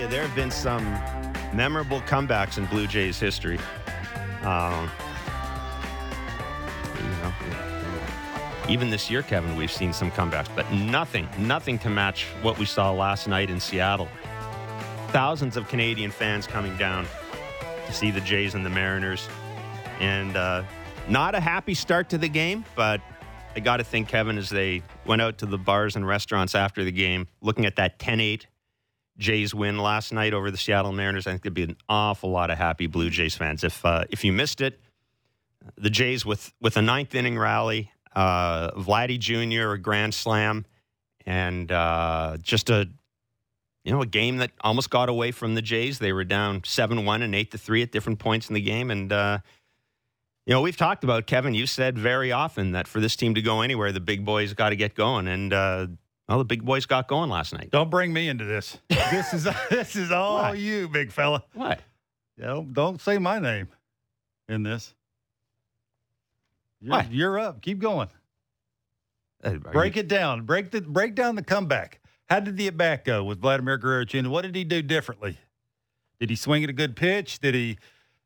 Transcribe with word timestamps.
you, 0.00 0.06
there 0.06 0.22
have 0.22 0.34
been 0.34 0.50
some 0.50 0.84
memorable 1.52 2.00
comebacks 2.02 2.56
in 2.58 2.64
Blue 2.66 2.86
Jays 2.86 3.20
history. 3.20 3.58
Um, 4.42 4.90
you 6.96 7.08
know, 7.22 7.32
even 8.68 8.88
this 8.88 9.10
year, 9.10 9.22
Kevin, 9.22 9.56
we've 9.56 9.70
seen 9.70 9.92
some 9.92 10.10
comebacks, 10.10 10.48
but 10.56 10.70
nothing, 10.72 11.28
nothing 11.38 11.78
to 11.80 11.90
match 11.90 12.24
what 12.40 12.58
we 12.58 12.64
saw 12.64 12.90
last 12.92 13.28
night 13.28 13.50
in 13.50 13.60
Seattle. 13.60 14.08
Thousands 15.08 15.56
of 15.56 15.68
Canadian 15.68 16.10
fans 16.10 16.46
coming 16.46 16.76
down 16.76 17.06
to 17.86 17.92
see 17.92 18.10
the 18.10 18.20
Jays 18.20 18.54
and 18.54 18.64
the 18.64 18.70
Mariners, 18.70 19.28
and 19.98 20.36
uh, 20.36 20.62
not 21.08 21.34
a 21.34 21.40
happy 21.40 21.74
start 21.74 22.08
to 22.10 22.18
the 22.18 22.28
game, 22.28 22.64
but 22.74 23.02
I 23.54 23.60
got 23.60 23.78
to 23.78 23.84
think, 23.84 24.08
Kevin, 24.08 24.38
as 24.38 24.48
they 24.48 24.82
went 25.04 25.20
out 25.20 25.38
to 25.38 25.46
the 25.46 25.58
bars 25.58 25.96
and 25.96 26.06
restaurants 26.06 26.54
after 26.54 26.84
the 26.84 26.92
game, 26.92 27.28
looking 27.42 27.66
at 27.66 27.76
that 27.76 27.98
10 27.98 28.20
8 28.20 28.46
Jays 29.20 29.54
win 29.54 29.78
last 29.78 30.12
night 30.12 30.34
over 30.34 30.50
the 30.50 30.56
Seattle 30.56 30.92
Mariners, 30.92 31.26
I 31.26 31.30
think 31.30 31.42
there'd 31.42 31.54
be 31.54 31.62
an 31.62 31.76
awful 31.88 32.30
lot 32.30 32.50
of 32.50 32.58
happy 32.58 32.88
Blue 32.88 33.10
Jays 33.10 33.36
fans. 33.36 33.62
If, 33.62 33.84
uh, 33.84 34.04
if 34.10 34.24
you 34.24 34.32
missed 34.32 34.60
it, 34.60 34.80
the 35.76 35.90
Jays 35.90 36.26
with, 36.26 36.52
with 36.60 36.76
a 36.76 36.82
ninth 36.82 37.14
inning 37.14 37.38
rally, 37.38 37.92
uh, 38.16 38.72
Vladdy 38.72 39.18
Jr., 39.18 39.72
a 39.72 39.78
grand 39.78 40.14
slam, 40.14 40.64
and 41.26 41.70
uh, 41.70 42.38
just 42.42 42.70
a 42.70 42.88
you 43.84 43.92
know 43.92 44.02
a 44.02 44.06
game 44.06 44.38
that 44.38 44.50
almost 44.60 44.90
got 44.90 45.08
away 45.08 45.30
from 45.30 45.54
the 45.54 45.62
Jays. 45.62 45.98
They 45.98 46.12
were 46.12 46.24
down 46.24 46.62
seven 46.64 47.04
one 47.04 47.22
and 47.22 47.34
eight 47.34 47.52
to 47.52 47.58
three 47.58 47.82
at 47.82 47.92
different 47.92 48.18
points 48.18 48.48
in 48.48 48.54
the 48.54 48.60
game, 48.60 48.90
and 48.90 49.12
uh, 49.12 49.38
you 50.46 50.54
know, 50.54 50.62
we've 50.62 50.76
talked 50.76 51.04
about 51.04 51.26
Kevin. 51.26 51.54
You 51.54 51.66
said 51.66 51.98
very 51.98 52.32
often 52.32 52.72
that 52.72 52.88
for 52.88 53.00
this 53.00 53.14
team 53.14 53.34
to 53.34 53.42
go 53.42 53.60
anywhere, 53.60 53.92
the 53.92 54.00
big 54.00 54.24
boys 54.24 54.52
got 54.52 54.70
to 54.70 54.76
get 54.76 54.94
going, 54.94 55.28
and 55.28 55.52
uh, 55.52 55.86
well, 56.30 56.38
the 56.38 56.44
big 56.44 56.64
boys 56.64 56.86
got 56.86 57.08
going 57.08 57.28
last 57.28 57.52
night. 57.52 57.70
Don't 57.70 57.90
bring 57.90 58.12
me 58.12 58.28
into 58.28 58.44
this. 58.44 58.78
this 58.88 59.34
is 59.34 59.48
this 59.68 59.96
is 59.96 60.10
all 60.10 60.36
What? 60.50 60.58
you, 60.58 60.88
big 60.88 61.10
fella. 61.12 61.44
What? 61.54 61.80
You 62.36 62.44
know, 62.44 62.66
don't 62.72 63.00
say 63.00 63.18
my 63.18 63.38
name 63.38 63.68
in 64.48 64.62
this. 64.62 64.94
You're, 66.80 66.90
What? 66.92 67.12
you're 67.12 67.38
up. 67.38 67.60
Keep 67.60 67.80
going. 67.80 68.08
Uh, 69.42 69.54
Break 69.54 69.96
it 69.96 70.08
down. 70.08 70.42
Break 70.42 70.70
the 70.70 70.80
break 70.82 71.14
down 71.14 71.34
the 71.34 71.42
comeback. 71.42 72.00
How 72.28 72.40
did 72.40 72.56
the 72.56 72.68
at 72.68 72.76
bat 72.76 73.04
go 73.04 73.24
with 73.24 73.40
Vladimir 73.40 73.76
Guerrero 73.76 74.04
Jr.? 74.04 74.28
What 74.28 74.42
did 74.42 74.54
he 74.54 74.64
do 74.64 74.82
differently? 74.82 75.38
Did 76.20 76.30
he 76.30 76.36
swing 76.36 76.62
at 76.62 76.70
a 76.70 76.74
good 76.74 76.94
pitch? 76.94 77.40
Did 77.40 77.54
he 77.54 77.78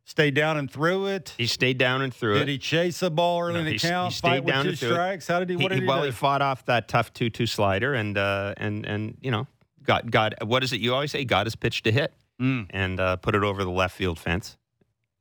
stay 0.04 0.30
down 0.30 0.56
and 0.56 0.70
through 0.70 1.06
it? 1.06 1.34
He 1.36 1.46
stayed 1.46 1.78
down 1.78 2.02
and 2.02 2.12
through 2.14 2.34
Did 2.34 2.42
it. 2.42 2.44
Did 2.46 2.52
he 2.52 2.58
chase 2.58 3.02
a 3.02 3.10
ball 3.10 3.40
early 3.42 3.54
No, 3.54 3.58
in 3.60 3.64
the 3.64 3.70
he 3.72 3.76
s- 3.76 3.82
he 3.82 4.10
stayed 4.10 4.28
Fight 4.28 4.44
with 4.44 4.54
down 4.54 4.64
two 4.64 4.68
and 4.70 4.78
through 4.78 4.94
it. 4.94 5.26
How 5.26 5.38
did 5.40 5.50
he? 5.50 5.56
What 5.56 5.72
He- 5.72 5.80
did 5.80 5.82
he, 5.82 5.88
well, 5.88 6.00
do? 6.00 6.06
he 6.06 6.12
fought 6.12 6.42
off 6.42 6.64
that 6.66 6.88
tough 6.88 7.12
two-two 7.12 7.46
slider, 7.46 7.94
and 7.94 8.16
uh, 8.18 8.54
and 8.56 8.84
and 8.86 9.16
you 9.20 9.30
know 9.30 9.46
got 9.82 10.10
got 10.10 10.46
what 10.46 10.62
is 10.64 10.72
it 10.72 10.80
you 10.80 10.92
always 10.94 11.10
say? 11.10 11.24
Got 11.24 11.46
his 11.46 11.56
pitch 11.56 11.82
to 11.82 11.92
hit, 11.92 12.12
Mm. 12.40 12.66
and 12.70 12.98
uh, 13.00 13.16
put 13.16 13.34
it 13.34 13.42
over 13.42 13.62
the 13.64 13.70
left 13.70 13.96
field 13.96 14.18
fence. 14.18 14.56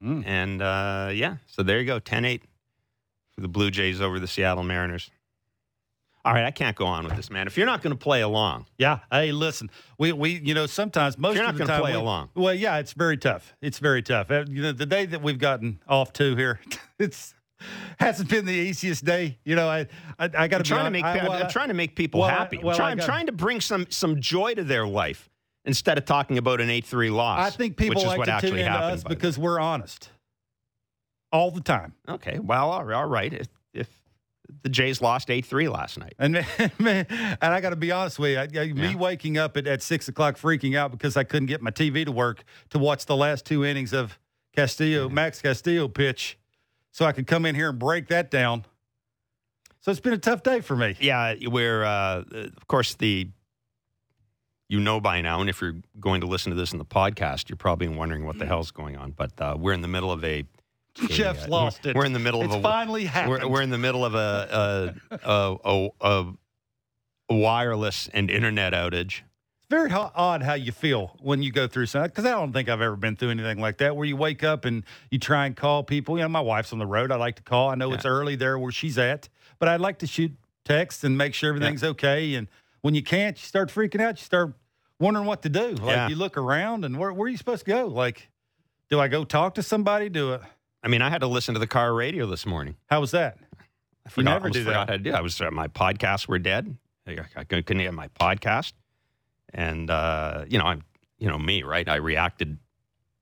Mm. 0.03 0.23
And 0.25 0.61
uh, 0.61 1.09
yeah, 1.13 1.37
so 1.47 1.63
there 1.63 1.79
you 1.79 1.85
go, 1.85 1.99
10-8 1.99 2.41
for 3.33 3.39
the 3.41 3.47
Blue 3.47 3.71
Jays 3.71 4.01
over 4.01 4.19
the 4.19 4.27
Seattle 4.27 4.63
Mariners. 4.63 5.09
All 6.25 6.33
right, 6.33 6.45
I 6.45 6.51
can't 6.51 6.75
go 6.75 6.85
on 6.85 7.03
with 7.03 7.17
this, 7.17 7.29
man. 7.29 7.47
If 7.47 7.57
you're 7.57 7.65
not 7.65 7.81
going 7.81 7.91
to 7.91 7.99
play 8.01 8.21
along, 8.21 8.65
Yeah. 8.77 8.99
Hey, 9.11 9.31
listen, 9.33 9.69
we 9.97 10.13
we 10.13 10.39
you 10.39 10.53
know 10.53 10.65
sometimes 10.67 11.17
most 11.17 11.35
You're 11.35 11.43
of 11.43 11.47
not 11.47 11.53
the 11.55 11.59
gonna 11.65 11.71
time 11.73 11.81
play 11.81 11.91
we- 11.91 11.97
along. 11.97 12.29
Well, 12.35 12.53
yeah, 12.53 12.77
it's 12.77 12.93
very 12.93 13.17
tough. 13.17 13.53
It's 13.61 13.79
very 13.79 14.01
tough. 14.01 14.31
Uh, 14.31 14.45
You 14.47 14.61
know, 14.61 14.71
the 14.71 14.85
day 14.85 15.05
that 15.05 15.21
we've 15.21 15.37
gotten 15.39 15.79
off 15.87 16.13
to 16.13 16.35
here, 16.37 16.59
it's 16.99 17.33
hasn't 17.99 18.29
been 18.29 18.45
the 18.45 18.53
easiest 18.53 19.03
day. 19.03 19.37
You 19.43 19.55
know, 19.55 19.67
I 19.69 19.81
I, 20.17 20.29
I 20.37 20.47
got 20.47 20.53
I'm 20.59 20.63
trying 20.63 20.85
to 20.85 20.91
make 20.91 21.03
I, 21.03 21.19
I'm, 21.19 21.27
well, 21.27 21.43
I'm 21.43 21.49
trying 21.49 21.67
to 21.69 21.73
make 21.73 21.95
people 21.95 22.21
well, 22.21 22.29
happy. 22.29 22.57
I'm, 22.59 22.63
well, 22.65 22.75
I 22.75 22.77
trying, 22.77 22.99
I'm 22.99 23.05
trying 23.05 23.25
to 23.25 23.31
bring 23.33 23.59
some 23.59 23.85
some 23.89 24.21
joy 24.21 24.53
to 24.53 24.63
their 24.63 24.87
life 24.87 25.29
instead 25.65 25.97
of 25.97 26.05
talking 26.05 26.37
about 26.37 26.61
an 26.61 26.69
eight 26.69 26.85
three 26.85 27.09
loss. 27.09 27.39
I 27.39 27.49
think 27.49 27.75
people 27.75 27.95
which 27.95 28.03
is 28.03 28.07
like 28.07 28.17
what 28.19 28.25
to 28.25 28.31
tune 28.31 28.35
actually 28.37 28.59
into 28.61 28.71
happened. 28.71 28.93
us 28.93 29.03
because 29.03 29.37
we're 29.37 29.59
honest 29.59 30.09
all 31.33 31.51
the 31.51 31.61
time. 31.61 31.93
Okay, 32.07 32.39
well, 32.39 32.69
all 32.71 32.83
right. 32.85 32.95
All 32.95 33.05
right. 33.07 33.45
The 34.63 34.69
Jays 34.69 35.01
lost 35.01 35.29
eight 35.29 35.45
three 35.45 35.67
last 35.69 35.97
night, 35.99 36.13
And 36.17 36.33
man, 36.79 37.05
and 37.09 37.37
I 37.53 37.59
got 37.61 37.71
to 37.71 37.75
be 37.75 37.91
honest 37.91 38.17
with 38.17 38.31
you, 38.31 38.59
I, 38.61 38.63
I- 38.63 38.73
me 38.73 38.95
waking 38.95 39.37
up 39.37 39.57
at, 39.57 39.67
at 39.67 39.81
six 39.83 40.07
o'clock, 40.07 40.37
freaking 40.37 40.77
out 40.77 40.91
because 40.91 41.15
I 41.17 41.23
couldn't 41.23 41.47
get 41.47 41.61
my 41.61 41.69
TV 41.71 42.05
to 42.05 42.11
work 42.11 42.43
to 42.69 42.79
watch 42.79 43.05
the 43.05 43.15
last 43.15 43.45
two 43.45 43.65
innings 43.65 43.93
of 43.93 44.17
Castillo, 44.55 45.09
Max 45.09 45.41
Castillo 45.41 45.87
pitch, 45.87 46.37
so 46.91 47.05
I 47.05 47.11
could 47.11 47.27
come 47.27 47.45
in 47.45 47.55
here 47.55 47.69
and 47.69 47.77
break 47.79 48.07
that 48.07 48.31
down. 48.31 48.65
So 49.81 49.91
it's 49.91 49.99
been 49.99 50.13
a 50.13 50.17
tough 50.17 50.43
day 50.43 50.61
for 50.61 50.75
me. 50.77 50.95
yeah, 51.01 51.33
we're 51.45 51.83
uh, 51.83 52.23
of 52.33 52.67
course 52.67 52.93
the 52.95 53.27
you 54.69 54.79
know 54.79 55.01
by 55.01 55.19
now, 55.21 55.41
and 55.41 55.49
if 55.49 55.59
you're 55.61 55.75
going 55.99 56.21
to 56.21 56.27
listen 56.27 56.51
to 56.51 56.55
this 56.55 56.71
in 56.71 56.77
the 56.79 56.85
podcast, 56.85 57.49
you're 57.49 57.57
probably 57.57 57.89
wondering 57.89 58.25
what 58.25 58.39
the 58.39 58.45
hell's 58.45 58.71
going 58.71 58.95
on. 58.97 59.11
But 59.11 59.31
uh, 59.41 59.55
we're 59.59 59.73
in 59.73 59.81
the 59.81 59.87
middle 59.89 60.11
of 60.11 60.23
a, 60.23 60.45
a, 61.01 61.07
Jeff's 61.07 61.45
uh, 61.45 61.49
lost 61.49 61.85
it. 61.85 61.95
We're 61.95 62.05
in 62.05 62.13
the 62.13 62.19
middle 62.19 62.41
It's 62.43 62.53
of 62.53 62.59
a 62.59 62.63
finally 62.63 63.05
happened. 63.05 63.43
we're, 63.43 63.47
we're 63.47 63.61
in 63.61 63.69
the 63.69 63.77
middle 63.77 64.03
of 64.05 64.15
a 64.15 64.93
a, 65.11 65.17
a, 65.65 65.89
a, 66.01 66.33
a, 67.29 67.35
wireless 67.35 68.09
and 68.13 68.29
internet 68.29 68.73
outage. 68.73 69.21
It's 69.59 69.69
very 69.69 69.89
ho- 69.89 70.11
odd 70.13 70.43
how 70.43 70.53
you 70.55 70.71
feel 70.71 71.17
when 71.21 71.41
you 71.41 71.51
go 71.51 71.67
through 71.67 71.85
something 71.87 72.09
because 72.09 72.25
I 72.25 72.31
don't 72.31 72.51
think 72.53 72.69
I've 72.69 72.81
ever 72.81 72.95
been 72.95 73.15
through 73.15 73.31
anything 73.31 73.59
like 73.59 73.77
that 73.77 73.95
where 73.95 74.05
you 74.05 74.15
wake 74.17 74.43
up 74.43 74.65
and 74.65 74.83
you 75.09 75.19
try 75.19 75.45
and 75.45 75.55
call 75.55 75.83
people. 75.83 76.17
You 76.17 76.23
know, 76.23 76.29
my 76.29 76.41
wife's 76.41 76.73
on 76.73 76.79
the 76.79 76.85
road. 76.85 77.11
I 77.11 77.15
like 77.15 77.37
to 77.37 77.43
call. 77.43 77.69
I 77.69 77.75
know 77.75 77.93
it's 77.93 78.05
early 78.05 78.35
there 78.35 78.59
where 78.59 78.71
she's 78.71 78.97
at, 78.97 79.29
but 79.59 79.69
I'd 79.69 79.79
like 79.81 79.99
to 79.99 80.07
shoot 80.07 80.31
texts 80.65 81.03
and 81.03 81.17
make 81.17 81.33
sure 81.33 81.49
everything's 81.49 81.83
okay. 81.83 82.35
And 82.35 82.47
when 82.81 82.93
you 82.93 83.01
can't, 83.03 83.37
you 83.37 83.45
start 83.45 83.69
freaking 83.69 84.01
out. 84.01 84.19
You 84.19 84.25
start 84.25 84.53
wondering 84.99 85.25
what 85.25 85.41
to 85.43 85.49
do. 85.49 85.71
Like 85.71 85.95
Yeah. 85.95 86.07
you 86.09 86.15
look 86.15 86.37
around 86.37 86.85
and 86.85 86.97
where, 86.99 87.11
where 87.11 87.25
are 87.25 87.29
you 87.29 87.37
supposed 87.37 87.65
to 87.65 87.71
go? 87.71 87.87
Like, 87.87 88.29
do 88.89 88.99
I 88.99 89.07
go 89.07 89.23
talk 89.23 89.55
to 89.55 89.63
somebody? 89.63 90.09
Do 90.09 90.33
it? 90.33 90.41
I 90.83 90.89
mean, 90.89 91.01
I 91.01 91.09
had 91.09 91.21
to 91.21 91.27
listen 91.27 91.53
to 91.53 91.59
the 91.59 91.67
car 91.67 91.93
radio 91.93 92.25
this 92.25 92.45
morning. 92.45 92.75
How 92.87 92.99
was 92.99 93.11
that? 93.11 93.37
I 94.05 94.09
forgot, 94.09 94.31
never 94.31 94.47
almost 94.47 94.53
do 94.53 94.63
that. 94.65 94.75
how 94.75 94.85
to 94.85 94.97
do. 94.97 95.13
I 95.13 95.21
was 95.21 95.39
uh, 95.39 95.49
my 95.49 95.67
podcasts 95.67 96.27
were 96.27 96.39
dead. 96.39 96.75
I, 97.07 97.17
I 97.35 97.43
couldn't 97.45 97.77
get 97.77 97.93
my 97.93 98.09
podcast, 98.09 98.73
and 99.53 99.89
uh, 99.89 100.45
you 100.47 100.57
know, 100.57 100.65
I'm 100.65 100.83
you 101.17 101.29
know 101.29 101.39
me, 101.39 101.63
right? 101.63 101.87
I 101.87 101.95
reacted 101.95 102.57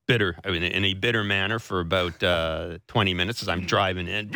bitter 0.08 0.36
I 0.44 0.52
mean, 0.52 0.64
in 0.64 0.84
a 0.84 0.94
bitter 0.94 1.24
manner 1.24 1.58
for 1.60 1.80
about 1.80 2.22
uh, 2.22 2.80
20 2.88 3.14
minutes 3.14 3.42
as 3.42 3.48
I'm 3.48 3.66
driving 3.66 4.08
in. 4.08 4.32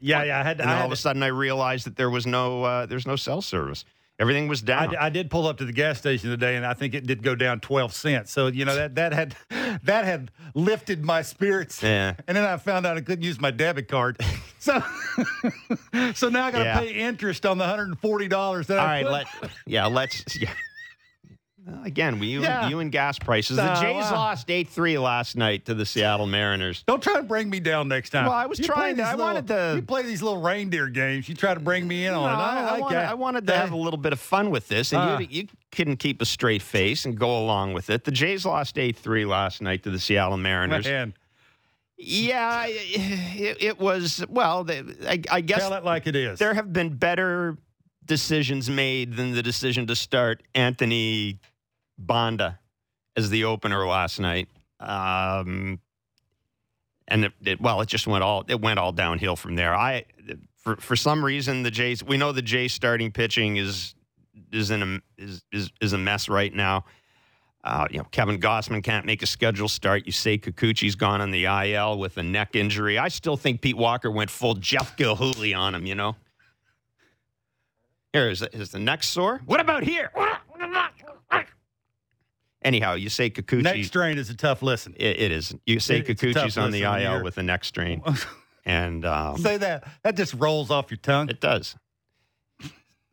Yeah, 0.00 0.22
yeah. 0.22 0.38
I 0.38 0.42
had. 0.42 0.60
And 0.60 0.70
I 0.70 0.80
all 0.80 0.86
of 0.86 0.92
a 0.92 0.96
sudden, 0.96 1.22
I 1.22 1.28
realized 1.28 1.86
that 1.86 1.96
there 1.96 2.10
was 2.10 2.26
no 2.26 2.62
uh, 2.64 2.86
there's 2.86 3.06
no 3.06 3.16
cell 3.16 3.42
service. 3.42 3.84
Everything 4.18 4.48
was 4.48 4.62
down. 4.62 4.96
I, 4.96 5.06
I 5.06 5.08
did 5.10 5.30
pull 5.30 5.46
up 5.46 5.58
to 5.58 5.64
the 5.66 5.72
gas 5.72 5.98
station 5.98 6.30
today, 6.30 6.56
and 6.56 6.64
I 6.64 6.72
think 6.72 6.94
it 6.94 7.06
did 7.06 7.22
go 7.22 7.34
down 7.34 7.60
twelve 7.60 7.92
cents. 7.92 8.32
So 8.32 8.46
you 8.46 8.64
know 8.64 8.74
that 8.74 8.94
that 8.94 9.12
had 9.12 9.36
that 9.84 10.04
had 10.06 10.30
lifted 10.54 11.04
my 11.04 11.20
spirits. 11.22 11.82
Yeah. 11.82 12.14
And 12.26 12.36
then 12.36 12.44
I 12.44 12.56
found 12.56 12.86
out 12.86 12.96
I 12.96 13.02
couldn't 13.02 13.24
use 13.24 13.38
my 13.40 13.50
debit 13.50 13.88
card. 13.88 14.18
So 14.58 14.82
so 16.14 16.28
now 16.28 16.46
I 16.46 16.50
got 16.50 16.58
to 16.58 16.64
Yeah. 16.64 16.78
pay 16.80 16.92
interest 16.92 17.46
on 17.46 17.56
the 17.56 17.66
hundred 17.66 17.84
and 17.88 17.98
forty 18.00 18.26
dollars 18.26 18.66
that 18.66 18.78
all 18.80 18.86
I 18.86 19.02
right, 19.04 19.10
let 19.10 19.26
yeah, 19.64 19.86
let's 19.86 20.24
yeah. 20.40 20.50
Well, 21.66 21.82
Again, 21.84 22.18
we 22.20 22.28
you, 22.28 22.42
Yeah. 22.42 22.68
you 22.68 22.78
and 22.78 22.92
gas 22.92 23.18
prices. 23.18 23.56
Nah, 23.56 23.74
the 23.74 23.80
Jays 23.80 24.04
wow. 24.04 24.12
lost 24.12 24.48
eight 24.50 24.68
three 24.68 24.98
last 24.98 25.36
night 25.36 25.64
to 25.64 25.74
the 25.74 25.84
Seattle 25.84 26.26
Mariners. 26.26 26.84
Don't 26.86 27.02
try 27.02 27.14
to 27.16 27.22
bring 27.24 27.50
me 27.50 27.58
down 27.58 27.88
next 27.88 28.10
time. 28.10 28.26
Well, 28.26 28.34
I 28.34 28.46
was 28.46 28.58
You 28.60 28.66
trying 28.66 28.96
to- 28.98 29.02
I 29.02 29.10
little- 29.12 29.26
wanted 29.26 29.48
to- 29.48 29.72
You 29.76 29.82
play 29.82 30.02
these 30.02 30.22
little 30.22 30.40
reindeer 30.40 30.86
games. 30.88 31.28
You 31.28 31.34
try 31.34 31.54
to 31.54 31.60
bring 31.60 31.88
me 31.88 32.06
in 32.06 32.14
on 32.14 32.30
it. 32.30 32.34
I 32.34 32.54
don't 32.54 32.64
I, 32.64 32.70
like 32.72 32.80
wanted. 32.82 32.98
I 32.98 33.14
wanted 33.14 33.46
to 33.48 33.56
have 33.56 33.72
a 33.72 33.76
little 33.76 33.98
bit 33.98 34.12
of 34.12 34.20
fun 34.20 34.50
with 34.50 34.68
this, 34.68 34.92
and 34.92 35.00
Ah. 35.02 35.18
you, 35.18 35.26
you 35.28 35.48
couldn't 35.72 35.96
keep 35.96 36.22
a 36.22 36.24
straight 36.24 36.62
face 36.62 37.04
and 37.04 37.18
go 37.18 37.36
along 37.36 37.72
with 37.72 37.90
it. 37.90 38.04
The 38.04 38.12
Jays 38.12 38.46
lost 38.46 38.78
8 38.78 38.96
3 38.96 39.24
last 39.24 39.60
night 39.60 39.82
to 39.82 39.90
the 39.90 39.98
Seattle 39.98 40.36
Mariners. 40.36 40.84
Man, 40.84 41.14
Yeah, 41.98 42.66
it, 42.68 43.56
it 43.60 43.80
was, 43.80 44.24
well, 44.28 44.62
they, 44.64 44.82
I, 45.08 45.20
I 45.30 45.40
guess 45.40 45.60
tell 45.60 45.72
it 45.74 45.82
like 45.84 46.06
it 46.06 46.14
is. 46.14 46.38
there 46.38 46.54
have 46.54 46.72
been 46.72 46.90
better 46.96 47.56
decisions 48.04 48.70
made 48.70 49.16
than 49.16 49.32
the 49.32 49.42
decision 49.42 49.86
to 49.88 49.96
start 49.96 50.42
Anthony 50.54 51.40
Banda 51.98 52.58
as 53.16 53.30
the 53.30 53.44
opener 53.44 53.86
last 53.86 54.20
night. 54.20 54.48
Um, 54.80 55.80
and 57.08 57.26
it, 57.26 57.32
it, 57.44 57.60
well, 57.60 57.80
it 57.80 57.88
just 57.88 58.06
went 58.06 58.22
all 58.24 58.44
it 58.48 58.60
went 58.60 58.78
all 58.78 58.92
downhill 58.92 59.36
from 59.36 59.54
there. 59.54 59.74
I 59.74 60.04
for 60.56 60.76
for 60.76 60.96
some 60.96 61.24
reason 61.24 61.62
the 61.62 61.70
Jays 61.70 62.02
we 62.02 62.16
know 62.16 62.32
the 62.32 62.42
Jays 62.42 62.72
starting 62.72 63.12
pitching 63.12 63.56
is 63.56 63.94
is 64.52 64.70
in 64.70 64.82
a 64.82 65.22
is 65.22 65.44
is, 65.52 65.70
is 65.80 65.92
a 65.92 65.98
mess 65.98 66.28
right 66.28 66.52
now. 66.52 66.84
Uh, 67.64 67.86
you 67.90 67.98
know, 67.98 68.04
Kevin 68.12 68.38
Gausman 68.38 68.82
can't 68.82 69.04
make 69.06 69.22
a 69.22 69.26
schedule 69.26 69.66
start. 69.66 70.06
You 70.06 70.12
say 70.12 70.38
Kikuchi's 70.38 70.94
gone 70.94 71.20
on 71.20 71.32
the 71.32 71.46
IL 71.46 71.98
with 71.98 72.16
a 72.16 72.22
neck 72.22 72.54
injury. 72.54 72.96
I 72.96 73.08
still 73.08 73.36
think 73.36 73.60
Pete 73.60 73.76
Walker 73.76 74.08
went 74.08 74.30
full 74.30 74.54
Jeff 74.54 74.96
Gillooly 74.96 75.52
on 75.52 75.74
him, 75.74 75.84
you 75.84 75.96
know. 75.96 76.14
Here 78.12 78.30
is, 78.30 78.40
is 78.52 78.70
the 78.70 78.78
neck 78.78 79.02
sore. 79.02 79.42
What 79.46 79.58
about 79.58 79.82
here? 79.82 80.12
Anyhow, 82.66 82.94
you 82.94 83.08
say 83.08 83.30
Kikuchi. 83.30 83.62
Neck 83.62 83.84
strain 83.84 84.18
is 84.18 84.28
a 84.28 84.34
tough 84.34 84.60
listen. 84.60 84.92
it, 84.98 85.20
it 85.20 85.30
is. 85.32 85.54
You 85.66 85.78
say 85.78 85.98
It- 85.98 86.06
Kikuchi's 86.08 86.58
on 86.58 86.72
the 86.72 86.82
IL 86.82 87.00
you're- 87.00 87.22
with 87.22 87.38
a 87.38 87.42
neck 87.42 87.64
strain, 87.64 88.02
and 88.66 89.04
um, 89.06 89.38
Say 89.38 89.56
that. 89.58 89.86
That 90.02 90.16
just 90.16 90.34
rolls 90.34 90.70
off 90.70 90.90
your 90.90 90.98
tongue. 90.98 91.28
it 91.30 91.40
does. 91.40 91.76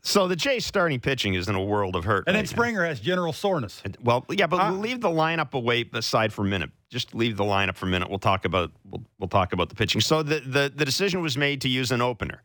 So 0.06 0.28
the 0.28 0.36
Jays 0.36 0.66
starting 0.66 1.00
pitching 1.00 1.34
is 1.36 1.48
in 1.48 1.56
a 1.56 1.64
world 1.64 1.96
of 1.96 2.04
hurt. 2.04 2.26
And 2.28 2.36
then 2.36 2.44
now. 2.44 2.50
Springer 2.50 2.84
has 2.84 3.00
general 3.00 3.32
soreness. 3.32 3.82
Well, 4.04 4.26
yeah, 4.30 4.48
but 4.48 4.58
Uh, 4.58 4.72
we'll 4.72 4.82
leave 4.82 5.00
the 5.00 5.08
lineup 5.10 5.54
away 5.54 5.90
aside 5.94 6.34
for 6.34 6.42
a 6.42 6.48
minute. 6.48 6.72
Just 6.90 7.16
leave 7.16 7.38
the 7.38 7.46
lineup 7.46 7.76
for 7.78 7.86
a 7.86 7.90
minute. 7.90 8.10
We'll 8.10 8.20
talk 8.20 8.44
about 8.44 8.72
we'll, 8.84 9.02
we'll 9.18 9.30
talk 9.30 9.54
about 9.54 9.70
the 9.70 9.76
pitching. 9.76 10.02
So 10.02 10.22
the, 10.22 10.42
the 10.42 10.74
the 10.76 10.84
decision 10.84 11.22
was 11.22 11.38
made 11.38 11.62
to 11.62 11.70
use 11.70 11.90
an 11.92 12.02
opener 12.02 12.44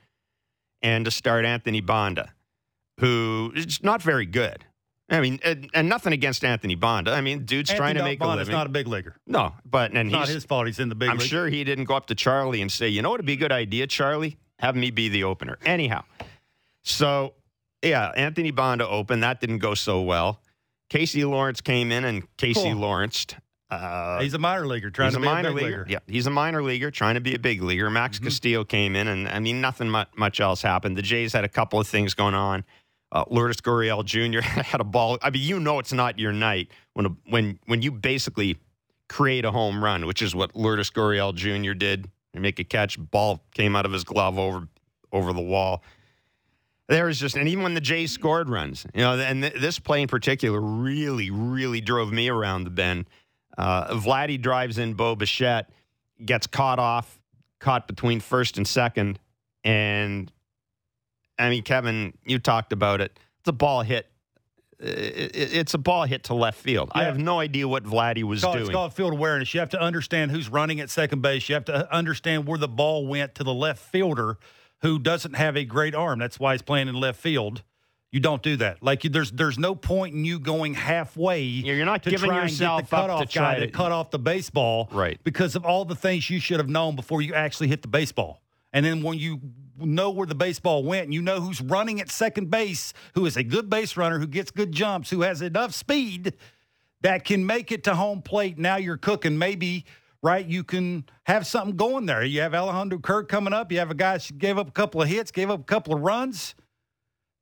and 0.82 1.04
to 1.04 1.10
start 1.10 1.44
Anthony 1.44 1.80
Banda, 1.80 2.32
who 3.00 3.52
is 3.56 3.82
not 3.82 4.02
very 4.02 4.26
good. 4.26 4.64
I 5.10 5.20
mean, 5.20 5.40
and, 5.42 5.70
and 5.72 5.88
nothing 5.88 6.12
against 6.12 6.44
Anthony 6.44 6.74
Banda. 6.74 7.12
I 7.12 7.20
mean, 7.22 7.44
dude's 7.46 7.70
trying 7.70 7.94
to 7.94 8.00
Anthony 8.00 8.10
make 8.10 8.20
a 8.20 8.24
Banda's 8.24 8.48
living. 8.48 8.52
not 8.58 8.66
a 8.66 8.70
big 8.70 8.86
leaguer. 8.86 9.16
no, 9.26 9.54
but 9.64 9.92
and 9.92 10.08
It's 10.08 10.12
not 10.12 10.28
his 10.28 10.44
fault 10.44 10.66
he's 10.66 10.78
in 10.78 10.88
the 10.90 10.94
big 10.94 11.08
I'm 11.08 11.16
league. 11.18 11.28
sure 11.28 11.48
he 11.48 11.64
didn't 11.64 11.84
go 11.84 11.94
up 11.94 12.06
to 12.08 12.14
Charlie 12.14 12.60
and 12.60 12.70
say, 12.70 12.88
you 12.88 13.00
know 13.00 13.08
what 13.10 13.20
would 13.20 13.26
be 13.26 13.32
a 13.32 13.36
good 13.36 13.52
idea, 13.52 13.86
Charlie? 13.86 14.36
Have 14.58 14.76
me 14.76 14.90
be 14.90 15.08
the 15.08 15.24
opener. 15.24 15.56
Anyhow, 15.64 16.04
so 16.82 17.34
yeah, 17.82 18.08
Anthony 18.16 18.50
Banda 18.50 18.86
opened. 18.88 19.22
That 19.22 19.40
didn't 19.40 19.58
go 19.58 19.74
so 19.74 20.02
well. 20.02 20.40
Casey 20.90 21.24
Lawrence 21.24 21.60
came 21.60 21.92
in 21.92 22.04
and 22.04 22.24
Casey 22.36 22.62
Cool. 22.62 22.74
Lawrence. 22.76 23.26
Uh, 23.70 24.18
He's 24.20 24.32
a 24.32 24.38
minor 24.38 24.66
leaguer 24.66 24.90
trying 24.90 25.10
to 25.12 25.18
a 25.18 25.20
be 25.20 25.26
minor 25.26 25.50
a 25.50 25.52
big 25.54 25.62
leaguer. 25.64 25.78
leaguer. 25.80 25.86
Yeah, 25.90 25.98
he's 26.06 26.26
a 26.26 26.30
minor 26.30 26.62
leaguer 26.62 26.90
trying 26.90 27.16
to 27.16 27.20
be 27.20 27.34
a 27.34 27.38
big 27.38 27.62
leaguer. 27.62 27.90
Max 27.90 28.16
Mm-hmm. 28.16 28.24
Castillo 28.24 28.64
came 28.64 28.96
in, 28.96 29.06
and 29.08 29.28
I 29.28 29.38
mean, 29.40 29.60
nothing 29.60 29.90
much, 29.90 30.08
much 30.16 30.40
else 30.40 30.62
happened. 30.62 30.96
The 30.96 31.02
Jays 31.02 31.34
had 31.34 31.44
a 31.44 31.48
couple 31.48 31.78
of 31.78 31.86
things 31.86 32.14
going 32.14 32.34
on. 32.34 32.64
Uh, 33.10 33.24
Lourdes 33.28 33.60
Gurriel 33.60 34.04
Jr. 34.04 34.40
had 34.42 34.80
a 34.80 34.84
ball. 34.84 35.18
I 35.22 35.30
mean, 35.30 35.42
you 35.42 35.60
know, 35.60 35.78
it's 35.78 35.92
not 35.92 36.18
your 36.18 36.32
night 36.32 36.68
when 36.94 37.06
a, 37.06 37.10
when 37.28 37.58
when 37.66 37.82
you 37.82 37.90
basically 37.90 38.58
create 39.08 39.44
a 39.44 39.50
home 39.50 39.82
run, 39.82 40.06
which 40.06 40.22
is 40.22 40.34
what 40.34 40.54
Lourdes 40.54 40.90
Gurriel 40.90 41.34
Jr. 41.34 41.72
did. 41.72 42.10
And 42.34 42.42
make 42.42 42.58
a 42.58 42.64
catch, 42.64 42.98
ball 42.98 43.42
came 43.54 43.74
out 43.74 43.86
of 43.86 43.92
his 43.92 44.04
glove 44.04 44.38
over 44.38 44.68
over 45.12 45.32
the 45.32 45.40
wall. 45.40 45.82
There 46.88 47.04
was 47.04 47.18
just, 47.18 47.36
and 47.36 47.48
even 47.48 47.62
when 47.62 47.74
the 47.74 47.80
Jays 47.82 48.12
scored 48.12 48.48
runs, 48.48 48.86
you 48.94 49.02
know, 49.02 49.18
and 49.18 49.42
th- 49.42 49.54
this 49.54 49.78
play 49.78 50.00
in 50.00 50.08
particular 50.08 50.58
really, 50.60 51.30
really 51.30 51.82
drove 51.82 52.12
me 52.12 52.30
around 52.30 52.64
the 52.64 52.70
bend. 52.70 53.06
Uh, 53.58 53.94
Vladdy 53.94 54.40
drives 54.40 54.78
in 54.78 54.94
Bo 54.94 55.14
Bichette, 55.14 55.70
gets 56.24 56.46
caught 56.46 56.78
off, 56.78 57.20
caught 57.60 57.86
between 57.86 58.20
first 58.20 58.56
and 58.56 58.66
second. 58.66 59.18
And 59.64 60.32
I 61.38 61.50
mean, 61.50 61.62
Kevin, 61.62 62.14
you 62.24 62.38
talked 62.38 62.72
about 62.72 63.00
it. 63.00 63.18
It's 63.40 63.48
a 63.48 63.52
ball 63.52 63.82
hit. 63.82 64.06
It- 64.80 65.34
it- 65.36 65.52
It's 65.54 65.74
a 65.74 65.78
ball 65.78 66.04
hit 66.04 66.24
to 66.24 66.34
left 66.34 66.58
field. 66.60 66.90
I 66.94 67.04
have 67.04 67.18
no 67.18 67.40
idea 67.40 67.66
what 67.66 67.84
Vladdy 67.84 68.22
was 68.22 68.38
It's 68.38 68.44
called, 68.44 68.56
it's 68.58 68.70
called 68.70 68.94
field 68.94 69.12
awareness. 69.12 69.52
You 69.52 69.60
have 69.60 69.70
to 69.70 69.80
understand 69.80 70.30
who's 70.30 70.48
running 70.48 70.78
at 70.80 70.88
second 70.90 71.20
base. 71.20 71.48
You 71.48 71.54
have 71.56 71.64
to 71.66 71.92
understand 71.92 72.46
where 72.46 72.58
the 72.58 72.68
ball 72.68 73.06
went 73.06 73.34
to 73.36 73.44
the 73.44 73.54
left 73.54 73.80
fielder 73.80 74.38
who 74.82 74.98
doesn't 75.00 75.34
have 75.34 75.56
a 75.56 75.64
great 75.64 75.94
arm. 75.96 76.20
That's 76.20 76.38
why 76.38 76.54
he's 76.54 76.62
playing 76.62 76.86
in 76.88 76.94
left 76.94 77.18
field. 77.20 77.62
You 78.12 78.20
don't 78.20 78.42
do 78.42 78.56
that. 78.56 78.80
Like 78.82 79.02
you, 79.04 79.10
there's 79.10 79.32
there's 79.32 79.58
no 79.58 79.74
point 79.74 80.14
in 80.14 80.24
you 80.24 80.38
going 80.38 80.74
halfway. 80.74 81.42
You're 81.42 81.84
not 81.84 82.04
to 82.04 82.10
giving 82.10 82.32
yourself 82.32 82.88
the 82.88 82.96
up 82.96 83.02
to 83.02 83.08
cutoff 83.08 83.30
try 83.30 83.54
guy 83.54 83.60
to- 83.60 83.66
to 83.66 83.72
cut 83.72 83.90
off 83.92 84.10
the 84.10 84.18
baseball, 84.18 84.88
Right. 84.92 85.18
Because 85.24 85.56
of 85.56 85.64
all 85.66 85.84
the 85.84 85.96
things 85.96 86.30
you 86.30 86.38
should 86.40 86.58
have 86.58 86.68
known 86.70 86.94
before 86.96 87.20
you 87.20 87.34
actually 87.34 87.68
hit 87.68 87.82
the 87.82 87.88
baseball. 87.88 88.42
And 88.72 88.86
then 88.86 89.02
when 89.02 89.18
you 89.18 89.40
know 89.80 90.10
where 90.10 90.26
the 90.26 90.34
baseball 90.34 90.82
went, 90.82 91.04
and 91.04 91.14
you 91.14 91.22
know 91.22 91.40
who's 91.40 91.60
running 91.60 92.00
at 92.00 92.10
second 92.10 92.50
base, 92.50 92.92
who 93.14 93.26
is 93.26 93.36
a 93.36 93.42
good 93.42 93.70
base 93.70 93.96
runner, 93.96 94.18
who 94.18 94.26
gets 94.26 94.50
good 94.50 94.72
jumps, 94.72 95.10
who 95.10 95.22
has 95.22 95.42
enough 95.42 95.74
speed 95.74 96.34
that 97.02 97.24
can 97.24 97.46
make 97.46 97.70
it 97.72 97.84
to 97.84 97.94
home 97.94 98.22
plate. 98.22 98.58
Now 98.58 98.76
you're 98.76 98.96
cooking. 98.96 99.38
Maybe 99.38 99.84
right, 100.22 100.46
you 100.46 100.64
can 100.64 101.04
have 101.24 101.46
something 101.46 101.76
going 101.76 102.06
there. 102.06 102.24
You 102.24 102.40
have 102.40 102.54
Alejandro 102.54 102.98
Kirk 102.98 103.28
coming 103.28 103.52
up. 103.52 103.70
You 103.70 103.78
have 103.78 103.90
a 103.90 103.94
guy 103.94 104.18
who 104.18 104.34
gave 104.34 104.58
up 104.58 104.68
a 104.68 104.72
couple 104.72 105.00
of 105.00 105.08
hits, 105.08 105.30
gave 105.30 105.50
up 105.50 105.60
a 105.60 105.64
couple 105.64 105.94
of 105.94 106.00
runs. 106.00 106.54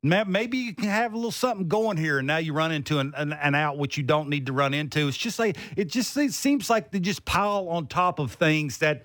Maybe 0.03 0.59
you 0.59 0.75
can 0.75 0.89
have 0.89 1.15
a 1.15 1.17
little 1.17 1.33
something 1.33 1.67
going 1.67 1.97
here, 1.97 2.19
and 2.19 2.27
now 2.29 2.37
you 2.37 2.53
run 2.53 2.71
into 2.71 3.01
an, 3.01 3.13
an, 3.17 3.33
an 3.33 3.57
out 3.57 3.77
which 3.77 3.97
you 3.97 4.05
don't 4.05 4.29
need 4.29 4.47
to 4.47 4.53
run 4.53 4.73
into. 4.73 5.09
It's 5.09 5.17
just 5.17 5.39
like 5.39 5.57
it 5.77 5.87
just 5.87 6.17
it 6.17 6.33
seems 6.33 6.71
like 6.71 6.93
they 6.93 7.01
just 7.01 7.25
pile 7.25 7.69
on 7.69 7.89
top 7.89 8.21
of 8.21 8.33
things 8.33 8.79
that, 8.79 9.05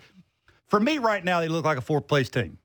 for 0.68 0.80
me 0.80 1.00
right 1.00 1.24
now, 1.24 1.39
they 1.39 1.48
look 1.48 1.66
like 1.66 1.80
a 1.80 1.81
fourth 1.81 2.07
place 2.07 2.30
team. 2.30 2.60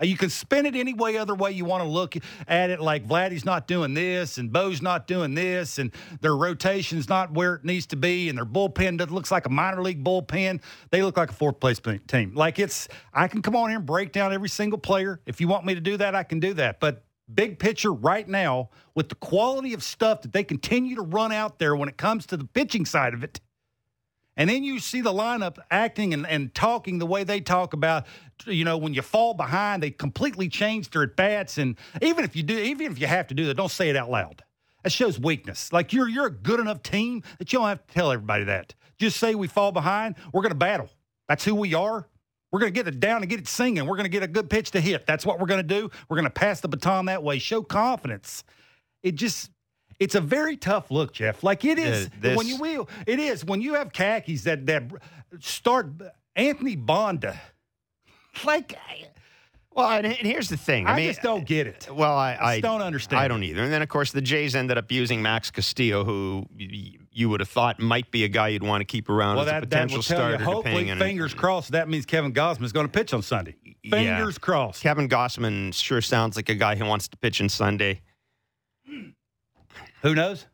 Uh, 0.00 0.06
You 0.06 0.16
can 0.16 0.30
spin 0.30 0.66
it 0.66 0.74
any 0.74 0.94
way, 0.94 1.16
other 1.16 1.34
way 1.34 1.52
you 1.52 1.64
want 1.64 1.82
to 1.82 1.88
look 1.88 2.16
at 2.48 2.70
it. 2.70 2.80
Like 2.80 3.06
Vladdy's 3.06 3.44
not 3.44 3.66
doing 3.66 3.94
this, 3.94 4.38
and 4.38 4.52
Bo's 4.52 4.82
not 4.82 5.06
doing 5.06 5.34
this, 5.34 5.78
and 5.78 5.92
their 6.20 6.36
rotation's 6.36 7.08
not 7.08 7.32
where 7.32 7.56
it 7.56 7.64
needs 7.64 7.86
to 7.86 7.96
be, 7.96 8.28
and 8.28 8.38
their 8.38 8.46
bullpen 8.46 8.98
doesn't 8.98 9.14
looks 9.14 9.30
like 9.30 9.46
a 9.46 9.50
minor 9.50 9.82
league 9.82 10.02
bullpen. 10.04 10.60
They 10.90 11.02
look 11.02 11.16
like 11.16 11.30
a 11.30 11.34
fourth 11.34 11.60
place 11.60 11.80
team. 12.06 12.32
Like 12.34 12.58
it's, 12.58 12.88
I 13.12 13.28
can 13.28 13.42
come 13.42 13.56
on 13.56 13.68
here 13.68 13.78
and 13.78 13.86
break 13.86 14.12
down 14.12 14.32
every 14.32 14.48
single 14.48 14.78
player. 14.78 15.20
If 15.26 15.40
you 15.40 15.48
want 15.48 15.64
me 15.66 15.74
to 15.74 15.80
do 15.80 15.96
that, 15.96 16.14
I 16.14 16.22
can 16.22 16.40
do 16.40 16.54
that. 16.54 16.80
But 16.80 17.04
big 17.32 17.58
picture 17.58 17.92
right 17.92 18.28
now, 18.28 18.70
with 18.94 19.08
the 19.08 19.14
quality 19.14 19.72
of 19.74 19.82
stuff 19.82 20.22
that 20.22 20.32
they 20.32 20.44
continue 20.44 20.96
to 20.96 21.02
run 21.02 21.32
out 21.32 21.58
there 21.58 21.76
when 21.76 21.88
it 21.88 21.96
comes 21.96 22.26
to 22.26 22.36
the 22.36 22.44
pitching 22.44 22.84
side 22.84 23.14
of 23.14 23.22
it. 23.24 23.40
And 24.36 24.48
then 24.48 24.64
you 24.64 24.78
see 24.78 25.00
the 25.00 25.12
lineup 25.12 25.58
acting 25.70 26.14
and, 26.14 26.26
and 26.26 26.54
talking 26.54 26.98
the 26.98 27.06
way 27.06 27.24
they 27.24 27.40
talk 27.40 27.72
about, 27.74 28.06
you 28.46 28.64
know, 28.64 28.78
when 28.78 28.94
you 28.94 29.02
fall 29.02 29.34
behind, 29.34 29.82
they 29.82 29.90
completely 29.90 30.48
change 30.48 30.90
their 30.90 31.02
at 31.02 31.16
bats. 31.16 31.58
And 31.58 31.76
even 32.00 32.24
if 32.24 32.36
you 32.36 32.42
do, 32.42 32.56
even 32.56 32.90
if 32.90 32.98
you 32.98 33.06
have 33.06 33.26
to 33.28 33.34
do 33.34 33.46
that, 33.46 33.54
don't 33.54 33.70
say 33.70 33.90
it 33.90 33.96
out 33.96 34.10
loud. 34.10 34.42
That 34.82 34.92
shows 34.92 35.18
weakness. 35.18 35.72
Like 35.72 35.92
you're 35.92 36.08
you're 36.08 36.26
a 36.26 36.32
good 36.32 36.60
enough 36.60 36.82
team 36.82 37.22
that 37.38 37.52
you 37.52 37.58
don't 37.58 37.68
have 37.68 37.86
to 37.86 37.94
tell 37.94 38.12
everybody 38.12 38.44
that. 38.44 38.74
Just 38.98 39.18
say 39.18 39.34
we 39.34 39.48
fall 39.48 39.72
behind, 39.72 40.16
we're 40.32 40.42
going 40.42 40.52
to 40.52 40.58
battle. 40.58 40.88
That's 41.28 41.44
who 41.44 41.54
we 41.54 41.74
are. 41.74 42.06
We're 42.50 42.60
going 42.60 42.72
to 42.72 42.76
get 42.76 42.88
it 42.88 42.98
down 42.98 43.22
and 43.22 43.30
get 43.30 43.40
it 43.40 43.46
singing. 43.48 43.86
We're 43.86 43.96
going 43.96 44.04
to 44.04 44.10
get 44.10 44.22
a 44.22 44.28
good 44.28 44.50
pitch 44.50 44.72
to 44.72 44.80
hit. 44.80 45.06
That's 45.06 45.24
what 45.24 45.38
we're 45.38 45.46
going 45.46 45.66
to 45.66 45.74
do. 45.80 45.90
We're 46.08 46.16
going 46.16 46.24
to 46.24 46.30
pass 46.30 46.60
the 46.60 46.68
baton 46.68 47.06
that 47.06 47.22
way. 47.22 47.38
Show 47.38 47.62
confidence. 47.62 48.42
It 49.02 49.14
just 49.14 49.50
it's 50.00 50.14
a 50.16 50.20
very 50.20 50.56
tough 50.56 50.90
look, 50.90 51.12
Jeff. 51.12 51.44
Like 51.44 51.64
it 51.64 51.78
is 51.78 52.06
Uh, 52.06 52.10
this- 52.20 52.36
when 52.36 52.48
you 52.48 52.56
will. 52.56 52.88
It 53.06 53.20
is 53.20 53.44
when 53.44 53.60
you 53.60 53.74
have 53.74 53.92
khakis 53.92 54.42
that 54.44 54.66
that 54.66 54.90
start 55.38 55.92
Anthony 56.34 56.74
Banda. 56.76 57.40
Like 58.44 58.76
well, 59.72 59.88
and, 59.88 60.04
and 60.04 60.16
here's 60.16 60.48
the 60.48 60.56
thing. 60.56 60.86
I, 60.86 60.92
I, 60.92 60.96
mean, 60.96 61.06
just 61.08 61.22
don't 61.22 61.46
get 61.46 61.68
it. 61.68 61.88
Well, 61.92 62.16
I, 62.16 62.36
I 62.40 62.54
just 62.56 62.62
don't 62.62 62.82
understand 62.82 63.22
I 63.22 63.28
don't 63.28 63.44
either. 63.44 63.62
And 63.62 63.72
then, 63.72 63.82
of 63.82 63.88
course, 63.88 64.10
the 64.10 64.20
Jays 64.20 64.56
ended 64.56 64.76
up 64.76 64.90
using 64.90 65.22
Max 65.22 65.50
Castillo, 65.52 66.04
who 66.04 66.44
you 66.58 67.28
would 67.28 67.38
have 67.38 67.48
thought 67.48 67.78
might 67.78 68.10
be 68.10 68.24
a 68.24 68.28
guy 68.28 68.48
you'd 68.48 68.64
want 68.64 68.80
to 68.80 68.84
keep 68.84 69.08
around 69.08 69.36
Well, 69.36 69.44
as 69.44 69.48
a 69.48 69.52
that, 69.52 69.60
that 69.60 69.70
potential 69.70 70.02
tell 70.02 70.16
starter. 70.18 70.38
you. 70.38 70.44
Hopefully, 70.44 70.92
fingers 70.96 71.34
crossed. 71.34 71.70
That 71.70 71.88
means 71.88 72.04
Kevin 72.04 72.32
Gausman 72.32 72.64
is 72.64 72.72
going 72.72 72.86
to 72.86 72.92
pitch 72.92 73.14
on 73.14 73.22
Sunday. 73.22 73.54
Yeah. 73.84 73.90
Fingers 73.90 74.38
crossed. 74.38 74.82
Kevin 74.82 75.08
Gausman 75.08 75.72
sure 75.72 76.00
sounds 76.00 76.34
like 76.34 76.48
a 76.48 76.54
guy 76.56 76.74
who 76.74 76.84
wants 76.84 77.06
to 77.08 77.16
pitch 77.16 77.40
on 77.40 77.48
Sunday. 77.48 78.02
Who 80.02 80.14
knows? 80.14 80.46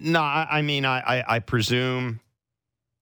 No, 0.00 0.20
I, 0.20 0.46
I 0.50 0.62
mean, 0.62 0.84
I, 0.84 0.98
I, 1.20 1.36
I 1.36 1.38
presume. 1.38 2.20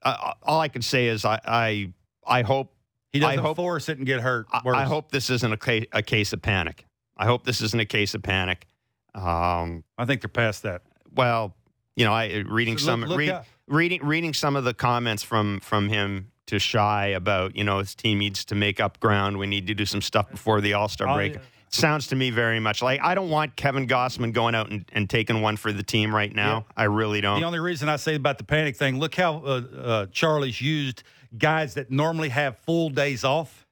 Uh, 0.03 0.35
all 0.43 0.61
I 0.61 0.69
can 0.69 0.83
say 0.83 1.09
is 1.09 1.25
I, 1.25 1.41
I, 1.45 1.93
I 2.27 2.43
hope 2.43 2.73
He 3.13 3.19
doesn't 3.19 3.39
hope- 3.41 3.57
force 3.57 3.89
it 3.89 3.99
and 3.99 4.07
get 4.07 4.21
hurt. 4.21 4.47
I. 4.53 4.61
I 4.69 4.85
hope 4.85 5.11
this 5.11 5.31
isn't 5.31 5.53
a 5.53 5.57
case, 5.57 5.87
a 5.93 6.03
case 6.03 6.33
of 6.33 6.43
panic. 6.43 6.85
I 7.17 7.25
hope 7.27 7.45
this 7.45 7.61
isn't 7.61 7.81
a 7.81 7.87
case 7.87 8.15
of 8.15 8.23
panic. 8.23 8.67
Um, 9.15 9.85
I 9.97 10.05
think 10.05 10.21
they're 10.21 10.29
past 10.29 10.63
that. 10.65 10.83
well, 11.15 11.55
you 11.97 12.05
know, 12.05 12.13
I 12.13 12.45
reading 12.47 12.77
So 12.79 12.85
some 12.87 13.01
look- 13.01 13.09
look 13.11 13.19
read, 13.19 13.41
reading 13.67 14.05
reading 14.05 14.35
some 14.35 14.55
of 14.55 14.65
the 14.65 14.75
comments 14.75 15.23
from 15.23 15.61
from 15.61 15.89
him 15.89 16.31
to 16.47 16.59
Shi 16.59 17.13
about 17.15 17.57
you 17.57 17.65
know 17.65 17.79
his 17.79 17.95
team 17.95 18.19
needs 18.19 18.45
to 18.45 18.55
make 18.55 18.79
up 18.81 19.01
ground. 19.01 19.39
We 19.39 19.47
need 19.47 19.67
to 19.69 19.75
do 19.75 19.87
some 19.87 20.03
stuff 20.03 20.31
before 20.31 20.61
the 20.61 20.75
All 20.75 20.89
Star 20.89 21.09
Oh, 21.09 21.15
break. 21.15 21.35
yeah. 21.35 21.41
Sounds 21.77 22.07
to 22.09 22.17
me 22.17 22.31
very 22.31 22.59
much 22.61 22.83
like 22.83 23.01
I 23.03 23.15
don't 23.15 23.31
want 23.31 23.55
Kevin 23.57 23.87
Gausman 23.87 24.33
going 24.33 24.55
out 24.55 24.71
and, 24.71 24.85
and 24.93 25.09
taking 25.09 25.43
one 25.43 25.57
for 25.57 25.73
the 25.73 25.83
team 25.83 26.15
right 26.15 26.35
now. 26.35 26.67
I 26.77 26.85
really 26.85 27.21
don't. 27.21 27.41
The 27.41 27.47
only 27.47 27.61
reason 27.61 27.89
I 27.89 27.97
say 27.97 28.15
about 28.15 28.39
the 28.39 28.45
panic 28.45 28.77
thing, 28.77 28.99
look 28.99 29.15
how 29.15 29.37
uh, 29.45 29.63
uh, 29.77 30.07
Charlie's 30.07 30.61
used 30.61 31.03
guys 31.37 31.75
that 31.75 31.91
normally 31.91 32.31
have 32.31 32.57
full 32.59 32.89
days 32.89 33.25
off 33.25 33.67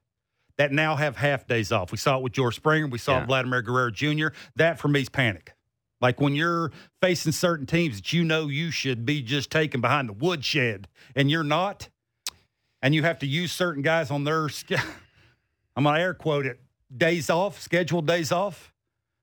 that 0.56 0.70
now 0.70 0.94
have 0.96 1.16
half 1.16 1.46
days 1.46 1.72
off. 1.72 1.90
We 1.90 1.98
saw 1.98 2.18
it 2.18 2.22
with 2.22 2.32
George 2.32 2.56
Springer. 2.56 2.86
We 2.86 2.98
saw 2.98 3.18
Yeah. 3.18 3.26
Vladimir 3.26 3.62
Guerrero 3.62 3.90
Jr. 3.90 4.28
That 4.56 4.78
for 4.78 4.88
me 4.88 5.00
is 5.00 5.08
panic. 5.08 5.54
Like 6.00 6.20
when 6.20 6.34
you're 6.34 6.70
facing 7.00 7.32
certain 7.32 7.66
teams 7.66 7.96
that 7.96 8.12
you 8.12 8.24
know 8.24 8.48
you 8.48 8.70
should 8.70 9.06
be 9.06 9.22
just 9.22 9.50
taken 9.50 9.80
behind 9.80 10.08
the 10.08 10.12
woodshed 10.12 10.86
and 11.16 11.30
you're 11.30 11.42
not, 11.42 11.88
and 12.82 12.94
you 12.94 13.02
have 13.02 13.18
to 13.20 13.26
use 13.26 13.50
certain 13.52 13.82
guys 13.82 14.10
on 14.10 14.24
their, 14.24 14.48
I'm 15.76 15.84
going 15.84 15.94
to 15.96 16.00
air 16.00 16.12
quote 16.14 16.46
it, 16.46 16.60
days 16.94 17.30
off, 17.30 17.60
scheduled 17.60 18.06
days 18.06 18.32
off 18.32 18.74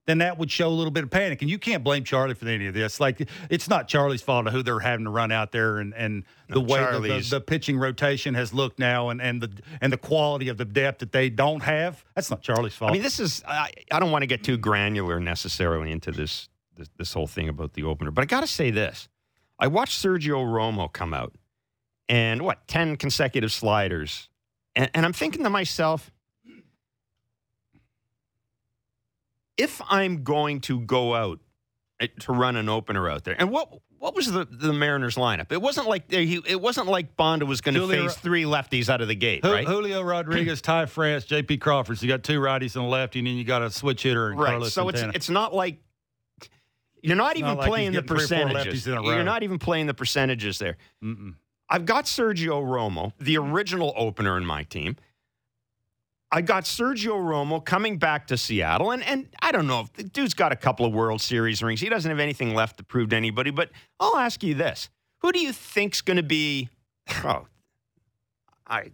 then 0.06 0.18
that 0.18 0.38
would 0.38 0.50
show 0.50 0.68
a 0.68 0.70
little 0.70 0.92
bit 0.92 1.04
of 1.04 1.10
panic. 1.10 1.42
And 1.42 1.50
you 1.50 1.60
can't 1.60 1.84
blame 1.84 2.04
Charlie 2.04 2.34
for 2.34 2.48
any 2.48 2.68
of 2.68 2.74
this. 2.74 3.00
Like 3.00 3.30
it's 3.50 3.70
not 3.70 3.88
Charlie's 3.88 4.22
fault 4.22 4.48
of 4.48 4.54
who 4.54 4.64
they're 4.64 4.80
having 4.80 5.06
to 5.06 5.12
run 5.12 5.32
out 5.32 5.52
there 5.52 5.78
and, 5.78 5.94
and 5.94 6.24
the 6.50 6.62
No, 6.62 6.62
way 6.62 6.80
the, 6.92 7.00
the, 7.00 7.28
the 7.30 7.42
pitching 7.42 7.78
rotation 7.78 8.34
has 8.34 8.54
looked 8.54 8.80
now 8.80 9.10
and, 9.10 9.22
and 9.22 9.42
the 9.42 9.52
and 9.80 9.94
the 9.94 9.98
quality 9.98 10.50
of 10.50 10.58
the 10.58 10.66
depth 10.66 11.00
that 11.00 11.12
they 11.12 11.30
don't 11.30 11.62
have. 11.62 12.04
That's 12.16 12.32
not 12.32 12.42
Charlie's 12.42 12.74
fault. 12.74 12.92
I 12.92 12.94
mean, 12.94 13.04
this 13.04 13.20
is 13.20 13.44
I, 13.48 13.72
I 13.92 14.00
don't 14.00 14.12
want 14.12 14.24
to 14.24 14.28
get 14.28 14.44
too 14.44 14.58
granular 14.58 15.20
necessarily 15.20 15.92
into 15.92 16.12
this, 16.12 16.50
this 16.76 16.90
this 16.98 17.14
whole 17.14 17.28
thing 17.28 17.48
about 17.48 17.74
the 17.74 17.84
opener, 17.84 18.12
but 18.12 18.24
I 18.24 18.26
got 18.26 18.42
to 18.42 18.48
say 18.48 18.72
this: 18.72 19.08
I 19.60 19.68
watched 19.68 20.04
Sergio 20.04 20.44
Romo 20.44 20.92
come 20.92 21.14
out 21.14 21.36
and 22.10 22.42
what 22.42 22.68
ten 22.68 22.98
consecutive 22.98 23.54
sliders, 23.54 24.30
and, 24.76 24.90
and 24.96 25.06
I'm 25.06 25.14
thinking 25.14 25.44
to 25.44 25.50
myself, 25.52 26.12
if 29.58 29.82
I'm 29.90 30.24
going 30.24 30.62
to 30.62 30.80
go 30.82 31.16
out 31.16 31.40
uh, 32.00 32.08
to 32.22 32.34
run 32.34 32.56
an 32.56 32.70
opener 32.70 33.10
out 33.10 33.24
there, 33.24 33.36
and 33.38 33.52
what 33.52 33.72
what 34.00 34.16
was 34.16 34.32
the, 34.32 34.46
the 34.50 34.74
Mariners 34.74 35.16
lineup? 35.16 35.52
It 35.52 35.62
wasn't 35.62 35.88
like 35.88 36.12
he, 36.12 36.42
it 36.48 36.60
wasn't 36.60 36.88
like 36.88 37.16
Banda 37.16 37.46
was 37.46 37.62
going 37.62 37.76
to 37.76 37.88
face 37.88 38.16
three 38.16 38.44
lefties 38.44 38.90
out 38.90 39.02
of 39.02 39.08
the 39.08 39.16
gate, 39.16 39.44
right? 39.44 39.68
Julio 39.68 40.02
Rodriguez, 40.02 40.62
Ty 40.64 40.88
France, 40.88 41.26
J.P. 41.26 41.58
Crawford. 41.58 42.00
So 42.00 42.06
you 42.06 42.12
got 42.12 42.24
two 42.24 42.40
righties 42.40 42.76
and 42.76 42.86
a 42.86 42.88
lefty, 42.88 43.20
and 43.20 43.28
then 43.28 43.36
you 43.36 43.44
got 43.44 43.62
a 43.62 43.70
switch 43.70 44.04
hitter 44.04 44.30
and 44.30 44.40
right. 44.40 44.50
Carlos 44.50 44.74
So 44.74 44.90
it's 44.90 45.00
Santana. 45.00 45.16
it's 45.16 45.30
not 45.30 45.54
like 45.54 45.78
you're 47.04 47.16
not 47.16 47.38
even 47.38 47.50
not 47.50 47.58
like 47.60 47.68
playing 47.68 47.92
the 47.92 48.02
getting 48.02 48.08
three 48.08 48.24
or 48.24 48.28
four 48.28 48.48
percentages. 48.48 48.86
lefties 48.86 48.92
in 48.92 48.98
a 48.98 49.02
row. 49.02 49.16
You're 49.16 49.24
not 49.24 49.44
even 49.44 49.60
playing 49.60 49.88
the 49.88 49.94
percentages 49.94 50.58
there. 50.60 50.78
Mm-mm. 51.04 51.36
I've 51.70 51.86
got 51.86 52.06
Sergio 52.06 52.64
Romo, 52.64 53.14
the 53.20 53.38
original 53.38 53.94
opener 53.96 54.36
in 54.38 54.46
my 54.46 54.64
team. 54.64 54.98
I 56.32 56.42
got 56.42 56.64
Sergio 56.64 57.16
Romo 57.16 57.64
coming 57.64 57.98
back 57.98 58.28
to 58.28 58.38
Seattle, 58.38 58.92
and 58.92 59.04
and 59.04 59.28
I 59.42 59.52
don't 59.52 59.68
know 59.68 59.82
if 59.82 59.94
the 59.94 60.04
dude's 60.04 60.34
got 60.34 60.52
a 60.52 60.56
couple 60.56 60.86
of 60.86 60.94
World 60.94 61.22
Series 61.22 61.62
rings. 61.62 61.82
He 61.82 61.90
doesn't 61.90 62.10
have 62.10 62.20
anything 62.20 62.54
left 62.54 62.78
to 62.78 62.84
prove 62.84 63.10
to 63.10 63.16
anybody. 63.18 63.52
But 63.52 63.70
I'll 64.00 64.18
ask 64.18 64.42
you 64.44 64.54
this: 64.54 64.90
Who 65.22 65.32
do 65.32 65.40
you 65.40 65.52
think's 65.52 66.02
going 66.02 66.18
to 66.18 66.24
be? 66.24 66.70
Oh, 67.24 67.48
I 68.68 68.92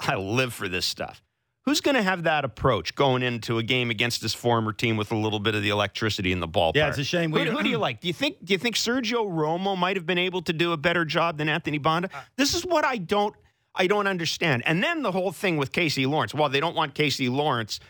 I 0.00 0.14
live 0.16 0.52
for 0.54 0.68
this 0.68 0.86
stuff. 0.86 1.22
Who's 1.64 1.80
going 1.80 1.96
to 1.96 2.02
have 2.02 2.22
that 2.22 2.44
approach 2.44 2.94
going 2.94 3.24
into 3.24 3.58
a 3.58 3.62
game 3.64 3.90
against 3.90 4.22
his 4.22 4.32
former 4.32 4.72
team 4.72 4.96
with 4.96 5.10
a 5.10 5.16
little 5.16 5.40
bit 5.40 5.56
of 5.56 5.62
the 5.64 5.70
electricity 5.70 6.30
in 6.30 6.38
the 6.38 6.46
ballpark? 6.46 6.76
Yeah, 6.76 6.88
it's 6.90 6.98
a 6.98 7.02
shame. 7.02 7.32
Who, 7.32 7.40
who 7.40 7.60
do 7.64 7.68
you 7.68 7.78
like? 7.88 8.00
Do 8.00 8.06
you 8.06 8.14
think 8.14 8.44
do 8.44 8.52
you 8.52 8.58
think 8.58 8.76
Sergio 8.76 9.26
Romo 9.28 9.76
might 9.76 9.96
have 9.96 10.06
been 10.06 10.18
able 10.18 10.42
to 10.42 10.52
do 10.52 10.70
a 10.70 10.76
better 10.76 11.04
job 11.04 11.38
than 11.38 11.48
Anthony 11.48 11.78
Banda? 11.78 12.08
Uh, 12.14 12.20
This 12.36 12.54
is 12.54 12.64
what 12.64 12.84
I 12.84 12.98
don't 12.98 13.34
I 13.76 13.86
don't 13.86 14.06
understand. 14.06 14.62
And 14.66 14.82
then 14.82 15.02
the 15.02 15.12
whole 15.12 15.32
thing 15.32 15.56
with 15.56 15.72
Casey 15.72 16.06
Lawrence. 16.06 16.34
Well, 16.34 16.48
they 16.48 16.60
don't 16.60 16.74
want 16.74 16.94
Casey 16.94 17.28
Lawrence. 17.28 17.80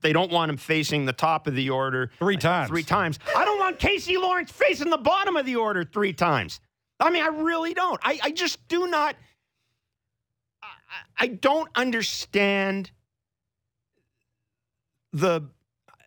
They 0.00 0.12
don't 0.12 0.32
want 0.32 0.50
him 0.50 0.56
facing 0.56 1.04
the 1.04 1.12
top 1.12 1.46
of 1.46 1.54
the 1.54 1.70
order 1.70 2.10
Three 2.18 2.36
uh, 2.36 2.40
times. 2.40 2.68
Three 2.68 2.82
times. 2.82 3.18
I 3.36 3.44
don't 3.44 3.58
want 3.58 3.78
Casey 3.78 4.16
Lawrence 4.16 4.50
facing 4.50 4.90
the 4.90 4.98
bottom 4.98 5.36
of 5.36 5.46
the 5.46 5.56
order 5.56 5.84
three 5.84 6.12
times. 6.12 6.60
I 6.98 7.10
mean, 7.10 7.22
I 7.22 7.28
really 7.28 7.74
don't. 7.74 8.00
I, 8.02 8.18
I 8.22 8.30
just 8.32 8.66
do 8.68 8.86
not. 8.88 9.16
I, 10.62 10.66
I 11.18 11.26
don't 11.28 11.68
understand 11.74 12.90
the. 15.12 15.42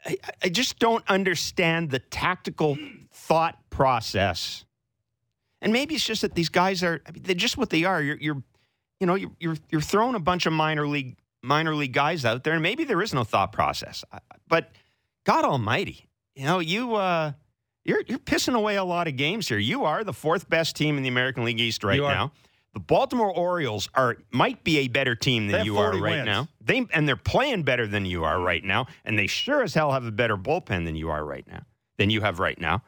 I, 0.06 0.18
I 0.44 0.50
just 0.50 0.78
don't 0.80 1.04
understand 1.08 1.90
the 1.90 2.00
tactical 2.00 2.78
thought 3.12 3.58
process. 3.70 4.66
And 5.62 5.74
maybe 5.74 5.96
it's 5.96 6.06
just 6.06 6.22
that 6.22 6.36
these 6.36 6.50
guys 6.50 6.84
are. 6.84 7.02
I 7.08 7.12
mean, 7.12 7.24
they're 7.24 7.36
just 7.36 7.58
what 7.58 7.70
they 7.70 7.86
are. 7.86 8.02
You're, 8.02 8.18
you're 8.18 8.44
you 9.00 9.08
know, 9.08 9.16
you're, 9.16 9.32
you're 9.40 9.58
you're 9.72 9.82
throwing 9.82 10.16
a 10.16 10.20
bunch 10.20 10.46
of 10.46 10.54
minor 10.54 10.88
league 10.88 11.18
minor 11.44 11.76
league 11.76 11.94
guys 11.94 12.26
out 12.26 12.44
there, 12.44 12.54
and 12.54 12.64
maybe 12.64 12.84
there 12.84 13.02
is 13.02 13.14
no 13.14 13.24
thought 13.24 13.52
process. 13.52 14.04
But 14.48 14.72
God 15.26 15.46
Almighty, 15.46 16.08
you 16.36 16.46
know, 16.46 16.60
you 16.60 16.96
uh, 16.96 17.34
you're 17.84 18.02
you're 18.08 18.20
pissing 18.20 18.56
away 18.56 18.76
a 18.76 18.84
lot 18.84 19.08
of 19.08 19.16
games 19.16 19.48
here. 19.48 19.58
You 19.58 19.86
are 19.86 20.04
the 20.04 20.14
fourth 20.14 20.50
best 20.50 20.76
team 20.76 20.98
in 20.98 21.04
the 21.04 21.10
American 21.10 21.46
League 21.46 21.60
East 21.60 21.84
right 21.84 22.00
now. 22.00 22.32
The 22.74 22.80
Baltimore 22.82 23.32
Orioles 23.32 23.88
are 23.94 24.18
might 24.32 24.64
be 24.66 24.80
a 24.80 24.90
better 24.90 25.16
team 25.16 25.48
than 25.48 25.66
you 25.66 25.78
are 25.78 25.92
right 25.92 26.18
wins. 26.18 26.26
now. 26.26 26.50
They 26.60 26.86
and 26.94 27.08
they're 27.08 27.16
playing 27.16 27.64
better 27.64 27.88
than 27.88 28.06
you 28.06 28.26
are 28.26 28.40
right 28.40 28.64
now, 28.64 28.88
and 29.06 29.18
they 29.18 29.28
sure 29.28 29.64
as 29.64 29.74
hell 29.74 29.94
have 29.94 30.06
a 30.06 30.12
better 30.12 30.36
bullpen 30.36 30.84
than 30.86 30.96
you 30.96 31.10
are 31.10 31.24
right 31.24 31.48
now. 31.48 31.62
Than 31.98 32.10
you 32.10 32.20
have 32.22 32.40
right 32.40 32.60
now. 32.60 32.84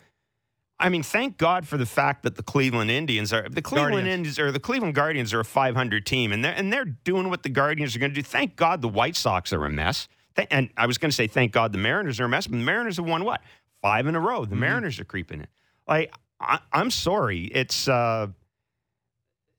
I 0.79 0.89
mean, 0.89 1.01
thank 1.01 1.38
God 1.38 1.67
for 1.67 1.77
the 1.77 1.88
fact 1.88 2.22
that 2.24 2.36
the 2.36 2.43
Cleveland 2.43 2.91
Indians 2.91 3.34
are 3.34 3.50
the 3.50 3.62
Cleveland 3.63 3.93
Guardians. 3.96 4.13
Indians 4.13 4.39
or 4.39 4.51
the 4.51 4.60
Cleveland 4.60 4.93
Guardians 4.93 5.34
are 5.34 5.39
a 5.39 5.46
500 5.46 6.05
team, 6.05 6.31
and 6.31 6.43
they're 6.46 6.53
and 6.53 6.72
they're 6.72 6.86
doing 6.86 7.29
what 7.29 7.41
the 7.43 7.50
Guardians 7.50 7.96
are 7.96 8.00
going 8.00 8.12
to 8.12 8.15
do. 8.15 8.22
Thank 8.22 8.55
God 8.55 8.81
the 8.81 8.88
White 8.88 9.15
Sox 9.15 9.51
are 9.53 9.65
a 9.65 9.69
mess. 9.72 10.07
Th- 10.36 10.48
And 10.51 10.69
I 10.77 10.86
was 10.86 10.98
going 11.00 11.10
to 11.10 11.15
say 11.15 11.25
thank 11.27 11.51
God 11.51 11.72
the 11.72 11.79
Mariners 11.79 12.19
are 12.19 12.25
a 12.25 12.29
mess, 12.29 12.46
but 12.46 12.57
the 12.57 12.63
Mariners 12.63 12.98
have 12.98 13.07
won 13.07 13.24
what 13.24 13.41
five 13.81 14.05
in 14.05 14.15
a 14.15 14.19
row. 14.19 14.46
The 14.46 14.55
Mariners 14.55 15.00
are 15.00 15.05
creeping 15.05 15.39
in. 15.41 15.48
Like 15.88 16.13
I, 16.39 16.60
I'm 16.72 16.91
sorry, 16.91 17.46
it's. 17.46 17.88
Uh, 17.88 18.27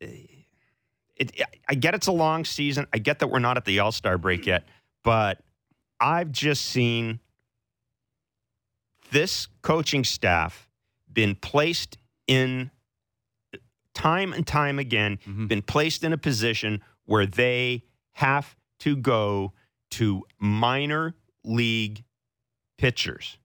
it, 0.00 1.32
I 1.68 1.74
get 1.74 1.94
it's 1.94 2.06
a 2.06 2.12
long 2.12 2.44
season. 2.44 2.86
I 2.92 2.98
get 2.98 3.18
that 3.18 3.26
we're 3.26 3.40
not 3.40 3.56
at 3.56 3.64
the 3.64 3.80
All 3.80 3.90
Star 3.90 4.18
break 4.18 4.46
yet, 4.46 4.64
but 5.02 5.40
I've 5.98 6.30
just 6.30 6.66
seen 6.66 7.18
this 9.10 9.48
coaching 9.62 10.04
staff 10.04 10.67
been 11.12 11.34
placed 11.34 11.98
in 12.26 12.70
time 13.94 14.32
and 14.32 14.46
time 14.46 14.78
again, 14.78 15.18
Mhm. 15.26 15.48
been 15.48 15.62
placed 15.62 16.04
in 16.04 16.12
a 16.12 16.18
position 16.18 16.82
where 17.04 17.26
they 17.26 17.84
have 18.12 18.56
to 18.80 18.94
go 18.96 19.52
to 19.90 20.24
minor 20.38 21.14
league 21.44 22.04
pitchers 22.76 23.38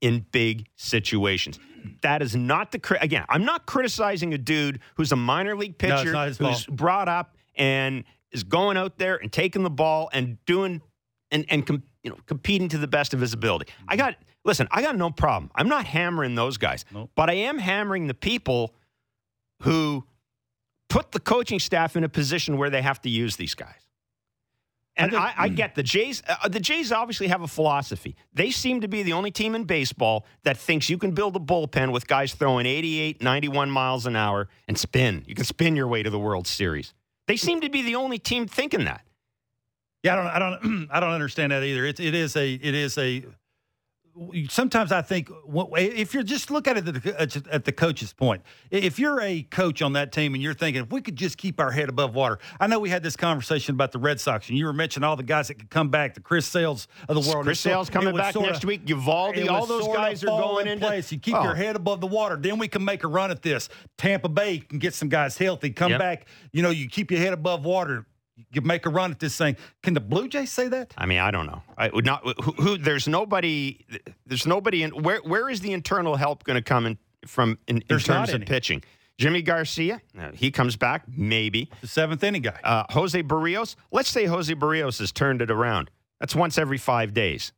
in 0.00 0.26
big 0.32 0.66
situations. 0.74 1.58
That 2.02 2.20
is 2.22 2.36
not 2.36 2.72
the 2.72 2.98
again. 3.00 3.24
I'm 3.28 3.44
not 3.44 3.66
criticizing 3.66 4.34
a 4.34 4.38
dude 4.38 4.80
who's 4.96 5.12
a 5.12 5.16
minor 5.16 5.56
league 5.56 5.78
pitcher 5.78 6.12
his 6.26 6.38
who's 6.38 6.64
fault. 6.64 6.76
brought 6.76 7.08
up 7.08 7.36
and 7.54 8.04
is 8.30 8.42
going 8.44 8.76
out 8.76 8.98
there 8.98 9.16
and 9.16 9.32
taking 9.32 9.62
the 9.62 9.70
ball 9.70 10.10
and 10.12 10.44
doing 10.44 10.82
and 11.30 11.46
and 11.48 11.66
com, 11.66 11.82
you 12.02 12.10
know 12.10 12.18
competing 12.26 12.68
to 12.68 12.78
the 12.78 12.86
best 12.88 13.14
of 13.14 13.20
his 13.20 13.32
ability. 13.32 13.72
I 13.88 13.96
got 13.96 14.16
listen. 14.44 14.68
I 14.70 14.82
got 14.82 14.96
no 14.96 15.10
problem. 15.10 15.50
I'm 15.54 15.68
not 15.68 15.84
hammering 15.84 16.34
those 16.34 16.56
guys, 16.58 16.84
Nope. 16.92 17.10
but 17.14 17.30
I 17.30 17.34
am 17.34 17.58
hammering 17.58 18.06
the 18.06 18.14
people 18.14 18.74
who 19.62 20.04
put 20.88 21.12
the 21.12 21.20
coaching 21.20 21.58
staff 21.58 21.96
in 21.96 22.04
a 22.04 22.08
position 22.08 22.58
where 22.58 22.70
they 22.70 22.82
have 22.82 23.00
to 23.02 23.08
use 23.10 23.36
these 23.36 23.54
guys. 23.54 23.74
And 24.94 25.16
I 25.16 25.28
I, 25.28 25.34
I 25.44 25.48
get 25.48 25.74
the 25.74 25.82
Jays. 25.82 26.22
Uh, 26.28 26.48
the 26.48 26.60
Jays 26.60 26.92
obviously 26.92 27.28
have 27.28 27.40
a 27.40 27.48
philosophy. 27.48 28.14
They 28.34 28.50
seem 28.50 28.82
to 28.82 28.88
be 28.88 29.02
the 29.02 29.14
only 29.14 29.30
team 29.30 29.54
in 29.54 29.64
baseball 29.64 30.26
that 30.42 30.58
thinks 30.58 30.90
you 30.90 30.98
can 30.98 31.12
build 31.12 31.34
a 31.34 31.38
bullpen 31.38 31.92
with 31.92 32.06
guys 32.06 32.34
throwing 32.34 32.66
88, 32.66 33.22
91 33.22 33.70
miles 33.70 34.04
an 34.04 34.16
hour 34.16 34.48
and 34.68 34.76
spin. 34.76 35.24
You 35.26 35.34
can 35.34 35.46
spin 35.46 35.76
your 35.76 35.88
way 35.88 36.02
to 36.02 36.10
the 36.10 36.18
World 36.18 36.46
Series. 36.46 36.92
They 37.26 37.36
seem 37.38 37.62
to 37.62 37.70
be 37.70 37.80
the 37.80 37.94
only 37.94 38.18
team 38.18 38.46
thinking 38.46 38.84
that. 38.84 39.02
Yeah, 40.02 40.12
I 40.12 40.16
don't, 40.16 40.26
I 40.26 40.38
don't, 40.60 40.88
I 40.92 41.00
don't 41.00 41.12
understand 41.12 41.52
that 41.52 41.62
either. 41.62 41.86
It, 41.86 41.98
it 41.98 42.14
is 42.14 42.36
a, 42.36 42.52
it 42.52 42.74
is 42.74 42.98
a. 42.98 43.24
Sometimes 44.50 44.92
I 44.92 45.00
think 45.00 45.30
if 45.74 46.12
you're 46.12 46.22
just 46.22 46.50
look 46.50 46.68
at 46.68 46.76
it 46.76 46.86
at 46.86 47.02
the, 47.02 47.42
at 47.50 47.64
the 47.64 47.72
coach's 47.72 48.12
point, 48.12 48.42
if 48.70 48.98
you're 48.98 49.20
a 49.22 49.42
coach 49.44 49.80
on 49.80 49.94
that 49.94 50.12
team 50.12 50.34
and 50.34 50.42
you're 50.42 50.52
thinking 50.52 50.82
if 50.82 50.90
we 50.92 51.00
could 51.00 51.16
just 51.16 51.38
keep 51.38 51.58
our 51.58 51.70
head 51.70 51.88
above 51.88 52.14
water. 52.14 52.38
I 52.60 52.66
know 52.66 52.78
we 52.78 52.90
had 52.90 53.02
this 53.02 53.16
conversation 53.16 53.74
about 53.74 53.90
the 53.92 53.98
Red 53.98 54.20
Sox, 54.20 54.48
and 54.50 54.58
you 54.58 54.66
were 54.66 54.72
mentioning 54.74 55.04
all 55.08 55.16
the 55.16 55.22
guys 55.22 55.48
that 55.48 55.54
could 55.54 55.70
come 55.70 55.88
back, 55.88 56.12
the 56.14 56.20
Chris 56.20 56.46
Sales 56.46 56.88
of 57.08 57.14
the 57.22 57.30
world. 57.32 57.44
Chris 57.46 57.60
so- 57.60 57.70
Sale's 57.70 57.88
coming 57.90 58.14
back 58.14 58.34
next 58.36 58.64
week. 58.64 58.82
it 58.84 58.88
Eovaldi, 58.94 59.48
all 59.48 59.64
those 59.66 59.86
guys 59.88 60.22
are 60.22 60.26
going 60.26 60.66
in 60.66 60.74
into 60.74 60.86
place. 60.86 61.10
You 61.10 61.18
keep 61.18 61.34
Oh. 61.34 61.42
your 61.44 61.54
head 61.54 61.74
above 61.76 62.00
the 62.02 62.06
water. 62.06 62.36
Then 62.36 62.58
we 62.58 62.68
can 62.68 62.84
make 62.84 63.04
a 63.04 63.08
run 63.08 63.30
at 63.30 63.40
this. 63.42 63.68
Tampa 63.96 64.28
Bay 64.28 64.58
can 64.58 64.78
get 64.78 64.92
some 64.94 65.08
guys 65.08 65.38
healthy, 65.38 65.70
come 65.70 65.92
Yep. 65.92 65.98
back. 65.98 66.26
You 66.52 66.62
know, 66.62 66.70
you 66.70 66.86
keep 66.88 67.10
your 67.10 67.20
head 67.20 67.32
above 67.32 67.64
water. 67.64 68.06
You 68.50 68.62
make 68.62 68.86
a 68.86 68.90
run 68.90 69.10
at 69.10 69.20
this 69.20 69.36
thing. 69.36 69.56
Can 69.82 69.94
the 69.94 70.00
Blue 70.00 70.26
Jays 70.26 70.50
say 70.50 70.68
that? 70.68 70.94
I 70.96 71.06
mean, 71.06 71.18
I 71.18 71.30
don't 71.30 71.46
know. 71.46 71.62
I 71.76 71.88
would 71.88 72.06
not. 72.06 72.22
Who, 72.42 72.52
who 72.52 72.78
there's 72.78 73.06
nobody. 73.06 73.84
There's 74.26 74.46
nobody 74.46 74.82
in 74.82 74.90
where. 74.90 75.20
Where 75.20 75.50
is 75.50 75.60
the 75.60 75.72
internal 75.72 76.16
help 76.16 76.44
going 76.44 76.56
to 76.56 76.62
come 76.62 76.86
in 76.86 76.98
from 77.26 77.58
in, 77.68 77.82
in 77.88 77.98
terms 77.98 78.32
of 78.32 78.42
pitching? 78.42 78.82
Yimi 79.18 79.44
Garcia, 79.44 80.00
uh, 80.18 80.30
he 80.32 80.50
comes 80.50 80.76
back 80.76 81.04
maybe. 81.08 81.70
The 81.80 81.86
seventh 81.86 82.24
inning 82.24 82.42
guy. 82.42 82.58
Uh, 82.64 82.84
Jose 82.90 83.22
Berrios. 83.22 83.76
Let's 83.90 84.08
say 84.08 84.24
Jose 84.24 84.52
Berrios 84.54 84.98
has 84.98 85.12
turned 85.12 85.42
it 85.42 85.50
around. 85.50 85.90
That's 86.18 86.34
once 86.34 86.58
every 86.58 86.78
five 86.78 87.12
days. 87.14 87.52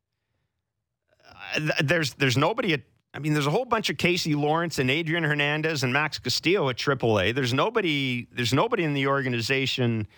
Uh, 1.54 1.58
th- 1.60 1.72
there's 1.84 2.14
there's 2.14 2.36
nobody 2.36 2.74
at. 2.74 2.82
I 3.14 3.20
mean, 3.20 3.32
there's 3.32 3.46
a 3.46 3.50
whole 3.50 3.64
bunch 3.64 3.90
of 3.90 3.96
Casey 3.96 4.34
Lawrence 4.34 4.80
and 4.80 4.90
Adrian 4.90 5.22
Hernandez 5.22 5.84
and 5.84 5.92
Max 5.92 6.18
Castillo 6.18 6.68
at 6.68 6.76
AAA. 6.76 7.32
There's 7.34 7.54
nobody. 7.54 8.26
There's 8.32 8.52
nobody 8.52 8.82
in 8.82 8.92
the 8.92 9.06
organization, 9.06 10.08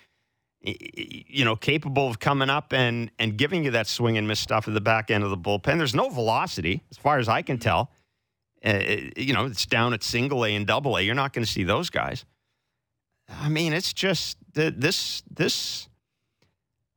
you 0.67 1.45
know, 1.45 1.55
capable 1.55 2.09
of 2.09 2.19
coming 2.19 2.51
up 2.51 2.73
and 2.73 3.11
and 3.19 3.37
giving 3.37 3.65
you 3.65 3.71
that 3.71 3.87
swing 3.87 4.19
and 4.19 4.27
miss 4.27 4.41
stuff 4.41 4.67
at 4.67 4.75
the 4.75 4.81
back 4.81 5.11
end 5.11 5.23
of 5.23 5.31
the 5.31 5.37
bullpen. 5.37 5.79
There's 5.79 5.95
no 5.95 6.09
velocity, 6.09 6.83
as 6.91 6.97
far 6.97 7.19
as 7.19 7.29
I 7.29 7.43
can 7.43 7.59
tell. 7.59 7.91
Uh, 8.65 8.81
you 9.17 9.33
know, 9.33 9.47
it's 9.47 9.67
down 9.67 9.93
at 9.93 10.03
single 10.03 10.45
A 10.45 10.55
and 10.55 10.67
double 10.67 10.97
A. 10.97 11.03
You're 11.03 11.15
not 11.15 11.33
going 11.33 11.45
to 11.45 11.51
see 11.51 11.63
those 11.63 11.89
guys. 11.89 12.25
I 13.29 13.49
mean, 13.49 13.73
it's 13.73 13.93
just 13.93 14.39
this 14.53 15.23
this 15.31 15.89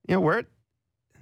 you 0.08 0.16
know 0.16 0.22
where 0.22 0.46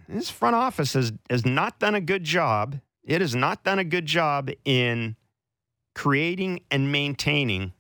this 0.07 0.29
front 0.29 0.55
office 0.55 0.93
has 0.93 1.11
has 1.29 1.45
not 1.45 1.79
done 1.79 1.95
a 1.95 2.01
good 2.01 2.23
job. 2.23 2.79
It 3.03 3.21
has 3.21 3.35
not 3.35 3.63
done 3.63 3.79
a 3.79 3.83
good 3.83 4.05
job 4.05 4.49
in 4.63 5.15
creating 5.95 6.61
and 6.71 6.91
maintaining 6.91 7.73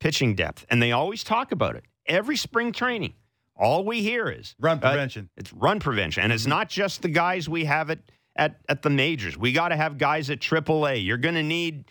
pitching 0.00 0.34
depth, 0.34 0.64
and 0.70 0.80
they 0.80 0.92
always 0.92 1.22
talk 1.22 1.52
about 1.52 1.76
it 1.76 1.84
every 2.06 2.36
spring 2.36 2.72
training. 2.72 3.12
All 3.58 3.84
we 3.84 4.02
hear 4.02 4.28
is 4.30 4.54
Run 4.60 4.78
uh, 4.78 4.90
prevention. 4.90 5.30
it's 5.36 5.52
run 5.52 5.80
prevention, 5.80 6.22
and 6.22 6.32
it's 6.32 6.46
not 6.46 6.68
just 6.68 7.02
the 7.02 7.08
guys 7.08 7.48
we 7.48 7.64
have 7.64 7.90
at 7.90 7.98
at, 8.36 8.60
at 8.68 8.82
the 8.82 8.90
majors. 8.90 9.36
We 9.36 9.50
got 9.52 9.68
to 9.70 9.76
have 9.76 9.98
guys 9.98 10.30
at 10.30 10.38
AAA. 10.38 11.04
You're 11.04 11.16
going 11.16 11.34
to 11.34 11.42
need 11.42 11.86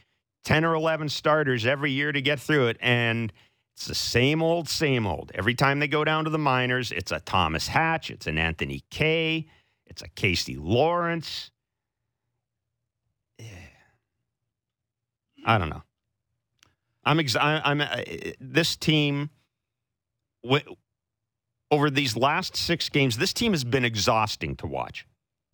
ten 0.45 0.63
or 0.63 0.74
eleven 0.75 1.09
starters 1.09 1.65
every 1.65 1.91
year 1.91 2.12
to 2.13 2.21
get 2.21 2.39
through 2.39 2.67
it, 2.67 2.77
and 2.79 3.33
it's 3.75 3.86
the 3.86 3.95
same 3.95 4.41
old, 4.41 4.69
same 4.69 5.05
old. 5.05 5.31
Every 5.36 5.53
time 5.55 5.79
they 5.79 5.89
go 5.89 6.03
down 6.05 6.24
to 6.24 6.29
the 6.29 6.38
minors, 6.39 6.91
it's 6.93 7.12
a 7.12 7.19
Thomas 7.19 7.67
Hatch, 7.67 8.09
it's 8.09 8.27
an 8.27 8.38
Anthony 8.38 8.83
Kay, 8.89 9.47
it's 9.86 10.01
a 10.01 10.07
Casey 10.07 10.55
Lawrence. 10.55 11.51
Yeah. 13.38 13.45
I 15.45 15.57
don't 15.57 15.69
know. 15.69 15.83
I'm 17.03 17.19
ex- 17.19 17.36
I, 17.36 17.62
I'm 17.63 17.81
uh, 17.81 17.88
this 18.39 18.75
team 18.75 19.29
w- 20.43 20.75
over 21.71 21.89
these 21.89 22.15
last 22.15 22.55
six 22.55 22.89
games. 22.89 23.17
This 23.17 23.33
team 23.33 23.51
has 23.53 23.63
been 23.63 23.86
exhausting 23.86 24.55
to 24.57 24.67
watch. 24.67 25.05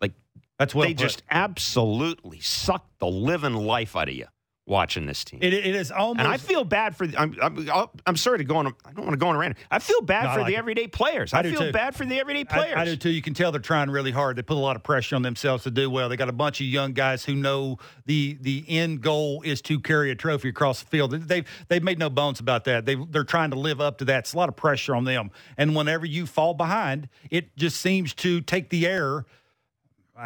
Like 0.01 0.13
That's 0.59 0.73
well 0.75 0.87
they 0.87 0.93
put. 0.93 1.01
just 1.01 1.23
absolutely 1.31 2.39
suck 2.39 2.85
the 2.99 3.07
living 3.07 3.53
life 3.55 3.95
out 3.95 4.09
of 4.09 4.15
you 4.15 4.27
watching 4.65 5.05
this 5.05 5.23
team. 5.25 5.39
It, 5.41 5.53
it 5.53 5.75
is 5.75 5.91
almost. 5.91 6.19
and 6.19 6.27
I 6.27 6.37
feel 6.37 6.63
bad 6.63 6.95
for. 6.95 7.05
I'm. 7.17 7.35
I'm, 7.41 7.67
I'm 8.05 8.15
sorry 8.17 8.37
to 8.37 8.43
go 8.43 8.55
on. 8.57 8.67
I 8.67 8.93
don't 8.93 9.05
want 9.05 9.11
to 9.11 9.17
go 9.17 9.27
on 9.27 9.35
a 9.35 9.37
rant. 9.39 9.57
I 9.69 9.79
feel 9.79 10.01
bad 10.01 10.23
No, 10.23 10.29
I 10.29 10.33
for 10.33 10.39
like 10.41 10.47
the 10.47 10.55
it. 10.55 10.57
everyday 10.59 10.87
players. 10.87 11.33
I 11.33 11.39
I, 11.39 11.41
do 11.41 11.51
feel 11.51 11.59
too. 11.61 11.71
bad 11.71 11.95
for 11.95 12.05
the 12.05 12.19
everyday 12.19 12.45
players. 12.45 12.75
I, 12.77 12.81
I 12.81 12.85
do 12.85 12.95
too. 12.95 13.09
You 13.09 13.21
can 13.21 13.33
tell 13.33 13.51
they're 13.51 13.59
trying 13.59 13.89
really 13.89 14.11
hard. 14.11 14.35
They 14.37 14.41
put 14.41 14.55
a 14.55 14.59
lot 14.59 14.75
of 14.75 14.83
pressure 14.83 15.15
on 15.15 15.21
themselves 15.21 15.63
to 15.63 15.71
do 15.71 15.89
well. 15.89 16.07
They 16.09 16.15
got 16.17 16.29
a 16.29 16.33
bunch 16.33 16.61
of 16.61 16.67
young 16.67 16.93
guys 16.93 17.25
who 17.25 17.35
know 17.35 17.77
the 18.05 18.37
the 18.41 18.63
end 18.69 19.01
goal 19.01 19.41
is 19.43 19.61
to 19.63 19.79
carry 19.79 20.11
a 20.11 20.15
trophy 20.15 20.49
across 20.49 20.81
the 20.81 20.87
field. 20.87 21.11
They've 21.11 21.45
they've 21.67 21.83
made 21.83 21.99
no 21.99 22.09
bones 22.09 22.39
about 22.39 22.63
that. 22.65 22.85
They 22.85 22.95
they're 22.95 23.23
trying 23.23 23.51
to 23.51 23.59
live 23.59 23.81
up 23.81 23.97
to 23.99 24.05
that. 24.05 24.19
It's 24.19 24.33
a 24.33 24.37
lot 24.37 24.49
of 24.49 24.55
pressure 24.55 24.95
on 24.95 25.03
them. 25.03 25.31
And 25.57 25.75
whenever 25.75 26.05
you 26.05 26.25
fall 26.25 26.53
behind, 26.53 27.09
it 27.29 27.55
just 27.57 27.81
seems 27.81 28.13
to 28.15 28.39
take 28.41 28.69
the 28.69 28.87
air. 28.87 29.25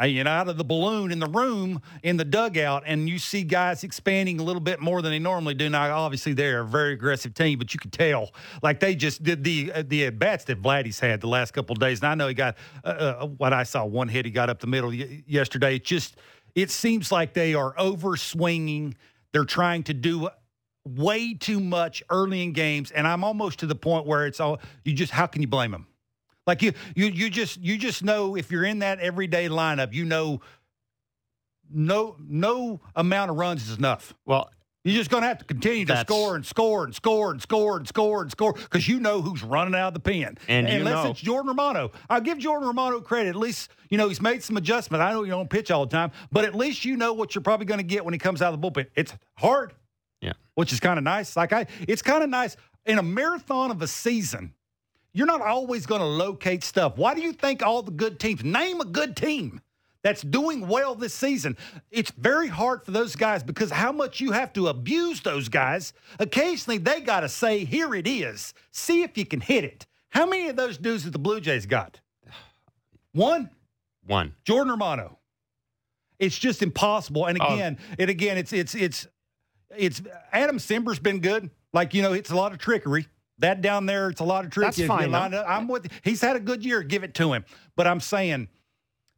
You 0.04 0.22
know, 0.22 0.30
out 0.30 0.48
of 0.48 0.58
the 0.58 0.64
balloon 0.64 1.10
in 1.10 1.18
the 1.18 1.26
room 1.26 1.80
in 2.02 2.18
the 2.18 2.24
dugout, 2.24 2.82
and 2.84 3.08
you 3.08 3.18
see 3.18 3.42
guys 3.42 3.82
expanding 3.82 4.38
a 4.38 4.42
little 4.42 4.60
bit 4.60 4.80
more 4.80 5.00
than 5.00 5.10
they 5.10 5.18
normally 5.18 5.54
do. 5.54 5.70
Now, 5.70 5.96
obviously, 5.96 6.34
they're 6.34 6.60
a 6.60 6.66
very 6.66 6.92
aggressive 6.92 7.32
team, 7.32 7.58
but 7.58 7.72
you 7.72 7.80
can 7.80 7.90
tell, 7.90 8.34
like 8.62 8.80
they 8.80 8.94
just 8.94 9.22
did 9.22 9.42
the 9.44 9.72
uh, 9.72 9.82
the 9.86 10.04
at 10.04 10.18
bats 10.18 10.44
that 10.44 10.60
Vladdy's 10.60 11.00
had 11.00 11.22
the 11.22 11.26
last 11.26 11.52
couple 11.52 11.72
of 11.72 11.80
days. 11.80 12.00
And 12.00 12.08
I 12.08 12.14
know 12.16 12.28
he 12.28 12.34
got 12.34 12.56
uh, 12.84 12.88
uh, 12.88 13.26
what 13.26 13.54
I 13.54 13.62
saw 13.62 13.86
one 13.86 14.08
hit 14.08 14.26
he 14.26 14.30
got 14.30 14.50
up 14.50 14.60
the 14.60 14.66
middle 14.66 14.90
y- 14.90 15.24
yesterday. 15.26 15.76
It 15.76 15.84
just 15.84 16.16
it 16.54 16.70
seems 16.70 17.10
like 17.10 17.32
they 17.32 17.54
are 17.54 17.72
over 17.78 18.18
swinging. 18.18 18.94
They're 19.32 19.46
trying 19.46 19.84
to 19.84 19.94
do 19.94 20.28
way 20.86 21.32
too 21.32 21.60
much 21.60 22.02
early 22.10 22.42
in 22.42 22.52
games, 22.52 22.90
and 22.90 23.06
I'm 23.06 23.24
almost 23.24 23.60
to 23.60 23.66
the 23.66 23.74
point 23.74 24.04
where 24.04 24.26
it's 24.26 24.38
all 24.38 24.60
you 24.84 24.92
just 24.92 25.12
how 25.12 25.26
can 25.26 25.40
you 25.40 25.48
blame 25.48 25.70
them? 25.70 25.86
Like 26.48 26.62
you, 26.62 26.72
you, 26.96 27.06
you 27.06 27.30
just, 27.30 27.60
you 27.60 27.76
just 27.78 28.02
know 28.02 28.34
if 28.34 28.50
you're 28.50 28.64
in 28.64 28.80
that 28.80 28.98
everyday 28.98 29.48
lineup, 29.48 29.92
you 29.92 30.04
know, 30.06 30.40
no, 31.70 32.16
no 32.18 32.80
amount 32.96 33.30
of 33.30 33.36
runs 33.36 33.68
is 33.68 33.76
enough. 33.78 34.14
well, 34.24 34.48
You're 34.84 34.94
just 34.96 35.10
going 35.10 35.22
to 35.22 35.28
have 35.28 35.38
to 35.38 35.44
continue 35.44 35.84
to 35.84 35.96
score 35.98 36.34
and 36.36 36.46
score 36.46 36.84
and 36.84 36.94
score 36.94 37.30
and 37.30 37.42
score 37.42 37.76
and 37.76 37.86
score 37.86 38.22
and 38.22 38.30
score 38.30 38.54
because 38.54 38.88
you 38.88 38.98
know 38.98 39.20
who's 39.20 39.42
running 39.42 39.74
out 39.74 39.88
of 39.88 39.94
the 39.94 40.00
pen. 40.00 40.38
And 40.48 40.66
you 40.68 40.76
unless 40.76 41.04
know- 41.04 41.10
it's 41.10 41.20
Jordan 41.20 41.48
Romano, 41.48 41.90
I'll 42.08 42.22
give 42.22 42.38
Jordan 42.38 42.66
Romano 42.66 43.00
credit. 43.02 43.28
At 43.30 43.36
least 43.36 43.70
you 43.90 43.98
know 43.98 44.08
he's 44.08 44.22
made 44.22 44.42
some 44.42 44.56
adjustments. 44.56 45.02
I 45.02 45.12
know 45.12 45.24
you 45.24 45.30
don't 45.30 45.50
pitch 45.50 45.70
all 45.70 45.84
the 45.84 45.90
time, 45.94 46.12
but 46.32 46.46
at 46.46 46.54
least 46.54 46.86
you 46.86 46.96
know 46.96 47.12
what 47.12 47.34
you're 47.34 47.42
probably 47.42 47.66
going 47.66 47.78
to 47.80 47.84
get 47.84 48.02
when 48.06 48.14
he 48.14 48.18
comes 48.18 48.40
out 48.40 48.54
of 48.54 48.60
the 48.60 48.70
bullpen. 48.70 48.86
It's 48.96 49.12
hard, 49.36 49.74
Yeah. 50.22 50.32
which 50.54 50.72
is 50.72 50.80
kind 50.80 50.98
of 50.98 51.04
nice. 51.04 51.36
Like 51.36 51.52
I, 51.52 51.66
it's 51.86 52.00
kind 52.00 52.24
of 52.24 52.30
nice 52.30 52.56
in 52.86 52.98
a 52.98 53.02
marathon 53.02 53.70
of 53.70 53.82
a 53.82 53.86
season. 53.86 54.54
You're 55.12 55.26
not 55.26 55.40
always 55.40 55.86
going 55.86 56.00
to 56.00 56.06
locate 56.06 56.62
stuff. 56.62 56.96
Why 56.96 57.14
do 57.14 57.20
you 57.22 57.32
think 57.32 57.62
all 57.62 57.82
the 57.82 57.90
good 57.90 58.20
teams 58.20 58.44
name 58.44 58.80
a 58.80 58.84
good 58.84 59.16
team? 59.16 59.60
That's 60.02 60.22
doing 60.22 60.68
well 60.68 60.94
this 60.94 61.12
season. 61.12 61.56
It's 61.90 62.12
very 62.12 62.46
hard 62.46 62.84
for 62.84 62.92
those 62.92 63.16
guys 63.16 63.42
because 63.42 63.70
how 63.70 63.90
much 63.90 64.20
you 64.20 64.30
have 64.30 64.52
to 64.52 64.68
abuse 64.68 65.20
those 65.22 65.48
guys. 65.48 65.92
Occasionally, 66.20 66.78
they 66.78 67.00
got 67.00 67.20
to 67.20 67.28
say, 67.28 67.64
Here 67.64 67.92
it 67.94 68.06
is. 68.06 68.54
See 68.70 69.02
if 69.02 69.18
you 69.18 69.26
can 69.26 69.40
hit 69.40 69.64
it. 69.64 69.86
How 70.10 70.24
many 70.24 70.48
of 70.48 70.56
those 70.56 70.78
dudes 70.78 71.04
that 71.04 71.10
the 71.10 71.18
Blue 71.18 71.40
Jays 71.40 71.66
got? 71.66 72.00
One, 73.12 73.50
one. 74.06 74.34
Jordan 74.44 74.70
Romano. 74.70 75.18
It's 76.18 76.38
just 76.38 76.62
impossible. 76.62 77.26
And 77.26 77.38
Oh. 77.40 77.54
again, 77.54 77.78
and 77.98 78.08
again, 78.10 78.38
it's 78.38 78.52
it's 78.52 78.74
it's 78.74 79.06
it's 79.76 80.00
Adam 80.32 80.58
Cimber's 80.58 80.98
been 80.98 81.20
good. 81.20 81.50
Like 81.72 81.92
you 81.94 82.02
know, 82.02 82.12
it's 82.12 82.30
a 82.30 82.36
lot 82.36 82.52
of 82.52 82.58
trickery. 82.58 83.06
That 83.38 83.62
down 83.62 83.86
there, 83.86 84.10
it's 84.10 84.20
a 84.20 84.24
lot 84.24 84.44
of 84.44 84.50
tricks. 84.50 84.76
That's 84.76 84.88
fine, 84.88 85.10
though. 85.12 85.44
I'm 85.46 85.68
with. 85.68 85.90
He's 86.02 86.20
had 86.20 86.36
a 86.36 86.40
good 86.40 86.64
year. 86.64 86.82
Give 86.82 87.04
it 87.04 87.14
to 87.14 87.32
him. 87.32 87.44
But 87.76 87.86
I'm 87.86 88.00
saying, 88.00 88.48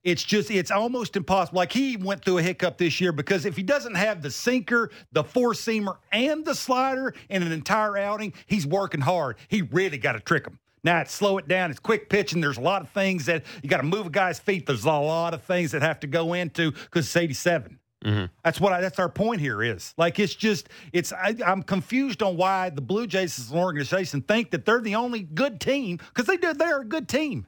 it's 0.02 0.22
just 0.22 0.50
it's 0.50 0.70
almost 0.70 1.16
impossible. 1.16 1.58
Like 1.58 1.72
he 1.72 1.96
went 1.96 2.24
through 2.24 2.38
a 2.38 2.42
hiccup 2.42 2.78
this 2.78 3.00
year 3.00 3.12
because 3.12 3.44
if 3.44 3.56
he 3.56 3.62
doesn't 3.62 3.94
have 3.94 4.22
the 4.22 4.30
sinker, 4.30 4.90
the 5.12 5.24
four 5.24 5.52
seamer, 5.52 5.96
and 6.12 6.44
the 6.44 6.54
slider 6.54 7.14
in 7.28 7.42
an 7.42 7.52
entire 7.52 7.96
outing, 7.98 8.32
he's 8.46 8.66
working 8.66 9.00
hard. 9.00 9.36
He 9.48 9.62
really 9.62 9.98
got 9.98 10.12
to 10.12 10.20
trick 10.20 10.46
him. 10.46 10.58
Now 10.82 11.00
it's 11.00 11.12
slow 11.12 11.36
it 11.38 11.48
down. 11.48 11.70
It's 11.70 11.80
quick 11.80 12.08
pitching. 12.08 12.40
There's 12.40 12.56
a 12.56 12.62
lot 12.62 12.82
of 12.82 12.90
things 12.90 13.26
that 13.26 13.44
you 13.62 13.68
got 13.68 13.78
to 13.78 13.82
move 13.82 14.06
a 14.06 14.10
guy's 14.10 14.38
feet. 14.38 14.66
There's 14.66 14.84
a 14.84 14.92
lot 14.92 15.34
of 15.34 15.42
things 15.42 15.72
that 15.72 15.82
have 15.82 16.00
to 16.00 16.06
go 16.06 16.32
into 16.32 16.72
because 16.72 17.06
it's 17.06 17.16
87. 17.16 17.78
That's 18.02 18.60
what 18.60 18.72
I, 18.72 18.80
that's 18.80 18.98
our 18.98 19.10
point 19.10 19.40
here 19.40 19.62
is 19.62 19.92
like 19.98 20.18
it's 20.18 20.34
just 20.34 20.68
it's 20.92 21.12
I, 21.12 21.34
I'm 21.44 21.62
confused 21.62 22.22
on 22.22 22.36
why 22.36 22.70
the 22.70 22.80
Blue 22.80 23.06
Jays 23.06 23.38
as 23.38 23.50
an 23.50 23.58
organization 23.58 24.22
think 24.22 24.52
that 24.52 24.64
they're 24.64 24.80
the 24.80 24.94
only 24.94 25.22
good 25.22 25.60
team 25.60 25.98
because 25.98 26.26
they 26.26 26.38
do 26.38 26.54
they're 26.54 26.80
a 26.80 26.84
good 26.84 27.08
team 27.08 27.46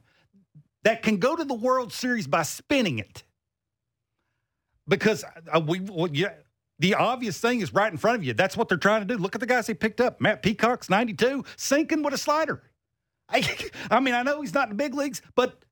that 0.83 1.01
can 1.01 1.17
go 1.17 1.35
to 1.35 1.43
the 1.43 1.55
World 1.55 1.91
Series 1.91 2.27
by 2.27 2.43
spinning 2.43 2.99
it 2.99 3.23
because 4.87 5.23
uh, 5.53 5.59
we 5.59 5.79
well, 5.79 6.09
yeah. 6.11 6.33
The 6.79 6.95
obvious 6.95 7.39
thing 7.39 7.61
is 7.61 7.71
right 7.73 7.89
in 7.89 7.97
front 7.97 8.17
of 8.17 8.23
you. 8.25 8.33
That's 8.33 8.57
what 8.57 8.67
they're 8.67 8.77
trying 8.77 9.07
to 9.07 9.07
do. 9.07 9.21
Look 9.21 9.35
at 9.35 9.39
the 9.39 9.47
guys 9.47 9.67
they 9.67 9.73
picked 9.75 10.01
up. 10.01 10.19
Matt 10.19 10.41
Peacock's 10.41 10.89
92, 10.89 11.45
sinking 11.55 12.01
with 12.01 12.15
a 12.15 12.17
slider. 12.17 12.63
I, 13.29 13.47
I 13.91 13.99
mean, 13.99 14.15
I 14.15 14.23
know 14.23 14.41
he's 14.41 14.53
not 14.53 14.69
in 14.69 14.69
the 14.75 14.83
big 14.83 14.93
leagues, 14.93 15.21
but 15.35 15.63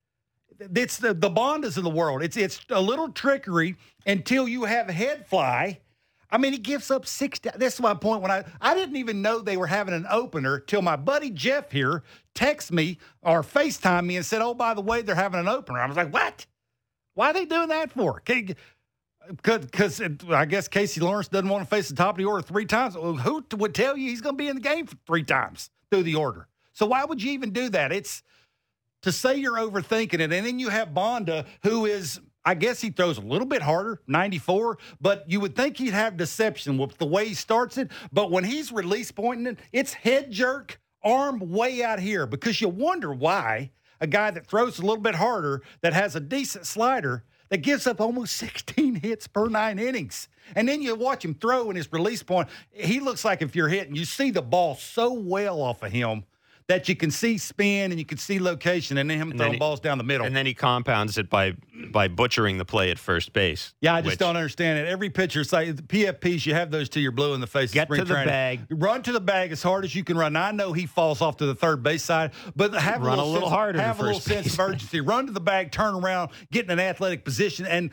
it's 0.75 0.97
the 0.97 1.13
the 1.13 1.29
Bandas 1.29 1.77
of 1.77 1.83
the 1.83 1.89
world. 1.89 2.23
It's 2.23 2.37
it's 2.37 2.59
a 2.69 2.81
little 2.81 3.09
trickery 3.09 3.75
until 4.05 4.47
you 4.47 4.65
have 4.65 4.89
a 4.89 4.93
head 4.93 5.27
fly. 5.27 5.79
I 6.33 6.37
mean, 6.37 6.53
he 6.53 6.59
gives 6.59 6.89
up 6.89 7.05
six. 7.05 7.39
This 7.39 7.73
is 7.75 7.79
my 7.81 7.93
point. 7.93 8.21
When 8.21 8.31
I 8.31 8.43
I 8.61 8.73
didn't 8.73 8.95
even 8.95 9.21
know 9.21 9.39
they 9.39 9.57
were 9.57 9.67
having 9.67 9.93
an 9.93 10.05
opener 10.09 10.59
till 10.59 10.81
my 10.81 10.95
buddy 10.95 11.29
Jeff 11.29 11.71
here 11.71 12.03
texted 12.35 12.71
me 12.71 12.99
or 13.21 13.41
Facetime 13.41 14.05
me 14.05 14.15
and 14.15 14.25
said, 14.25 14.41
"Oh, 14.41 14.53
by 14.53 14.73
the 14.73 14.81
way, 14.81 15.01
they're 15.01 15.15
having 15.15 15.39
an 15.39 15.49
opener." 15.49 15.79
I 15.79 15.87
was 15.87 15.97
like, 15.97 16.13
"What? 16.13 16.45
Why 17.15 17.31
are 17.31 17.33
they 17.33 17.45
doing 17.45 17.67
that 17.69 17.91
for?" 17.91 18.21
Because 18.23 20.01
I 20.29 20.45
guess 20.45 20.67
Casey 20.67 21.01
Lawrence 21.01 21.27
doesn't 21.27 21.49
want 21.49 21.63
to 21.63 21.69
face 21.69 21.89
the 21.89 21.95
top 21.95 22.15
of 22.15 22.17
the 22.17 22.25
order 22.25 22.41
three 22.41 22.65
times. 22.65 22.95
Who 22.95 23.43
would 23.57 23.75
tell 23.75 23.97
you 23.97 24.09
he's 24.09 24.21
going 24.21 24.35
to 24.35 24.41
be 24.41 24.47
in 24.47 24.55
the 24.55 24.61
game 24.61 24.87
three 25.05 25.23
times 25.23 25.69
through 25.89 26.03
the 26.03 26.15
order? 26.15 26.47
So 26.73 26.85
why 26.85 27.03
would 27.03 27.21
you 27.21 27.31
even 27.33 27.51
do 27.51 27.69
that? 27.69 27.91
It's 27.91 28.23
to 29.01 29.11
say 29.11 29.35
you're 29.35 29.57
overthinking 29.57 30.15
it. 30.15 30.31
And 30.31 30.45
then 30.45 30.59
you 30.59 30.69
have 30.69 30.93
Banda, 30.93 31.45
who 31.63 31.85
is, 31.85 32.19
I 32.45 32.53
guess 32.53 32.81
he 32.81 32.89
throws 32.89 33.17
a 33.17 33.21
little 33.21 33.47
bit 33.47 33.61
harder, 33.61 34.01
94, 34.07 34.77
but 34.99 35.29
you 35.29 35.39
would 35.39 35.55
think 35.55 35.77
he'd 35.77 35.93
have 35.93 36.17
deception 36.17 36.77
with 36.77 36.97
the 36.97 37.05
way 37.05 37.27
he 37.27 37.33
starts 37.33 37.77
it. 37.77 37.91
But 38.11 38.31
when 38.31 38.43
he's 38.43 38.71
release 38.71 39.11
pointing 39.11 39.47
it, 39.47 39.59
it's 39.71 39.93
head 39.93 40.31
jerk, 40.31 40.79
arm 41.03 41.39
way 41.39 41.83
out 41.83 41.99
here 41.99 42.25
because 42.27 42.61
you 42.61 42.69
wonder 42.69 43.11
why 43.13 43.71
a 43.99 44.07
guy 44.07 44.31
that 44.31 44.47
throws 44.47 44.79
a 44.79 44.81
little 44.81 45.01
bit 45.01 45.15
harder, 45.15 45.61
that 45.81 45.93
has 45.93 46.15
a 46.15 46.19
decent 46.19 46.65
slider, 46.65 47.23
that 47.49 47.59
gives 47.59 47.85
up 47.85 48.01
almost 48.01 48.35
16 48.37 48.95
hits 48.95 49.27
per 49.27 49.47
nine 49.47 49.77
innings. 49.77 50.27
And 50.55 50.67
then 50.67 50.81
you 50.81 50.95
watch 50.95 51.23
him 51.23 51.35
throw 51.35 51.69
in 51.69 51.75
his 51.75 51.91
release 51.93 52.23
point. 52.23 52.49
He 52.71 52.99
looks 52.99 53.23
like 53.23 53.41
if 53.41 53.55
you're 53.55 53.67
hitting, 53.67 53.95
you 53.95 54.05
see 54.05 54.31
the 54.31 54.41
ball 54.41 54.75
so 54.75 55.13
well 55.13 55.61
off 55.61 55.83
of 55.83 55.91
him 55.91 56.23
that 56.71 56.87
you 56.87 56.95
can 56.95 57.11
see 57.11 57.37
spin 57.37 57.91
and 57.91 57.99
you 57.99 58.05
can 58.05 58.17
see 58.17 58.39
location 58.39 58.97
and 58.97 59.09
then 59.09 59.17
him 59.19 59.31
And 59.31 59.37
throwing 59.37 59.49
then 59.51 59.53
he- 59.55 59.59
balls 59.59 59.81
down 59.81 59.97
the 59.97 60.05
middle. 60.05 60.25
And 60.25 60.33
then 60.33 60.45
he 60.45 60.53
compounds 60.53 61.17
it 61.17 61.29
by 61.29 61.55
by 61.91 62.07
butchering 62.07 62.57
the 62.59 62.63
play 62.63 62.91
at 62.91 62.97
first 62.97 63.33
base. 63.33 63.73
yeah, 63.81 63.95
I 63.95 64.01
just 64.01 64.11
which- 64.13 64.19
don't 64.19 64.37
understand 64.37 64.79
it. 64.79 64.87
Every 64.87 65.09
pitcher, 65.09 65.43
say 65.43 65.71
the 65.71 65.81
PFPs, 65.83 66.45
you 66.45 66.53
have 66.53 66.71
those 66.71 66.87
till 66.87 67.01
you're 67.03 67.11
blue 67.11 67.33
in 67.33 67.41
the 67.41 67.47
face. 67.47 67.71
Get 67.73 67.89
to 67.89 67.95
the 67.97 68.05
training. 68.05 68.27
bag. 68.29 68.59
Run 68.69 69.03
to 69.03 69.11
the 69.11 69.19
bag 69.19 69.51
as 69.51 69.61
hard 69.61 69.83
as 69.83 69.93
you 69.93 70.03
can 70.05 70.17
run. 70.17 70.31
Now, 70.33 70.45
I 70.45 70.51
know 70.51 70.71
he 70.71 70.85
falls 70.85 71.19
off 71.21 71.35
to 71.37 71.45
the 71.45 71.55
third 71.55 71.83
base 71.83 72.03
side, 72.03 72.31
but 72.55 72.73
have 72.73 73.01
Run 73.01 73.19
a 73.19 73.21
a 73.21 73.25
little, 73.25 73.31
little 73.33 73.49
sense, 73.49 73.55
harder 73.55 73.81
Have 73.81 73.99
a 73.99 74.03
little 74.03 74.19
sense 74.21 74.43
base. 74.45 74.53
of 74.53 74.59
urgency. 74.69 75.01
Run 75.01 75.25
to 75.25 75.33
the 75.33 75.41
bag, 75.41 75.71
turn 75.73 75.95
around, 75.95 76.29
get 76.51 76.63
in 76.65 76.71
an 76.71 76.79
athletic 76.79 77.25
position, 77.25 77.65
and 77.65 77.89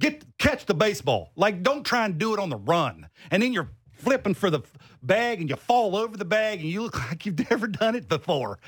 get 0.00 0.24
catch 0.38 0.64
the 0.66 0.74
baseball. 0.74 1.32
Like 1.36 1.62
don't 1.62 1.84
try 1.84 2.04
and 2.06 2.16
do 2.18 2.32
it 2.32 2.40
on 2.40 2.48
the 2.48 2.56
run, 2.56 3.08
and 3.30 3.42
then 3.42 3.52
you're 3.52 3.68
flipping 4.02 4.34
for 4.34 4.50
the 4.50 4.60
bag 5.02 5.40
and 5.40 5.48
you 5.48 5.56
fall 5.56 5.96
over 5.96 6.16
the 6.16 6.24
bag 6.24 6.60
and 6.60 6.68
you 6.68 6.82
look 6.82 6.98
like 7.10 7.24
you've 7.26 7.50
never 7.50 7.66
done 7.66 7.94
it 7.94 8.08
before. 8.08 8.58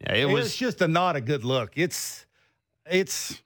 Yeah, 0.00 0.14
it 0.14 0.24
was 0.26 0.44
was 0.44 0.56
just 0.56 0.80
a 0.80 0.88
not 0.88 1.16
a 1.16 1.20
good 1.20 1.44
look. 1.44 1.72
It's 1.76 2.26
it's 2.86 3.40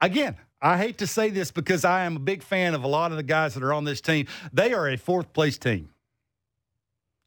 again, 0.00 0.36
I 0.60 0.78
hate 0.78 0.98
to 0.98 1.06
say 1.06 1.30
this 1.30 1.50
because 1.50 1.84
I 1.84 2.04
am 2.04 2.16
a 2.16 2.20
big 2.20 2.42
fan 2.42 2.74
of 2.74 2.84
a 2.84 2.88
lot 2.88 3.10
of 3.10 3.16
the 3.16 3.22
guys 3.22 3.54
that 3.54 3.62
are 3.62 3.72
on 3.72 3.84
this 3.84 4.00
team. 4.00 4.26
They 4.52 4.72
are 4.72 4.88
a 4.88 4.96
fourth 4.96 5.32
place 5.32 5.58
team. 5.58 5.90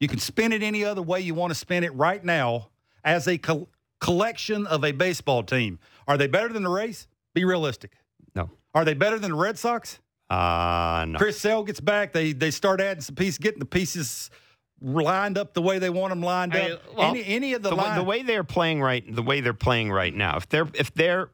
You 0.00 0.08
can 0.08 0.18
spin 0.18 0.52
it 0.52 0.62
any 0.62 0.84
other 0.84 1.02
way 1.02 1.20
you 1.20 1.34
want 1.34 1.50
to 1.50 1.54
spin 1.58 1.82
it 1.84 1.94
right 1.94 2.24
now 2.24 2.68
as 3.04 3.26
a 3.26 3.38
col- 3.38 3.68
collection 4.00 4.66
of 4.66 4.84
a 4.84 4.92
baseball 4.92 5.42
team. 5.42 5.78
Are 6.06 6.16
they 6.16 6.26
better 6.28 6.52
than 6.52 6.62
the 6.62 6.68
Rays? 6.70 7.08
Be 7.34 7.44
realistic. 7.44 7.92
no. 8.34 8.50
Are 8.74 8.84
they 8.84 8.94
better 8.94 9.18
than 9.18 9.30
the 9.32 9.36
Red 9.36 9.58
Sox? 9.58 9.98
Uh 10.30 11.06
no. 11.08 11.18
Chris 11.18 11.40
Sale 11.40 11.64
gets 11.64 11.80
back. 11.80 12.12
They 12.12 12.32
they 12.32 12.50
start 12.50 12.80
adding 12.80 13.00
some 13.02 13.14
pieces, 13.14 13.38
getting 13.38 13.60
the 13.60 13.64
pieces 13.66 14.30
lined 14.80 15.36
up 15.38 15.54
the 15.54 15.62
way 15.62 15.78
they 15.78 15.90
want 15.90 16.10
them 16.10 16.22
lined 16.22 16.54
I 16.54 16.62
mean, 16.62 16.72
up. 16.72 16.94
well, 16.96 17.10
any 17.10 17.24
any 17.26 17.54
of 17.54 17.62
the, 17.62 17.70
the, 17.70 17.76
way, 17.76 17.82
line, 17.82 17.98
the 17.98 18.04
way 18.04 18.22
they're 18.22 18.44
playing 18.44 18.80
right 18.80 19.02
the 19.12 19.22
way 19.22 19.40
they're 19.40 19.52
playing 19.54 19.90
right 19.90 20.14
now 20.14 20.36
if 20.36 20.48
they're 20.48 20.68
if 20.74 20.94
they're 20.94 21.30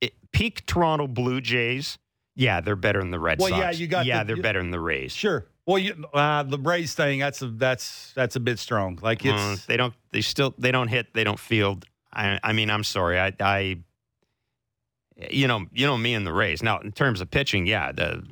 it, 0.00 0.12
peak 0.32 0.64
Toronto 0.66 1.06
Blue 1.08 1.40
Jays, 1.40 1.98
yeah, 2.36 2.60
they're 2.60 2.76
better 2.76 3.00
than 3.00 3.10
the 3.10 3.18
Red 3.18 3.38
Well, 3.40 3.48
Sox. 3.48 3.58
yeah, 3.60 3.70
you 3.70 3.86
got 3.86 4.06
yeah, 4.06 4.18
the- 4.22 4.28
they're 4.28 4.36
you- 4.36 4.42
better 4.42 4.60
than 4.60 4.70
the 4.70 4.80
Rays. 4.80 5.12
Sure. 5.12 5.46
Well, 5.66 5.78
you, 5.78 6.04
uh, 6.12 6.42
the 6.42 6.58
Rays 6.58 6.94
thing 6.94 7.20
that's 7.20 7.40
a 7.40 7.46
that's 7.48 8.12
that's 8.14 8.36
a 8.36 8.40
bit 8.40 8.58
strong. 8.58 8.98
Like 9.00 9.24
it's 9.24 9.32
Uh, 9.34 9.56
they 9.66 9.78
don't. 9.78 9.94
They 10.12 10.20
still. 10.20 10.52
They 10.58 10.70
don't 10.70 10.88
hit. 10.88 11.14
They 11.14 11.24
don't 11.24 11.38
field. 11.38 11.86
I. 12.12 12.38
I 12.44 12.52
mean, 12.52 12.68
I'm 12.68 12.84
sorry. 12.84 13.18
I. 13.18 13.32
I. 13.40 13.78
You 15.30 15.46
know. 15.46 15.66
You 15.72 15.86
know 15.86 15.96
me 15.96 16.14
and 16.14 16.26
the 16.26 16.32
Rays. 16.32 16.62
Now, 16.62 16.78
in 16.80 16.90
terms 16.92 17.20
of 17.20 17.30
pitching, 17.30 17.66
yeah, 17.66 17.92
the 17.92 18.22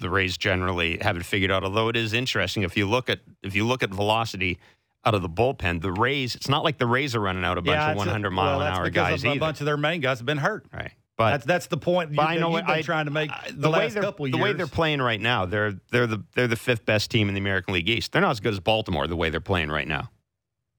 the 0.00 0.08
Rays 0.08 0.36
generally 0.36 0.98
have 1.02 1.16
it 1.16 1.24
figured 1.24 1.50
out. 1.50 1.64
Although 1.64 1.88
it 1.88 1.96
is 1.96 2.12
interesting 2.12 2.62
if 2.62 2.76
you 2.76 2.86
look 2.88 3.10
at 3.10 3.20
if 3.42 3.54
you 3.56 3.66
look 3.66 3.82
at 3.82 3.90
velocity 3.90 4.58
out 5.04 5.14
of 5.14 5.22
the 5.22 5.28
bullpen, 5.28 5.80
the 5.80 5.92
Rays. 5.92 6.34
It's 6.34 6.48
not 6.48 6.64
like 6.64 6.78
the 6.78 6.86
Rays 6.86 7.14
are 7.14 7.20
running 7.20 7.44
out 7.44 7.58
a 7.58 7.62
bunch 7.62 7.76
yeah, 7.76 7.90
of 7.90 7.96
it's 7.96 8.04
a- 8.04 8.06
100 8.06 8.30
mile 8.30 8.58
well, 8.58 8.66
an 8.66 8.72
hour 8.74 8.90
guys 8.90 9.24
a, 9.24 9.28
either. 9.28 9.36
A 9.36 9.40
bunch 9.40 9.60
of 9.60 9.66
their 9.66 9.76
main 9.76 10.00
guys 10.00 10.18
have 10.18 10.26
been 10.26 10.38
hurt. 10.38 10.66
right. 10.72 10.92
But 11.16 11.30
that's 11.32 11.46
that's 11.46 11.66
the 11.66 11.76
point. 11.76 12.12
you, 12.12 12.20
I 12.20 12.36
know 12.36 12.42
you've 12.46 12.52
what 12.52 12.66
been 12.66 12.74
I, 12.76 12.82
trying 12.82 13.06
to 13.06 13.10
make 13.10 13.30
I- 13.32 13.50
the, 13.52 13.70
way 13.70 13.78
last 13.86 13.94
they're, 13.94 14.02
the 14.30 14.38
way 14.38 14.52
they're 14.52 14.68
playing 14.68 15.02
right 15.02 15.20
now. 15.20 15.46
They're 15.46 15.72
they're 15.90 16.06
the 16.06 16.22
they're 16.36 16.46
the 16.46 16.54
fifth 16.54 16.84
best 16.84 17.10
team 17.10 17.26
in 17.28 17.34
the 17.34 17.40
American 17.40 17.74
League 17.74 17.88
East. 17.88 18.12
They're 18.12 18.22
not 18.22 18.30
as 18.30 18.38
good 18.40 18.52
as 18.52 18.60
Baltimore 18.60 19.08
the 19.08 19.16
way 19.16 19.28
they're 19.28 19.40
playing 19.40 19.68
right 19.70 19.88
now. 19.88 20.10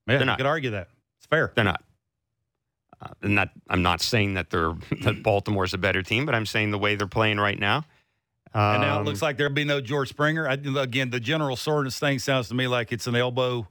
yeah, 0.07 0.13
they're 0.13 0.19
you 0.19 0.25
not. 0.25 0.37
could 0.37 0.45
argue 0.45 0.69
that 0.69 0.87
it's 1.17 1.25
fair. 1.27 1.51
They're 1.55 1.65
not. 1.65 1.83
Uh, 3.01 3.07
and 3.21 3.37
that 3.37 3.51
I'm 3.69 3.81
not 3.81 4.01
saying 4.01 4.33
that 4.33 4.49
they're 4.49 4.73
that 5.03 5.23
Baltimore's 5.23 5.73
a 5.73 5.77
better 5.77 6.03
team, 6.03 6.25
but 6.25 6.35
I'm 6.35 6.45
saying 6.45 6.71
the 6.71 6.77
way 6.77 6.95
they're 6.95 7.07
playing 7.07 7.39
right 7.39 7.57
now. 7.59 7.85
Um, 8.53 8.61
And 8.75 8.81
now 8.81 8.99
it 8.99 9.03
looks 9.05 9.21
like 9.21 9.37
there'll 9.37 9.53
be 9.53 9.63
no 9.63 9.79
George 9.79 10.09
Springer. 10.09 10.47
I, 10.49 10.53
again, 10.53 11.09
the 11.11 11.19
general 11.19 11.55
soreness 11.55 11.99
thing 11.99 12.19
sounds 12.19 12.47
to 12.49 12.55
me 12.55 12.67
like 12.67 12.91
it's 12.91 13.07
an 13.07 13.15
elbow, 13.15 13.67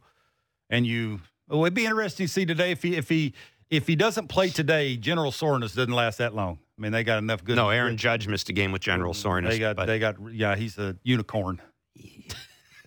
and 0.70 0.86
you. 0.86 1.20
Oh, 1.50 1.64
it'd 1.64 1.74
be 1.74 1.84
interesting 1.86 2.26
to 2.26 2.32
see 2.32 2.46
today 2.46 2.70
if 2.72 2.82
he 2.82 2.94
if 2.96 3.08
he 3.08 3.34
if 3.70 3.86
he 3.86 3.96
doesn't 3.96 4.28
play 4.28 4.48
today. 4.50 4.96
General 4.96 5.32
soreness 5.32 5.74
doesn't 5.74 5.92
last 5.92 6.18
that 6.18 6.34
long. 6.34 6.58
I 6.78 6.82
mean, 6.82 6.92
they 6.92 7.02
got 7.04 7.18
enough 7.18 7.42
good. 7.44 7.56
no. 7.56 7.70
Aaron 7.70 7.96
Judge 7.96 8.28
missed 8.28 8.48
a 8.50 8.52
game 8.52 8.70
with 8.70 8.80
general 8.82 9.12
soreness. 9.14 9.52
They 9.54 9.58
got 9.58 9.84
they 9.86 9.98
got 9.98 10.14
yeah. 10.32 10.54
He's 10.56 10.78
a 10.78 10.96
unicorn. 11.02 11.60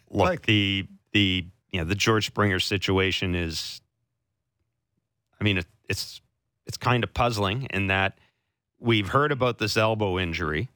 look 0.09 0.27
like- 0.29 0.45
the 0.45 0.87
the 1.11 1.45
you 1.71 1.79
know 1.79 1.85
the 1.85 1.95
George 1.95 2.25
Springer 2.27 2.59
situation 2.59 3.35
is. 3.35 3.81
I 5.39 5.43
mean, 5.43 5.57
it, 5.57 5.65
it's 5.89 6.21
it's 6.65 6.77
kind 6.77 7.03
of 7.03 7.13
puzzling 7.13 7.67
in 7.71 7.87
that 7.87 8.17
we've 8.79 9.09
heard 9.09 9.31
about 9.31 9.57
this 9.57 9.77
elbow 9.77 10.19
injury. 10.19 10.69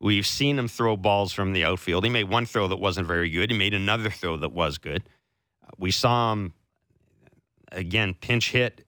We've 0.00 0.26
seen 0.26 0.58
him 0.58 0.68
throw 0.68 0.96
balls 0.96 1.32
from 1.32 1.52
the 1.52 1.64
outfield. 1.64 2.04
He 2.04 2.10
made 2.10 2.28
one 2.28 2.46
throw 2.46 2.68
that 2.68 2.78
wasn't 2.78 3.06
very 3.06 3.28
good. 3.28 3.50
He 3.50 3.58
made 3.58 3.74
another 3.74 4.08
throw 4.10 4.36
that 4.38 4.52
was 4.52 4.78
good. 4.78 5.02
We 5.78 5.90
saw 5.90 6.32
him 6.32 6.54
again 7.70 8.14
pinch 8.14 8.50
hit 8.50 8.86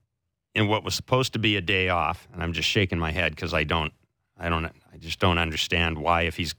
in 0.55 0.67
what 0.67 0.83
was 0.83 0.95
supposed 0.95 1.33
to 1.33 1.39
be 1.39 1.55
a 1.55 1.61
day 1.61 1.89
off, 1.89 2.27
and 2.33 2.41
I'm 2.43 2.53
just 2.53 2.69
shaking 2.69 2.99
my 2.99 3.11
head 3.11 3.35
because 3.35 3.53
I 3.53 3.63
don't, 3.63 3.93
I 4.37 4.49
don't, 4.49 4.65
I 4.65 4.97
just 4.99 5.19
don't 5.19 5.37
understand 5.37 5.97
why 5.97 6.23
if 6.23 6.37
he's 6.37 6.53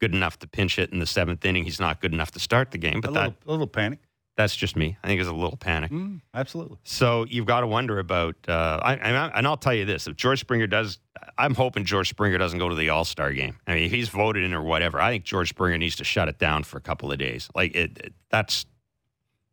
good 0.00 0.14
enough 0.14 0.38
to 0.40 0.48
pinch 0.48 0.76
hit 0.76 0.92
in 0.92 0.98
the 0.98 1.06
seventh 1.06 1.44
inning, 1.44 1.64
he's 1.64 1.80
not 1.80 2.00
good 2.00 2.12
enough 2.12 2.30
to 2.32 2.40
start 2.40 2.70
the 2.70 2.78
game. 2.78 2.98
A 2.98 3.00
But 3.00 3.12
little, 3.12 3.30
that 3.30 3.36
a 3.46 3.50
little 3.50 3.66
panic. 3.66 4.00
That's 4.36 4.56
just 4.56 4.74
me. 4.76 4.96
I 5.02 5.06
think 5.06 5.20
it's 5.20 5.28
a 5.28 5.34
little 5.34 5.56
panic. 5.56 5.90
Mm, 5.90 6.20
absolutely. 6.34 6.78
So 6.84 7.26
you've 7.28 7.46
got 7.46 7.60
to 7.60 7.66
wonder 7.66 7.98
about. 7.98 8.36
Uh, 8.48 8.78
I, 8.82 8.94
and 8.94 9.16
I- 9.16 9.28
and 9.34 9.46
I'll 9.46 9.56
tell 9.58 9.74
you 9.74 9.84
this: 9.84 10.06
if 10.06 10.16
George 10.16 10.40
Springer 10.40 10.66
does, 10.66 10.98
I'm 11.36 11.54
hoping 11.54 11.84
George 11.84 12.08
Springer 12.08 12.38
doesn't 12.38 12.58
go 12.58 12.68
to 12.68 12.74
the 12.74 12.88
All 12.90 13.04
Star 13.04 13.32
game. 13.32 13.58
I 13.66 13.74
mean, 13.74 13.84
if 13.84 13.90
he's 13.92 14.08
voted 14.08 14.44
in 14.44 14.54
or 14.54 14.62
whatever, 14.62 15.00
I 15.00 15.10
think 15.10 15.24
George 15.24 15.50
Springer 15.50 15.76
needs 15.78 15.96
to 15.96 16.04
shut 16.04 16.28
it 16.28 16.38
down 16.38 16.62
for 16.64 16.78
a 16.78 16.80
couple 16.80 17.12
of 17.12 17.18
days. 17.18 17.48
Like 17.54 17.74
it, 17.74 17.98
it- 17.98 18.14
that's 18.30 18.64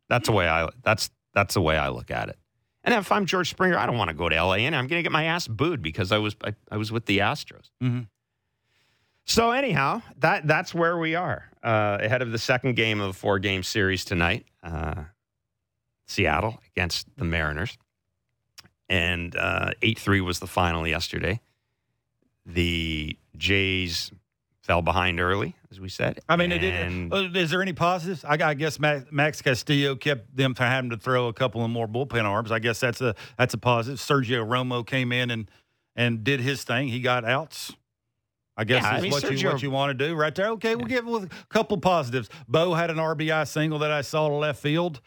that's 0.08 0.26
the 0.28 0.32
way 0.32 0.48
I 0.48 0.68
that's 0.82 1.10
that's 1.34 1.54
the 1.54 1.60
way 1.60 1.76
I 1.76 1.88
look 1.90 2.10
at 2.10 2.28
it. 2.30 2.38
And 2.84 2.94
if 2.94 3.12
I'm 3.12 3.26
George 3.26 3.50
Springer, 3.50 3.76
I 3.76 3.84
don't 3.84 3.98
want 3.98 4.08
to 4.08 4.14
go 4.14 4.28
to 4.30 4.34
LA, 4.42 4.54
and 4.54 4.74
I'm 4.74 4.86
going 4.86 5.00
to 5.00 5.02
get 5.02 5.12
my 5.12 5.24
ass 5.24 5.46
booed 5.46 5.82
because 5.82 6.12
I 6.12 6.18
was 6.18 6.34
I, 6.42 6.54
I 6.70 6.76
was 6.78 6.90
with 6.90 7.04
the 7.06 7.18
Astros. 7.18 7.70
Mhm. 7.82 8.06
So 9.28 9.50
anyhow, 9.50 10.00
that 10.20 10.46
that's 10.46 10.74
where 10.74 10.96
we 10.96 11.14
are 11.14 11.44
uh, 11.62 11.98
ahead 12.00 12.22
of 12.22 12.32
the 12.32 12.38
second 12.38 12.76
game 12.76 12.98
of 13.00 13.10
a 13.10 13.12
four 13.12 13.38
game 13.38 13.62
series 13.62 14.04
tonight. 14.04 14.46
Uh, 14.62 15.04
Seattle 16.06 16.58
against 16.72 17.06
the 17.18 17.24
Mariners, 17.24 17.76
and 18.88 19.36
eight 19.82 19.98
three 19.98 20.22
was 20.22 20.40
the 20.40 20.46
final 20.46 20.86
yesterday. 20.86 21.40
The 22.46 23.18
Jays 23.36 24.10
fell 24.62 24.80
behind 24.80 25.20
early, 25.20 25.54
as 25.70 25.78
we 25.78 25.90
said. 25.90 26.20
I 26.26 26.36
mean, 26.36 26.50
it 26.50 26.64
and 26.64 27.10
did, 27.10 27.36
uh, 27.36 27.38
is 27.38 27.50
there 27.50 27.60
any 27.60 27.74
positives? 27.74 28.24
I, 28.24 28.38
I 28.40 28.54
guess 28.54 28.80
Max, 28.80 29.04
Max 29.10 29.42
Castillo 29.42 29.94
kept 29.94 30.34
them 30.34 30.54
from 30.54 30.66
having 30.66 30.90
to 30.90 30.96
throw 30.96 31.28
a 31.28 31.34
couple 31.34 31.62
of 31.62 31.70
more 31.70 31.86
bullpen 31.86 32.24
arms. 32.24 32.50
I 32.50 32.60
guess 32.60 32.80
that's 32.80 33.02
a 33.02 33.14
that's 33.36 33.52
a 33.52 33.58
positive. 33.58 33.98
Sergio 33.98 34.46
Romo 34.48 34.86
came 34.86 35.12
in 35.12 35.30
and 35.30 35.50
and 35.94 36.24
did 36.24 36.40
his 36.40 36.64
thing. 36.64 36.88
He 36.88 37.00
got 37.00 37.26
outs. 37.26 37.74
I 38.58 38.64
guess 38.64 38.82
Yeah, 38.82 38.90
I 38.90 38.96
is 38.96 39.02
mean, 39.02 39.12
what 39.12 39.30
you 39.30 39.48
what 39.48 39.62
you 39.62 39.70
want 39.70 39.96
to 39.96 40.06
do 40.06 40.16
right 40.16 40.34
there. 40.34 40.48
Okay, 40.48 40.74
we'll 40.74 40.86
give 40.86 41.06
it 41.06 41.22
a 41.22 41.28
couple 41.48 41.78
positives. 41.78 42.28
Bo 42.48 42.74
had 42.74 42.90
an 42.90 42.96
RBI 42.96 43.46
single 43.46 43.78
that 43.78 43.92
I 43.92 44.00
saw 44.00 44.28
to 44.28 44.34
left 44.34 44.60
field. 44.60 45.00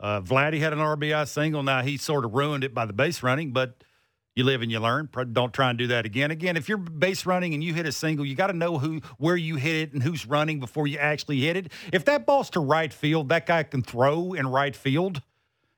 Uh, 0.00 0.22
Vladdy 0.22 0.58
had 0.58 0.72
an 0.72 0.78
RBI 0.78 1.28
single. 1.28 1.62
Now 1.62 1.82
he 1.82 1.98
sort 1.98 2.24
of 2.24 2.34
ruined 2.34 2.64
it 2.64 2.72
by 2.74 2.86
the 2.86 2.94
base 2.94 3.22
running, 3.22 3.52
but 3.52 3.84
you 4.34 4.42
live 4.42 4.62
and 4.62 4.72
you 4.72 4.80
learn. 4.80 5.08
Don't 5.32 5.52
try 5.52 5.68
and 5.68 5.78
do 5.78 5.86
that 5.88 6.06
again. 6.06 6.30
Again, 6.30 6.56
if 6.56 6.68
you're 6.68 6.78
base 6.78 7.26
running 7.26 7.54
and 7.54 7.62
you 7.62 7.74
hit 7.74 7.86
a 7.86 7.92
single, 7.92 8.24
you 8.24 8.34
got 8.34 8.48
to 8.48 8.52
know 8.54 8.78
who 8.78 9.00
where 9.18 9.36
you 9.36 9.56
hit 9.56 9.76
it 9.76 9.92
and 9.92 10.02
who's 10.02 10.26
running 10.26 10.58
before 10.58 10.86
you 10.86 10.98
actually 10.98 11.40
hit 11.40 11.56
it. 11.56 11.72
If 11.92 12.06
that 12.06 12.24
ball's 12.24 12.50
to 12.50 12.60
right 12.60 12.92
field, 12.92 13.28
that 13.28 13.46
guy 13.46 13.62
can 13.64 13.82
throw 13.82 14.32
in 14.32 14.46
right 14.46 14.74
field, 14.74 15.20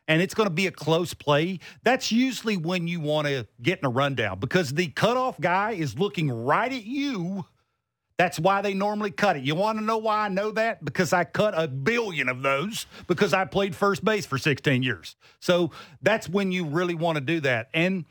and 0.08 0.22
it's 0.22 0.34
going 0.34 0.48
to 0.48 0.54
be 0.54 0.66
a 0.66 0.70
close 0.70 1.14
play. 1.14 1.58
That's 1.82 2.12
usually 2.12 2.56
when 2.56 2.86
you 2.86 3.00
want 3.00 3.26
to 3.28 3.46
get 3.62 3.80
in 3.80 3.86
a 3.86 3.90
rundown 3.90 4.38
because 4.38 4.74
the 4.74 4.88
cutoff 4.88 5.40
guy 5.40 5.72
is 5.72 5.98
looking 5.98 6.30
right 6.30 6.72
at 6.72 6.84
you. 6.84 7.44
That's 8.18 8.38
why 8.38 8.62
they 8.62 8.72
normally 8.72 9.10
cut 9.10 9.36
it. 9.36 9.42
You 9.42 9.54
want 9.54 9.78
to 9.78 9.84
know 9.84 9.98
why 9.98 10.24
I 10.24 10.28
know 10.28 10.50
that? 10.52 10.82
Because 10.82 11.12
I 11.12 11.24
cut 11.24 11.52
a 11.54 11.68
billion 11.68 12.30
of 12.30 12.42
those 12.42 12.86
because 13.06 13.34
I 13.34 13.44
played 13.44 13.76
first 13.76 14.04
base 14.04 14.24
for 14.24 14.38
16 14.38 14.82
years. 14.82 15.16
So 15.38 15.70
that's 16.00 16.28
when 16.28 16.50
you 16.50 16.64
really 16.64 16.94
want 16.94 17.16
to 17.16 17.20
do 17.20 17.40
that. 17.40 17.68
And 17.74 18.06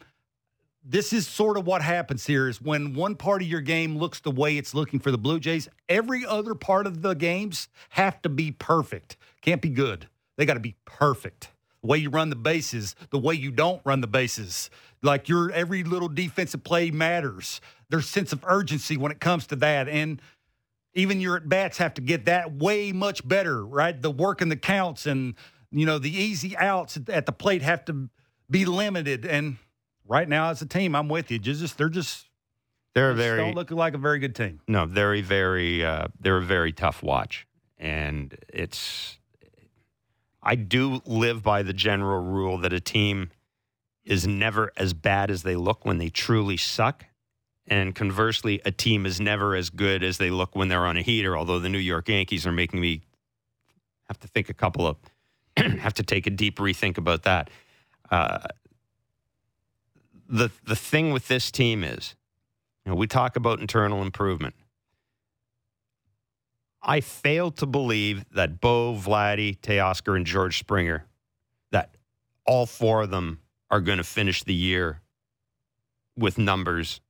this 0.84 1.12
is 1.12 1.28
sort 1.28 1.58
of 1.58 1.66
what 1.66 1.82
happens 1.82 2.28
here 2.28 2.48
is 2.48 2.62
when 2.62 2.94
one 2.94 3.16
part 3.16 3.42
of 3.42 3.48
your 3.48 3.62
game 3.62 3.98
looks 3.98 4.20
the 4.20 4.30
way 4.30 4.58
it's 4.58 4.76
looking 4.76 5.00
for 5.00 5.10
the 5.10 5.18
Blue 5.18 5.40
Jays, 5.40 5.68
every 5.90 6.24
other 6.24 6.54
part 6.54 6.86
of 6.86 7.02
the 7.02 7.16
games 7.16 7.68
have 7.90 8.22
to 8.22 8.30
be 8.30 8.52
perfect. 8.52 9.18
Can't 9.42 9.62
be 9.62 9.70
good. 9.70 10.08
They 10.38 10.46
got 10.46 10.54
to 10.54 10.60
be 10.60 10.76
perfect. 10.86 11.50
The 11.86 11.91
way 11.91 12.00
you 12.00 12.10
run 12.10 12.32
the 12.32 12.36
bases, 12.36 12.95
the 13.12 13.19
way 13.19 13.36
you 13.36 13.52
don't 13.52 13.80
run 13.86 14.02
the 14.02 14.08
bases. 14.08 14.71
Like 15.04 15.30
your 15.30 15.52
every 15.52 15.84
little 15.84 16.08
defensive 16.08 16.63
play 16.63 16.89
matters. 16.89 17.62
There's 17.89 18.10
sense 18.10 18.34
of 18.34 18.43
urgency 18.48 18.98
when 18.98 19.12
it 19.12 19.19
comes 19.19 19.45
to 19.48 19.56
that. 19.58 19.88
And 19.88 20.19
even 20.95 21.21
your 21.21 21.38
at 21.38 21.48
bats 21.48 21.78
have 21.78 21.93
to 21.93 22.02
get 22.02 22.26
that 22.26 22.54
way 22.54 22.91
much 22.91 23.28
better, 23.28 23.63
right? 23.63 24.02
The 24.02 24.10
work 24.10 24.41
and 24.41 24.52
the 24.52 24.56
counts 24.56 25.06
and 25.06 25.36
you 25.69 25.86
know 25.86 26.00
the 26.00 26.10
easy 26.10 26.58
outs 26.58 26.98
at 27.08 27.28
the 27.28 27.32
plate 27.32 27.62
have 27.62 27.86
to 27.86 28.10
be 28.50 28.65
limited. 28.65 29.24
And 29.24 29.58
right 30.08 30.28
now, 30.28 30.50
as 30.50 30.63
a 30.63 30.65
team, 30.65 30.95
I'm 30.95 31.08
with 31.08 31.30
you. 31.30 31.38
Just, 31.38 31.78
they're 31.78 31.88
just 31.88 32.26
they're 32.95 33.13
just 33.13 33.21
very 33.21 33.38
don't 33.38 33.54
look 33.54 33.69
like 33.69 33.93
a 33.93 34.00
very 34.00 34.17
good 34.17 34.34
team. 34.34 34.60
No, 34.67 34.86
very, 34.86 35.21
very, 35.21 35.86
uh, 35.86 36.08
they're 36.19 36.38
a 36.38 36.41
very 36.41 36.71
tough 36.71 37.04
watch. 37.04 37.45
And 37.78 38.36
it's, 38.50 39.19
I 40.46 40.56
do 40.56 41.02
live 41.06 41.42
by 41.42 41.64
the 41.64 41.74
general 41.74 42.22
rule 42.22 42.60
that 42.60 42.72
a 42.72 42.80
team 42.80 43.32
is 44.06 44.28
never 44.28 44.72
as 44.78 44.94
bad 44.94 45.32
as 45.32 45.42
they 45.42 45.56
look 45.56 45.84
when 45.84 45.98
they 45.98 46.10
truly 46.10 46.56
suck. 46.56 47.06
And 47.68 47.96
conversely, 47.96 48.62
a 48.64 48.72
team 48.72 49.08
is 49.08 49.20
never 49.20 49.56
as 49.56 49.72
good 49.72 50.04
as 50.04 50.20
they 50.20 50.30
look 50.30 50.56
when 50.56 50.68
they're 50.68 50.86
on 50.86 50.98
a 50.98 51.02
heater, 51.02 51.36
although 51.36 51.60
the 51.60 51.70
New 51.70 51.80
York 51.80 52.08
Yankees 52.08 52.46
are 52.46 52.52
making 52.52 52.80
me 52.80 53.02
have 54.08 54.20
to 54.20 54.28
think 54.28 54.50
a 54.50 54.54
couple 54.54 54.86
of, 54.86 54.98
have 55.58 55.96
to 55.96 56.04
take 56.04 56.28
a 56.28 56.30
deep 56.30 56.58
rethink 56.60 57.00
about 57.00 57.24
that. 57.24 57.50
Uh, 58.12 58.46
the, 60.30 60.52
the 60.64 60.76
thing 60.76 61.12
with 61.12 61.28
this 61.28 61.50
team 61.50 61.84
is, 61.84 62.14
you 62.86 62.92
know, 62.92 62.96
we 62.96 63.08
talk 63.08 63.36
about 63.36 63.60
internal 63.60 64.04
improvement. 64.04 64.54
I 66.86 67.02
fail 67.02 67.50
to 67.52 67.65
believe 67.65 68.26
that 68.34 68.62
Bo, 68.62 68.93
Vladdy, 68.93 69.58
Teoscar, 69.60 70.15
and 70.15 70.26
George 70.26 70.60
Springer, 70.60 71.06
that 71.71 71.95
all 72.45 72.65
four 72.67 73.02
of 73.04 73.10
them 73.10 73.39
are 73.71 73.82
going 73.82 73.98
to 73.98 74.04
finish 74.04 74.43
the 74.43 74.54
year 74.54 75.02
with 76.15 76.38
numbers 76.38 77.02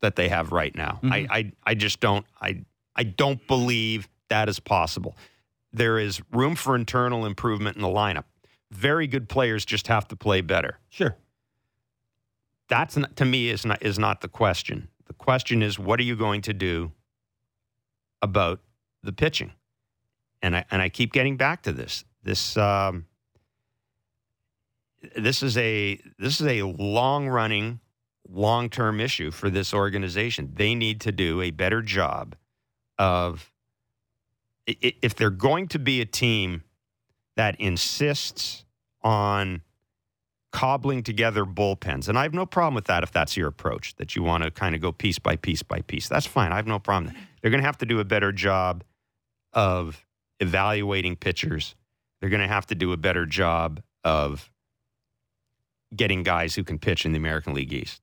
that 0.00 0.16
they 0.16 0.28
have 0.28 0.52
right 0.52 0.74
now. 0.74 0.98
Mhm. 1.02 1.12
I, 1.12 1.38
I 1.38 1.52
I 1.64 1.74
just 1.74 2.00
don't 2.00 2.26
I 2.40 2.64
I 2.96 3.04
don't 3.04 3.46
believe 3.46 4.08
that 4.28 4.48
is 4.48 4.58
possible. 4.60 5.16
There 5.72 5.98
is 5.98 6.20
room 6.32 6.56
for 6.56 6.74
internal 6.74 7.24
improvement 7.24 7.76
in 7.76 7.82
the 7.82 7.88
lineup. 7.88 8.24
Very 8.70 9.06
good 9.06 9.28
players 9.28 9.64
just 9.64 9.86
have 9.86 10.06
to 10.08 10.16
play 10.16 10.40
better 10.40 10.78
Sure. 10.90 11.16
that's 12.68 12.96
not, 12.96 13.16
to 13.16 13.24
me 13.24 13.48
is 13.50 13.64
not 13.64 13.82
is 13.82 13.98
not 13.98 14.20
the 14.20 14.28
question. 14.28 14.88
The 15.06 15.14
question 15.14 15.62
is 15.62 15.78
what 15.78 16.00
are 16.00 16.04
you 16.04 16.16
going 16.16 16.42
to 16.42 16.52
do 16.52 16.92
about 18.24 18.60
the 19.02 19.12
pitching? 19.12 19.52
And 20.42 20.56
I 20.56 20.64
and 20.70 20.82
I 20.82 20.88
keep 20.88 21.12
getting 21.12 21.36
back 21.36 21.62
to 21.62 21.72
this. 21.72 22.04
This 22.22 22.56
um, 22.56 23.06
this 25.16 25.42
is 25.42 25.56
a 25.56 26.00
this 26.18 26.40
is 26.40 26.46
a 26.46 26.62
long 26.62 27.28
running, 27.28 27.80
long 28.28 28.68
term 28.68 29.00
issue 29.00 29.30
for 29.30 29.50
this 29.50 29.72
organization. 29.72 30.52
They 30.54 30.74
need 30.74 31.00
to 31.02 31.12
do 31.12 31.40
a 31.40 31.50
better 31.50 31.82
job 31.82 32.36
of, 32.98 33.50
if 34.66 35.14
they're 35.14 35.30
going 35.30 35.68
to 35.68 35.78
be 35.78 36.00
a 36.00 36.06
team 36.06 36.62
that 37.36 37.58
insists 37.60 38.64
on 39.02 39.62
cobbling 40.52 41.02
together 41.02 41.44
bullpens, 41.44 42.08
and 42.08 42.18
I 42.18 42.22
have 42.22 42.32
no 42.32 42.46
problem 42.46 42.74
with 42.74 42.84
that 42.84 43.02
if 43.02 43.12
that's 43.12 43.36
your 43.36 43.48
approach, 43.48 43.96
that 43.96 44.14
you 44.14 44.22
want 44.22 44.44
to 44.44 44.50
kind 44.50 44.74
of 44.74 44.80
go 44.80 44.92
piece 44.92 45.18
by 45.18 45.36
piece 45.36 45.62
by 45.62 45.80
piece. 45.80 46.08
That's 46.08 46.26
fine. 46.26 46.52
I 46.52 46.56
have 46.56 46.66
no 46.66 46.78
problem. 46.78 47.14
They're 47.44 47.50
going 47.50 47.60
to 47.60 47.66
have 47.66 47.76
to 47.78 47.86
do 47.86 48.00
a 48.00 48.06
better 48.06 48.32
job 48.32 48.84
of 49.52 50.02
evaluating 50.40 51.14
pitchers. 51.16 51.74
They're 52.20 52.30
going 52.30 52.40
to 52.40 52.48
have 52.48 52.64
to 52.68 52.74
do 52.74 52.92
a 52.92 52.96
better 52.96 53.26
job 53.26 53.82
of 54.02 54.50
getting 55.94 56.22
guys 56.22 56.54
who 56.54 56.64
can 56.64 56.78
pitch 56.78 57.04
in 57.04 57.12
the 57.12 57.18
American 57.18 57.52
League 57.52 57.70
East. 57.70 58.00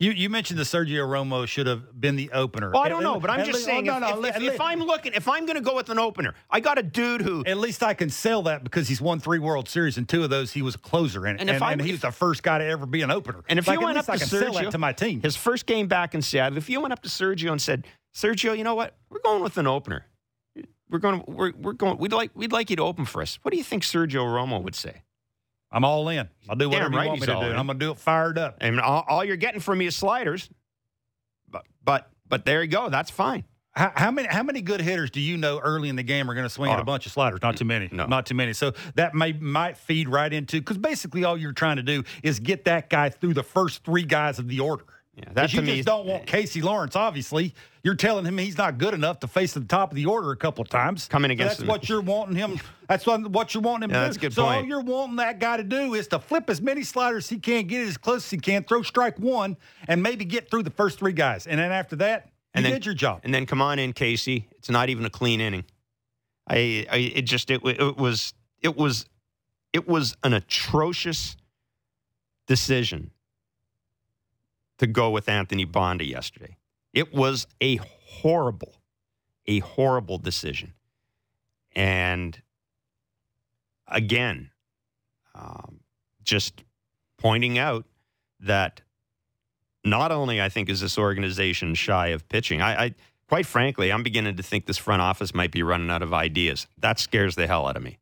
You 0.00 0.10
you 0.10 0.28
mentioned 0.28 0.58
the 0.58 0.64
Sergio 0.64 1.06
Romo 1.06 1.46
should 1.46 1.68
have 1.68 2.00
been 2.00 2.16
the 2.16 2.32
opener. 2.32 2.72
Well, 2.72 2.82
I 2.82 2.88
don't 2.88 3.04
know, 3.04 3.20
but 3.20 3.30
I'm 3.30 3.38
At 3.38 3.46
just 3.46 3.58
least- 3.58 3.66
saying 3.66 3.88
oh, 3.88 3.94
if, 3.94 4.00
no, 4.00 4.20
no, 4.20 4.24
if, 4.26 4.42
if, 4.54 4.60
I'm 4.60 4.80
looking, 4.80 5.12
if 5.12 5.28
I'm 5.28 5.46
going 5.46 5.54
to 5.54 5.62
go 5.62 5.76
with 5.76 5.88
an 5.90 6.00
opener, 6.00 6.34
I 6.50 6.58
got 6.58 6.76
a 6.78 6.82
dude 6.82 7.20
who 7.20 7.44
At 7.46 7.58
least 7.58 7.84
I 7.84 7.94
can 7.94 8.10
sell 8.10 8.42
that 8.42 8.64
because 8.64 8.88
he's 8.88 9.00
won 9.00 9.20
three 9.20 9.38
World 9.38 9.68
Series 9.68 9.98
and 9.98 10.08
two 10.08 10.24
of 10.24 10.30
those 10.30 10.50
he 10.50 10.62
was 10.62 10.74
a 10.74 10.78
closer 10.78 11.28
in. 11.28 11.38
And 11.38 11.48
if 11.48 11.62
I- 11.62 11.80
he 11.80 11.92
was 11.92 12.00
the 12.00 12.10
first 12.10 12.42
guy 12.42 12.58
to 12.58 12.64
ever 12.64 12.86
be 12.86 13.02
an 13.02 13.12
opener. 13.12 13.44
And 13.48 13.60
if 13.60 13.68
like, 13.68 13.78
you 13.78 13.86
went 13.86 13.96
up 13.98 14.08
I 14.08 14.16
to 14.16 14.24
Sergio- 14.24 14.72
to 14.72 14.78
my 14.78 14.92
team. 14.92 15.20
his 15.22 15.36
first 15.36 15.66
game 15.66 15.86
back 15.86 16.16
in 16.16 16.22
Seattle, 16.22 16.58
if 16.58 16.68
you 16.68 16.80
went 16.80 16.92
up 16.92 17.02
to 17.04 17.08
Sergio 17.08 17.52
and 17.52 17.62
said, 17.62 17.86
"Sergio, 18.14 18.56
you 18.56 18.64
know 18.64 18.74
what? 18.74 18.96
We're 19.10 19.20
going 19.20 19.42
with 19.42 19.56
an 19.58 19.66
opener. 19.66 20.06
We're 20.90 20.98
going. 20.98 21.24
We're, 21.26 21.52
we're 21.58 21.72
going. 21.72 21.98
We'd 21.98 22.12
like. 22.12 22.30
We'd 22.34 22.52
like 22.52 22.68
you 22.70 22.76
to 22.76 22.82
open 22.82 23.04
for 23.06 23.22
us." 23.22 23.38
What 23.42 23.52
do 23.52 23.56
you 23.58 23.64
think 23.64 23.82
Sergio 23.82 24.24
Romo 24.26 24.62
would 24.62 24.74
say? 24.74 25.02
I'm 25.70 25.84
all 25.84 26.08
in. 26.10 26.28
I'll 26.50 26.56
do 26.56 26.68
whatever 26.68 26.84
Damn 26.90 26.92
you 26.92 26.98
right 26.98 27.08
want 27.08 27.20
me 27.22 27.26
to 27.28 27.32
do. 27.32 27.40
in. 27.46 27.56
I'm 27.56 27.66
going 27.66 27.78
to 27.78 27.84
do 27.86 27.92
it 27.92 27.98
fired 27.98 28.36
up. 28.36 28.58
And 28.60 28.78
all, 28.78 29.04
all 29.08 29.24
you're 29.24 29.36
getting 29.36 29.60
from 29.60 29.78
me 29.78 29.86
is 29.86 29.96
sliders. 29.96 30.50
But 31.50 31.64
but 31.82 32.10
but 32.28 32.44
there 32.44 32.62
you 32.62 32.68
go. 32.68 32.90
That's 32.90 33.10
fine. 33.10 33.44
How, 33.74 33.90
how 33.96 34.10
many 34.10 34.28
how 34.28 34.42
many 34.42 34.60
good 34.60 34.82
hitters 34.82 35.10
do 35.10 35.18
you 35.20 35.38
know 35.38 35.58
early 35.58 35.88
in 35.88 35.96
the 35.96 36.02
game 36.02 36.30
are 36.30 36.34
going 36.34 36.44
to 36.44 36.50
swing 36.50 36.70
at 36.70 36.78
Oh. 36.78 36.82
a 36.82 36.84
bunch 36.84 37.06
of 37.06 37.12
sliders? 37.12 37.40
Not 37.40 37.56
too 37.56 37.64
many. 37.64 37.88
No. 37.90 38.04
Not 38.04 38.26
too 38.26 38.34
many. 38.34 38.52
So 38.52 38.72
that 38.96 39.14
may 39.14 39.32
might 39.32 39.78
feed 39.78 40.10
right 40.10 40.30
into 40.30 40.58
because 40.60 40.76
basically 40.76 41.24
all 41.24 41.38
you're 41.38 41.54
trying 41.54 41.76
to 41.76 41.82
do 41.82 42.04
is 42.22 42.38
get 42.38 42.66
that 42.66 42.90
guy 42.90 43.08
through 43.08 43.32
the 43.32 43.42
first 43.42 43.82
three 43.82 44.02
guys 44.04 44.38
of 44.38 44.48
the 44.48 44.60
order. 44.60 44.84
Yeah, 45.14 45.24
that 45.34 45.52
you 45.52 45.60
just 45.60 45.66
me 45.70 45.78
is- 45.80 45.84
don't 45.84 46.06
want 46.06 46.22
eh. 46.22 46.26
Casey 46.26 46.62
Lawrence. 46.62 46.96
Obviously, 46.96 47.54
you're 47.84 47.94
telling 47.94 48.24
him 48.24 48.38
he's 48.38 48.56
not 48.56 48.78
good 48.78 48.94
enough 48.94 49.20
to 49.20 49.26
face 49.28 49.54
at 49.56 49.62
the 49.62 49.68
top 49.68 49.90
of 49.90 49.96
the 49.96 50.06
order 50.06 50.30
a 50.30 50.36
couple 50.36 50.62
of 50.62 50.70
times. 50.70 51.06
Coming 51.06 51.30
against 51.30 51.50
that's 51.50 51.58
them. 51.60 51.68
what 51.68 51.86
you're 51.88 52.00
wanting 52.00 52.34
him. 52.36 52.58
That's 52.88 53.04
what, 53.06 53.52
you're 53.52 53.62
wanting 53.62 53.84
him 53.84 53.90
Yeah, 53.90 54.00
to 54.00 54.04
that's 54.06 54.16
do. 54.16 54.20
a 54.20 54.28
good 54.30 54.34
so 54.34 54.44
all 54.46 54.64
you're 54.64 54.80
wanting 54.80 55.16
that 55.16 55.38
guy 55.38 55.58
to 55.58 55.62
do 55.64 55.92
is 55.94 56.06
to 56.08 56.18
flip 56.18 56.48
as 56.48 56.62
many 56.62 56.82
sliders 56.82 57.28
he 57.28 57.38
can, 57.38 57.66
get 57.66 57.82
it 57.82 57.88
as 57.88 57.98
close 57.98 58.24
as 58.24 58.30
he 58.30 58.38
can, 58.38 58.64
throw 58.64 58.82
strike 58.82 59.18
one, 59.18 59.58
and 59.86 60.02
maybe 60.02 60.24
get 60.24 60.50
through 60.50 60.62
the 60.62 60.70
first 60.70 60.98
three 60.98 61.12
guys. 61.12 61.46
And 61.46 61.58
then 61.60 61.72
after 61.72 61.96
that, 61.96 62.24
you 62.26 62.30
And 62.54 62.64
then- 62.64 62.72
did 62.72 62.86
your 62.86 62.94
job. 62.94 63.20
And 63.24 63.34
then 63.34 63.44
come 63.44 63.60
on 63.60 63.78
in, 63.78 63.92
Casey. 63.92 64.48
It's 64.52 64.70
not 64.70 64.88
even 64.88 65.04
a 65.04 65.10
clean 65.10 65.40
inning. 65.42 65.64
I, 66.48 66.86
I 66.90 66.96
it 66.96 67.22
just 67.22 67.50
it, 67.50 67.60
it 67.64 67.96
was 67.98 68.32
it 68.62 68.76
was 68.76 69.04
it 69.74 69.86
was 69.86 70.16
an 70.24 70.32
atrocious 70.34 71.36
decision 72.46 73.10
to 74.82 74.88
go 74.88 75.10
with 75.10 75.28
Anthony 75.28 75.64
Banda 75.64 76.04
yesterday. 76.04 76.56
It 76.92 77.14
was 77.14 77.46
a 77.60 77.76
horrible, 77.76 78.74
a 79.46 79.60
horrible 79.60 80.18
decision. 80.18 80.74
And 81.76 82.42
again, 83.86 84.50
um, 85.36 85.78
just 86.24 86.64
pointing 87.16 87.58
out 87.58 87.86
that 88.40 88.80
not 89.84 90.10
only 90.10 90.42
I 90.42 90.48
think 90.48 90.68
is 90.68 90.80
this 90.80 90.98
organization 90.98 91.76
shy 91.76 92.08
of 92.08 92.28
pitching, 92.28 92.60
I, 92.60 92.86
I 92.86 92.94
quite 93.28 93.46
frankly, 93.46 93.92
I'm 93.92 94.02
beginning 94.02 94.36
to 94.36 94.42
think 94.42 94.66
this 94.66 94.78
front 94.78 95.00
office 95.00 95.32
might 95.32 95.52
be 95.52 95.62
running 95.62 95.90
out 95.90 96.02
of 96.02 96.12
ideas. 96.12 96.66
That 96.76 96.98
scares 96.98 97.36
the 97.36 97.46
hell 97.46 97.68
out 97.68 97.76
of 97.76 97.84
me. 97.84 98.00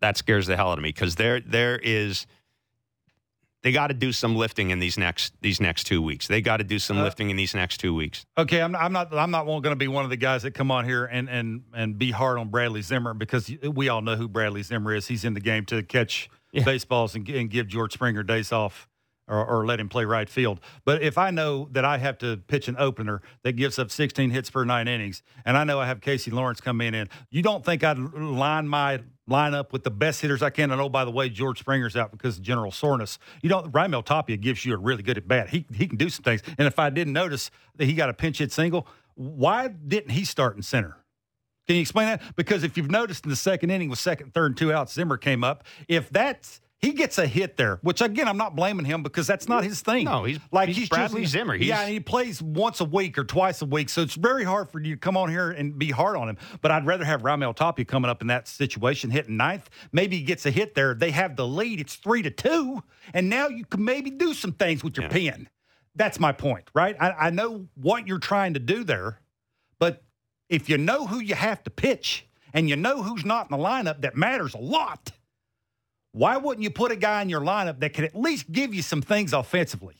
That 0.00 0.16
scares 0.16 0.46
the 0.46 0.56
hell 0.56 0.70
out 0.70 0.78
of 0.78 0.82
me 0.82 0.88
because 0.88 1.16
there 1.16 1.38
there 1.38 1.78
is 1.78 2.26
they 3.62 3.72
got 3.72 3.88
to 3.88 3.94
do 3.94 4.12
some 4.12 4.36
lifting 4.36 4.70
in 4.70 4.78
these 4.78 4.96
next 4.96 5.32
these 5.40 5.60
next 5.60 5.84
two 5.84 6.00
weeks. 6.00 6.28
They 6.28 6.40
got 6.40 6.58
to 6.58 6.64
do 6.64 6.78
some 6.78 6.98
Uh, 6.98 7.04
lifting 7.04 7.30
in 7.30 7.36
these 7.36 7.54
next 7.54 7.78
two 7.78 7.94
weeks. 7.94 8.24
Okay, 8.36 8.60
I'm, 8.62 8.74
I'm 8.76 8.92
not. 8.92 9.12
I'm 9.12 9.30
not 9.30 9.44
going 9.46 9.62
to 9.64 9.76
be 9.76 9.88
one 9.88 10.04
of 10.04 10.10
the 10.10 10.16
guys 10.16 10.42
that 10.44 10.52
come 10.52 10.70
on 10.70 10.84
here 10.84 11.04
and 11.06 11.28
and 11.28 11.62
and 11.74 11.98
be 11.98 12.10
hard 12.10 12.38
on 12.38 12.48
Bradley 12.48 12.82
Zimmer 12.82 13.14
because 13.14 13.50
we 13.62 13.88
all 13.88 14.00
know 14.02 14.16
who 14.16 14.28
Bradley 14.28 14.62
Zimmer 14.62 14.94
is. 14.94 15.08
He's 15.08 15.24
in 15.24 15.34
the 15.34 15.40
game 15.40 15.64
to 15.66 15.82
catch 15.82 16.28
Yeah. 16.52 16.64
baseballs 16.64 17.14
and, 17.14 17.28
and 17.28 17.50
give 17.50 17.66
George 17.68 17.92
Springer 17.94 18.22
days 18.22 18.52
off. 18.52 18.88
Or, 19.30 19.44
or 19.44 19.66
let 19.66 19.78
him 19.78 19.90
play 19.90 20.06
right 20.06 20.26
field. 20.26 20.58
But 20.86 21.02
if 21.02 21.18
I 21.18 21.30
know 21.30 21.68
that 21.72 21.84
I 21.84 21.98
have 21.98 22.16
to 22.20 22.38
pitch 22.38 22.66
an 22.66 22.76
opener 22.78 23.20
that 23.42 23.56
gives 23.56 23.78
up 23.78 23.90
16 23.90 24.30
hits 24.30 24.48
per 24.48 24.64
nine 24.64 24.88
innings, 24.88 25.22
and 25.44 25.54
I 25.58 25.64
know 25.64 25.78
I 25.78 25.84
have 25.86 26.00
Casey 26.00 26.30
Lawrence 26.30 26.62
come 26.62 26.80
in, 26.80 26.94
and 26.94 27.10
you 27.30 27.42
don't 27.42 27.62
think 27.62 27.84
I'd 27.84 27.98
line 27.98 28.66
my 28.68 29.00
lineup 29.28 29.72
with 29.72 29.84
the 29.84 29.90
best 29.90 30.20
hitters 30.20 30.42
I 30.42 30.50
can? 30.50 30.70
And 30.70 30.80
oh, 30.80 30.88
by 30.88 31.04
the 31.04 31.10
way, 31.10 31.28
George 31.28 31.58
Springer's 31.60 31.96
out 31.96 32.10
because 32.10 32.38
of 32.38 32.42
general 32.42 32.70
soreness. 32.70 33.18
You 33.42 33.48
know, 33.48 33.62
Raimel 33.62 34.04
Tapia 34.04 34.36
gives 34.36 34.64
you 34.64 34.74
a 34.74 34.78
really 34.78 35.02
good 35.02 35.16
at 35.16 35.28
bat. 35.28 35.50
He 35.50 35.66
he 35.74 35.86
can 35.86 35.96
do 35.96 36.08
some 36.08 36.22
things. 36.22 36.42
And 36.58 36.66
if 36.66 36.78
I 36.78 36.90
didn't 36.90 37.12
notice 37.12 37.50
that 37.76 37.84
he 37.84 37.94
got 37.94 38.08
a 38.08 38.14
pinch 38.14 38.38
hit 38.38 38.52
single, 38.52 38.86
why 39.14 39.68
didn't 39.68 40.10
he 40.10 40.24
start 40.24 40.56
in 40.56 40.62
center? 40.62 40.96
Can 41.66 41.76
you 41.76 41.82
explain 41.82 42.06
that? 42.06 42.22
Because 42.34 42.64
if 42.64 42.78
you've 42.78 42.90
noticed 42.90 43.24
in 43.24 43.30
the 43.30 43.36
second 43.36 43.70
inning 43.70 43.90
with 43.90 43.98
second, 43.98 44.32
third, 44.32 44.46
and 44.46 44.56
two 44.56 44.72
outs, 44.72 44.94
Zimmer 44.94 45.18
came 45.18 45.44
up. 45.44 45.64
If 45.86 46.08
that's 46.08 46.62
he 46.80 46.92
gets 46.92 47.18
a 47.18 47.26
hit 47.26 47.56
there, 47.56 47.78
which 47.82 48.00
again 48.00 48.28
I'm 48.28 48.36
not 48.36 48.54
blaming 48.54 48.84
him 48.86 49.02
because 49.02 49.26
that's 49.26 49.48
not 49.48 49.64
his 49.64 49.80
thing. 49.80 50.04
No, 50.04 50.24
he's- 50.24 50.40
like 50.52 50.68
he's 50.68 50.76
he's, 50.76 50.88
Bradley 50.88 51.22
just, 51.22 51.32
Zimmer. 51.32 51.54
yeah, 51.56 51.80
and 51.82 51.90
he 51.90 51.98
plays 52.00 52.40
once 52.40 52.80
a 52.80 52.84
week 52.84 53.18
or 53.18 53.24
twice 53.24 53.60
a 53.62 53.66
week, 53.66 53.88
so 53.88 54.02
it's 54.02 54.14
very 54.14 54.44
hard 54.44 54.70
for 54.70 54.80
you 54.80 54.94
to 54.94 55.00
come 55.00 55.16
on 55.16 55.28
here 55.28 55.50
and 55.50 55.76
be 55.78 55.90
hard 55.90 56.16
on 56.16 56.28
him. 56.28 56.38
But 56.60 56.70
I'd 56.70 56.86
rather 56.86 57.04
have 57.04 57.22
Raimel 57.22 57.54
Tapia 57.56 57.84
coming 57.84 58.08
up 58.10 58.20
in 58.22 58.28
that 58.28 58.46
situation, 58.46 59.10
hitting 59.10 59.36
ninth. 59.36 59.68
Maybe 59.92 60.16
he 60.18 60.22
gets 60.22 60.46
a 60.46 60.50
hit 60.52 60.74
there. 60.76 60.94
They 60.94 61.10
have 61.10 61.34
the 61.36 61.46
lead. 61.46 61.80
It's 61.80 61.96
three 61.96 62.22
to 62.22 62.30
two, 62.30 62.82
and 63.12 63.28
now 63.28 63.48
you 63.48 63.64
can 63.64 63.84
maybe 63.84 64.10
do 64.10 64.32
some 64.32 64.52
things 64.52 64.84
with 64.84 64.96
your 64.96 65.06
Yeah. 65.06 65.32
pen. 65.32 65.48
That's 65.96 66.20
my 66.20 66.30
point, 66.30 66.70
right? 66.74 66.94
I, 67.00 67.10
I 67.10 67.30
know 67.30 67.66
what 67.74 68.06
you're 68.06 68.20
trying 68.20 68.54
to 68.54 68.60
do 68.60 68.84
there, 68.84 69.18
but 69.80 70.04
if 70.48 70.68
you 70.68 70.78
know 70.78 71.08
who 71.08 71.18
you 71.18 71.34
have 71.34 71.64
to 71.64 71.70
pitch 71.70 72.24
and 72.54 72.68
you 72.68 72.76
know 72.76 73.02
who's 73.02 73.24
not 73.24 73.50
in 73.50 73.56
the 73.58 73.62
lineup, 73.62 74.02
that 74.02 74.16
matters 74.16 74.54
a 74.54 74.58
lot. 74.58 75.10
Why 76.12 76.36
wouldn't 76.36 76.62
you 76.62 76.70
put 76.70 76.90
a 76.90 76.96
guy 76.96 77.22
in 77.22 77.28
your 77.28 77.40
lineup 77.40 77.80
that 77.80 77.92
can 77.92 78.04
at 78.04 78.14
least 78.14 78.50
give 78.50 78.74
you 78.74 78.82
some 78.82 79.02
things 79.02 79.32
offensively? 79.32 79.96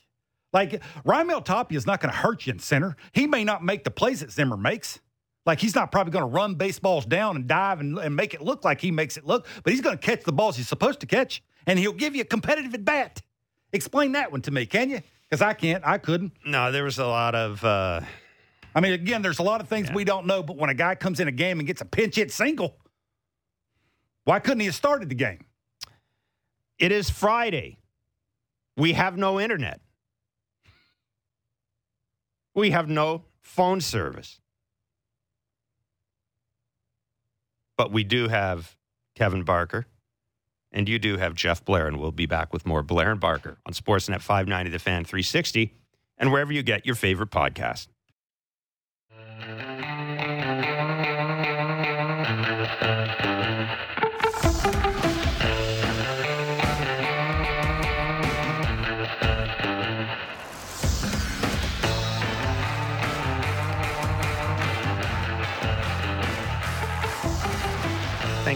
Like 0.53 0.83
Raimel 1.05 1.45
Tapia 1.45 1.77
is 1.77 1.87
not 1.87 2.01
going 2.01 2.13
to 2.13 2.19
hurt 2.19 2.47
you 2.47 2.53
in 2.53 2.59
center. 2.59 2.97
He 3.13 3.27
may 3.27 3.45
not 3.45 3.63
make 3.63 3.85
the 3.85 3.91
plays 3.91 4.21
that 4.21 4.31
Zimmer 4.31 4.57
makes. 4.57 5.01
Like 5.45 5.61
he's 5.61 5.75
not 5.75 5.93
probably 5.93 6.13
going 6.13 6.25
to 6.25 6.31
run 6.31 6.55
baseballs 6.55 7.07
down 7.07 7.37
and 7.37 7.47
dive 7.47 7.81
and, 7.81 7.99
and 7.99 8.17
make 8.17 8.35
it 8.35 8.41
look 8.41 8.65
like 8.65 8.81
he 8.81 8.91
makes 8.91 9.17
it 9.17 9.27
look, 9.27 9.47
but 9.63 9.73
he's 9.73 9.83
going 9.83 9.97
to 9.97 10.03
catch 10.03 10.25
the 10.25 10.33
balls 10.33 10.57
he's 10.57 10.69
supposed 10.69 11.01
to 11.01 11.07
catch, 11.07 11.43
and 11.67 11.79
he'll 11.79 11.93
give 11.93 12.15
you 12.15 12.23
a 12.23 12.27
competitive 12.27 12.75
at 12.75 12.85
bat. 12.85 13.23
Explain 13.73 14.13
that 14.13 14.33
one 14.33 14.43
to 14.43 14.51
me, 14.51 14.67
can 14.67 14.91
you? 14.91 15.01
Because 15.29 15.43
I 15.43 15.53
can't. 15.53 15.87
I 15.87 15.99
couldn't. 15.99 16.33
No, 16.45 16.73
there 16.73 16.85
was 16.85 16.99
a 16.99 17.07
lot 17.07 17.35
of 17.35 17.63
uh, 17.65 18.01
I 18.75 18.81
mean, 18.81 18.93
again, 18.93 19.23
there's 19.23 19.39
a 19.39 19.43
lot 19.43 19.61
of 19.61 19.69
things 19.69 19.91
we 19.91 20.05
don't 20.05 20.27
know, 20.27 20.43
but 20.43 20.57
when 20.57 20.71
a 20.71 20.75
guy 20.75 20.95
comes 20.95 21.21
in 21.21 21.29
a 21.29 21.33
game 21.33 21.59
and 21.59 21.67
gets 21.67 21.81
a 21.81 21.85
pinch 21.85 22.17
hit 22.17 22.31
single, 22.31 22.77
why 24.25 24.39
couldn't 24.39 24.61
he 24.61 24.67
have 24.67 24.75
started 24.75 25.09
the 25.09 25.15
game? 25.15 25.45
It 26.79 26.93
is 26.93 27.11
Friday. 27.11 27.79
We 28.77 28.93
have 28.93 29.17
no 29.17 29.41
internet. 29.41 29.81
We 32.55 32.71
have 32.71 32.89
no 32.89 33.25
phone 33.41 33.81
service. 33.81 34.41
But 37.77 37.93
we 37.93 38.05
do 38.05 38.29
have 38.29 38.77
Kevin 39.15 39.45
Barker, 39.45 39.87
and 40.73 40.89
you 40.89 40.99
do 40.99 41.17
have 41.17 41.35
Jeff 41.35 41.65
Blair, 41.65 41.87
and 41.87 41.99
we'll 41.99 42.13
be 42.13 42.27
back 42.27 42.53
with 42.53 42.67
more 42.67 42.83
Blair 42.83 43.11
and 43.11 43.21
Barker 43.21 43.59
on 43.67 43.73
Sportsnet 43.73 44.21
590 44.21 44.71
The 44.71 44.79
Fan 44.79 45.05
360 45.05 45.75
and 46.19 46.33
wherever 46.33 46.53
you 46.53 46.63
get 46.63 46.85
your 46.85 46.95
favorite 46.95 47.31
podcast. 47.31 47.89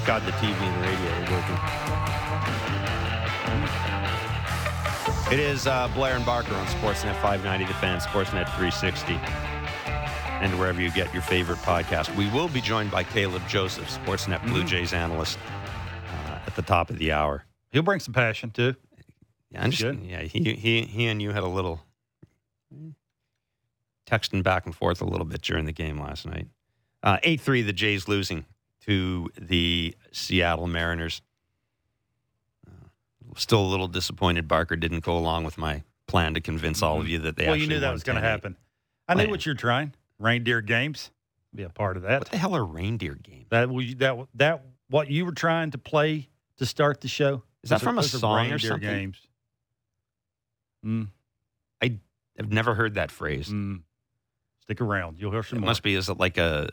Thank 0.04 0.22
God 0.22 0.22
the 0.26 0.32
TV 0.38 0.52
and 0.52 0.82
the 0.82 0.88
radio 0.88 1.10
are 1.12 1.30
working. 1.30 1.58
It 5.32 5.38
is 5.38 5.66
uh, 5.68 5.86
Blair 5.94 6.16
and 6.16 6.26
Barker 6.26 6.54
on 6.56 6.66
Sportsnet 6.66 7.14
590, 7.22 7.66
The 7.66 7.74
Fan, 7.74 8.00
Sportsnet 8.00 8.46
360, 8.56 9.14
and 10.44 10.58
wherever 10.58 10.80
you 10.80 10.90
get 10.90 11.12
your 11.14 11.22
favorite 11.22 11.58
podcast. 11.58 12.14
We 12.16 12.28
will 12.30 12.48
be 12.48 12.60
joined 12.60 12.90
by 12.90 13.04
Caleb 13.04 13.42
Joseph, 13.48 13.88
Sportsnet 13.88 14.42
Blue 14.44 14.64
Mhm. 14.64 14.68
Jays 14.68 14.92
analyst, 14.92 15.38
uh, 16.26 16.40
at 16.46 16.56
the 16.56 16.62
top 16.62 16.90
of 16.90 16.98
the 16.98 17.12
hour. 17.12 17.44
He'll 17.70 17.82
bring 17.82 18.00
some 18.00 18.12
passion 18.12 18.50
too. 18.50 18.74
Yeah, 19.52 19.66
yeah. 19.68 20.22
He 20.22 20.54
he 20.54 20.82
he 20.82 21.06
and 21.06 21.22
you 21.22 21.30
had 21.30 21.44
a 21.44 21.48
little 21.48 21.80
texting 24.06 24.42
back 24.42 24.66
and 24.66 24.74
forth 24.74 25.00
a 25.00 25.04
little 25.06 25.26
bit 25.26 25.42
during 25.42 25.64
the 25.66 25.72
game 25.72 26.00
last 26.00 26.26
night. 26.26 26.48
Uh, 27.04 27.18
Eight 27.22 27.40
three, 27.40 27.62
the 27.62 27.72
Jays 27.72 28.08
losing 28.08 28.44
to 28.86 29.30
the 29.40 29.94
Seattle 30.12 30.66
Mariners. 30.66 31.22
Uh, 32.66 32.88
still 33.36 33.60
a 33.60 33.66
little 33.68 33.88
disappointed. 33.88 34.48
Barker 34.48 34.76
didn't 34.76 35.00
go 35.04 35.16
along 35.16 35.44
with 35.44 35.58
my 35.58 35.82
plan 36.06 36.34
to 36.34 36.40
convince 36.40 36.82
all 36.82 37.00
of 37.00 37.08
you 37.08 37.18
that 37.20 37.36
they. 37.36 37.44
Mm-hmm. 37.44 37.50
well, 37.50 37.58
you 37.58 37.66
knew 37.66 37.80
that 37.80 37.92
was 37.92 38.02
going 38.02 38.20
to 38.20 38.26
happen. 38.26 38.56
I 39.08 39.14
knew 39.14 39.30
what 39.30 39.44
you're 39.46 39.54
trying. 39.54 39.94
Reindeer 40.18 40.60
games. 40.60 41.10
Be 41.54 41.64
a 41.64 41.68
part 41.68 41.96
of 41.96 42.04
that. 42.04 42.20
What 42.20 42.30
the 42.30 42.38
hell 42.38 42.56
are 42.56 42.64
reindeer 42.64 43.14
games? 43.14 43.46
That 43.50 43.68
was 43.68 43.94
that 43.96 44.16
that 44.34 44.64
what 44.88 45.10
you 45.10 45.26
were 45.26 45.32
trying 45.32 45.70
to 45.72 45.78
play 45.78 46.28
to 46.58 46.66
start 46.66 47.00
the 47.02 47.08
show. 47.08 47.42
Is 47.62 47.70
that 47.70 47.80
from 47.82 47.98
a 47.98 48.02
song 48.02 48.50
or 48.50 48.58
something? 48.58 48.88
Games. 48.88 49.18
Mm, 50.84 51.08
I've 51.80 52.50
never 52.50 52.74
heard 52.74 52.94
that 52.94 53.10
phrase. 53.10 53.48
mm. 53.48 53.82
Stick 54.62 54.80
around. 54.80 55.18
You'll 55.18 55.32
hear 55.32 55.42
some 55.42 55.58
It 55.58 55.60
more. 55.60 55.66
must 55.70 55.82
be. 55.82 55.94
Is 55.94 56.08
it 56.08 56.18
like 56.18 56.38
a? 56.38 56.68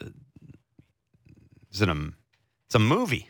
Is 1.71 1.81
it 1.81 1.89
a? 1.89 2.11
It's 2.67 2.75
a 2.75 2.79
movie. 2.79 3.29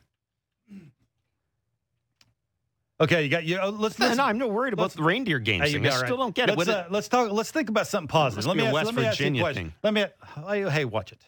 Okay, 3.01 3.23
you 3.23 3.29
got 3.29 3.45
you. 3.45 3.59
oh, 3.61 3.69
let's 3.69 3.97
let's, 3.97 4.17
no, 4.17 4.25
I'm 4.25 4.37
not 4.37 4.51
worried 4.51 4.73
about 4.73 4.91
the 4.91 5.01
reindeer 5.03 5.39
games 5.39 5.63
Hey, 5.65 5.73
thing. 5.73 5.85
I 5.85 5.89
it 5.89 5.93
still 5.93 6.17
don't 6.17 6.35
get 6.35 6.49
it. 6.49 6.57
Let's, 6.57 6.69
uh, 6.69 6.85
let's 6.89 7.07
talk. 7.07 7.31
Let's 7.31 7.49
think 7.49 7.69
about 7.69 7.87
something 7.87 8.09
positive. 8.09 8.45
Let 8.45 8.57
me 8.57 8.65
ask, 8.65 8.73
West 8.73 8.85
let 8.87 8.95
me 8.95 9.05
ask 9.05 9.19
you 9.19 9.23
a 9.23 9.29
Virginia 9.29 9.41
question. 9.41 9.63
thing. 9.69 9.73
Let 9.83 9.93
me. 9.93 10.69
Hey, 10.69 10.83
watch 10.85 11.13
it. 11.13 11.21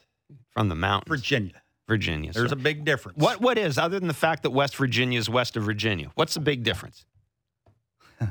from 0.51 0.67
the 0.67 0.75
mountains, 0.75 1.07
Virginia. 1.07 1.61
Virginia. 1.87 2.33
There's 2.33 2.51
a 2.51 2.57
big 2.57 2.83
difference. 2.83 3.17
what 3.17 3.39
what 3.39 3.57
is 3.57 3.77
other 3.77 3.99
than 3.99 4.09
the 4.09 4.13
fact 4.13 4.43
that 4.43 4.49
West 4.49 4.75
Virginia 4.75 5.17
is 5.17 5.29
west 5.29 5.55
of 5.55 5.63
Virginia? 5.63 6.11
What's 6.15 6.33
the 6.33 6.39
big 6.41 6.63
difference? 6.63 7.05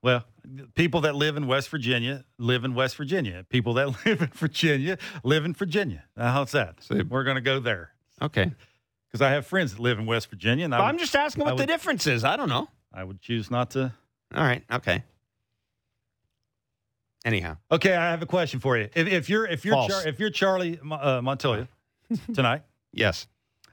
Well, 0.00 0.24
people 0.74 1.00
that 1.02 1.14
live 1.14 1.36
in 1.36 1.46
West 1.46 1.68
Virginia 1.68 2.24
live 2.38 2.64
in 2.64 2.74
West 2.74 2.96
Virginia. 2.96 3.44
People 3.48 3.74
that 3.74 3.88
live 4.06 4.22
in 4.22 4.28
Virginia 4.28 4.98
live 5.24 5.44
in 5.44 5.54
Virginia. 5.54 6.04
Now, 6.16 6.32
how's 6.32 6.52
that? 6.52 6.82
So- 6.82 7.02
We're 7.08 7.24
going 7.24 7.36
to 7.36 7.40
go 7.40 7.60
there 7.60 7.92
Okay, 8.20 8.50
because 9.08 9.22
I 9.22 9.30
have 9.30 9.46
friends 9.46 9.72
that 9.74 9.80
live 9.80 9.98
in 9.98 10.06
West 10.06 10.28
Virginia, 10.30 10.64
and 10.64 10.74
I 10.74 10.78
would, 10.80 10.84
I'm 10.86 10.98
just 10.98 11.14
asking 11.14 11.44
what 11.44 11.56
the 11.56 11.66
difference 11.66 12.06
is. 12.06 12.24
I 12.24 12.36
don't 12.36 12.48
know. 12.48 12.68
I 12.92 13.04
would 13.04 13.20
choose 13.20 13.50
not 13.50 13.70
to. 13.72 13.92
All 14.34 14.42
right, 14.42 14.62
okay. 14.72 15.04
Anyhow, 17.24 17.56
Okay, 17.70 17.94
I 17.94 18.10
have 18.10 18.22
a 18.22 18.26
question 18.26 18.60
for 18.60 18.76
you. 18.78 18.88
If, 18.94 19.06
if 19.08 19.28
you're 19.28 19.46
if 19.46 19.64
you're 19.64 19.74
Char, 19.88 20.06
if 20.06 20.18
you're 20.20 20.30
Charlie 20.30 20.78
uh, 20.78 21.20
Montoyo 21.20 21.66
tonight, 22.34 22.62
yes, 22.92 23.26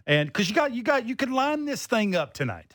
and 0.07 0.27
because 0.27 0.49
you 0.49 0.55
got 0.55 0.73
you 0.73 0.83
got 0.83 1.07
you 1.07 1.15
could 1.15 1.29
line 1.29 1.65
this 1.65 1.85
thing 1.85 2.15
up 2.15 2.33
tonight. 2.33 2.73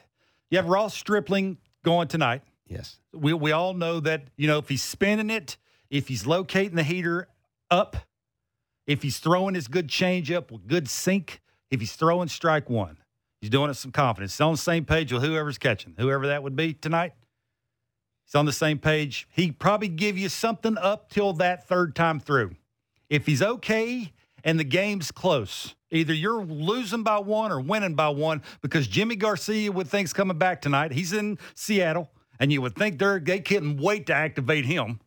You 0.48 0.58
have 0.58 0.66
Ross 0.66 0.94
Stripling 0.96 1.58
going 1.84 2.08
tonight. 2.08 2.42
Yes. 2.70 2.98
we 3.12 3.34
we 3.34 3.50
all 3.50 3.74
know 3.74 3.98
that 4.00 4.28
you 4.36 4.46
know 4.46 4.58
if 4.58 4.68
he's 4.68 4.82
spinning 4.82 5.28
it, 5.28 5.56
if 5.90 6.06
he's 6.08 6.24
locating 6.24 6.76
the 6.76 6.84
heater 6.84 7.28
up, 7.70 7.96
if 8.86 9.02
he's 9.02 9.18
throwing 9.18 9.54
his 9.56 9.66
good 9.66 9.88
changeup 9.88 10.52
with 10.52 10.68
good 10.68 10.88
sink, 10.88 11.40
if 11.70 11.80
he's 11.80 11.94
throwing 11.94 12.28
strike 12.28 12.70
one, 12.70 12.98
he's 13.40 13.50
doing 13.50 13.70
it 13.70 13.74
some 13.74 13.90
confidence. 13.90 14.34
He's 14.34 14.40
on 14.40 14.52
the 14.52 14.58
same 14.58 14.84
page 14.84 15.12
with 15.12 15.22
whoever's 15.24 15.58
catching, 15.58 15.94
whoever 15.98 16.28
that 16.28 16.44
would 16.44 16.54
be 16.54 16.72
tonight. 16.72 17.12
He's 18.24 18.36
on 18.36 18.46
the 18.46 18.52
same 18.52 18.78
page. 18.78 19.26
He 19.32 19.50
probably 19.50 19.88
give 19.88 20.16
you 20.16 20.28
something 20.28 20.78
up 20.78 21.10
till 21.10 21.32
that 21.34 21.66
third 21.66 21.96
time 21.96 22.20
through. 22.20 22.52
If 23.08 23.26
he's 23.26 23.42
okay 23.42 24.12
and 24.44 24.60
the 24.60 24.64
game's 24.64 25.10
close, 25.10 25.74
either 25.90 26.14
you're 26.14 26.44
losing 26.44 27.02
by 27.02 27.18
one 27.18 27.50
or 27.50 27.60
winning 27.60 27.96
by 27.96 28.10
one 28.10 28.42
because 28.62 28.86
Yimi 28.86 29.18
Garcia 29.18 29.72
would 29.72 29.88
think's 29.88 30.12
coming 30.12 30.38
back 30.38 30.62
tonight. 30.62 30.92
He's 30.92 31.12
in 31.12 31.38
Seattle, 31.56 32.08
and 32.40 32.50
you 32.52 32.60
would 32.62 32.74
think 32.74 32.98
they're 32.98 33.20
they 33.20 33.38
couldn't 33.38 33.76
wait 33.76 34.06
to 34.06 34.14
activate 34.14 34.64
him. 34.64 34.98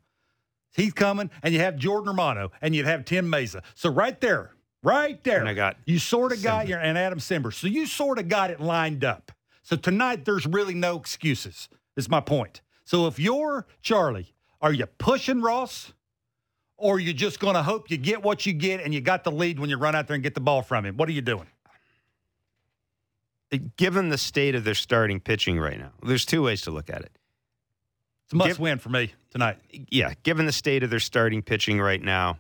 He's 0.76 0.94
coming, 0.94 1.30
and 1.44 1.54
you 1.54 1.60
have 1.60 1.76
Jordan 1.76 2.10
Romano, 2.10 2.52
and 2.62 2.74
you'd 2.76 2.86
have 2.86 3.04
Tim 3.04 3.30
Mayza. 3.30 3.62
So 3.76 3.90
right 3.90 4.20
there, 4.22 4.52
right 4.82 5.22
there, 5.24 5.40
And 5.40 5.50
I 5.50 5.54
got 5.54 5.78
you 5.86 6.00
sort 6.00 6.32
of 6.32 6.42
got 6.42 6.68
your 6.68 6.80
and 6.80 6.98
Adam 6.98 7.20
Cimber. 7.20 7.54
So 7.54 7.68
you 7.68 7.86
sort 7.86 8.20
of 8.20 8.30
got 8.30 8.52
it 8.52 8.62
lined 8.62 9.04
up. 9.04 9.32
So 9.64 9.76
tonight 9.76 10.24
there's 10.24 10.46
really 10.46 10.74
no 10.74 10.98
excuses. 10.98 11.68
Is 11.96 12.10
my 12.10 12.22
point. 12.22 12.62
So 12.86 13.08
if 13.08 13.20
you're 13.20 13.68
Charlie, 13.82 14.34
are 14.62 14.74
you 14.74 14.86
pushing 14.86 15.42
Ross? 15.42 15.92
Or 16.76 16.96
are 16.96 17.00
you 17.00 17.14
just 17.14 17.40
going 17.40 17.54
to 17.54 17.64
hope 17.64 17.90
you 17.90 17.98
get 17.98 18.24
what 18.24 18.46
you 18.46 18.52
get 18.52 18.82
and 18.82 18.94
you 18.94 19.00
got 19.00 19.24
the 19.24 19.32
lead 19.32 19.58
when 19.58 19.70
you 19.70 19.78
run 19.78 19.96
out 19.96 20.08
there 20.08 20.16
and 20.16 20.24
get 20.24 20.34
the 20.34 20.42
ball 20.42 20.62
from 20.62 20.86
him? 20.86 20.98
What 20.98 21.08
are 21.08 21.14
you 21.14 21.22
doing? 21.22 21.48
Given 23.78 24.10
the 24.10 24.18
state 24.18 24.56
of 24.56 24.64
their 24.64 24.74
starting 24.74 25.20
pitching 25.20 25.60
right 25.60 25.80
now, 25.80 25.94
there's 26.04 26.26
two 26.26 26.44
ways 26.44 26.62
to 26.64 26.72
look 26.72 26.90
at 26.90 27.02
it. 27.02 27.12
It's 28.34 28.36
a 28.36 28.38
must 28.38 28.50
Give- 28.50 28.60
win 28.60 28.80
for 28.80 28.90
me 28.90 29.12
tonight. 29.30 29.58
yeah, 29.92 30.14
given 30.24 30.46
the 30.46 30.52
state 30.52 30.84
of 30.84 30.90
their 30.90 31.00
starting 31.00 31.42
pitching 31.42 31.80
right 31.80 32.02
now, 32.02 32.40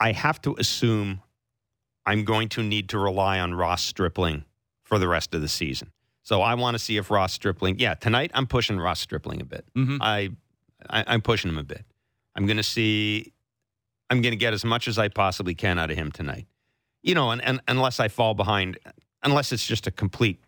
I 0.00 0.12
have 0.12 0.40
to 0.42 0.54
assume 0.58 1.22
I'm 2.06 2.24
going 2.24 2.48
to 2.50 2.62
need 2.62 2.90
to 2.90 2.98
rely 2.98 3.40
on 3.40 3.54
Ross 3.54 3.82
Stripling 3.82 4.44
for 4.82 4.98
the 4.98 5.08
rest 5.08 5.34
of 5.34 5.40
the 5.40 5.48
season. 5.48 5.90
So 6.22 6.42
I 6.42 6.54
want 6.54 6.74
to 6.74 6.78
see 6.78 6.96
if 6.98 7.10
Ross 7.10 7.32
Stripling, 7.32 7.78
yeah, 7.78 7.94
tonight 7.94 8.30
I'm 8.34 8.46
pushing 8.46 8.78
Ross 8.78 9.00
Stripling 9.00 9.40
a 9.40 9.44
bit. 9.44 9.64
Mhm. 9.74 9.98
I, 10.00 10.30
I 10.88 11.04
I'm 11.06 11.22
pushing 11.22 11.50
him 11.50 11.58
a 11.58 11.62
bit. 11.64 11.84
I'm 12.36 12.46
going 12.46 12.58
to 12.58 12.62
see, 12.62 13.32
I'm 14.10 14.20
going 14.22 14.32
to 14.32 14.36
get 14.36 14.52
as 14.52 14.64
much 14.64 14.86
as 14.86 14.98
I 14.98 15.08
possibly 15.08 15.54
can 15.54 15.78
out 15.78 15.90
of 15.90 15.96
him 15.96 16.12
tonight. 16.12 16.46
You 17.02 17.14
know, 17.14 17.30
and, 17.30 17.42
and 17.42 17.60
unless 17.68 17.98
I 18.00 18.08
fall 18.08 18.34
behind, 18.34 18.78
unless 19.22 19.50
it's 19.52 19.66
just 19.66 19.86
a 19.86 19.90
complete 19.90 20.38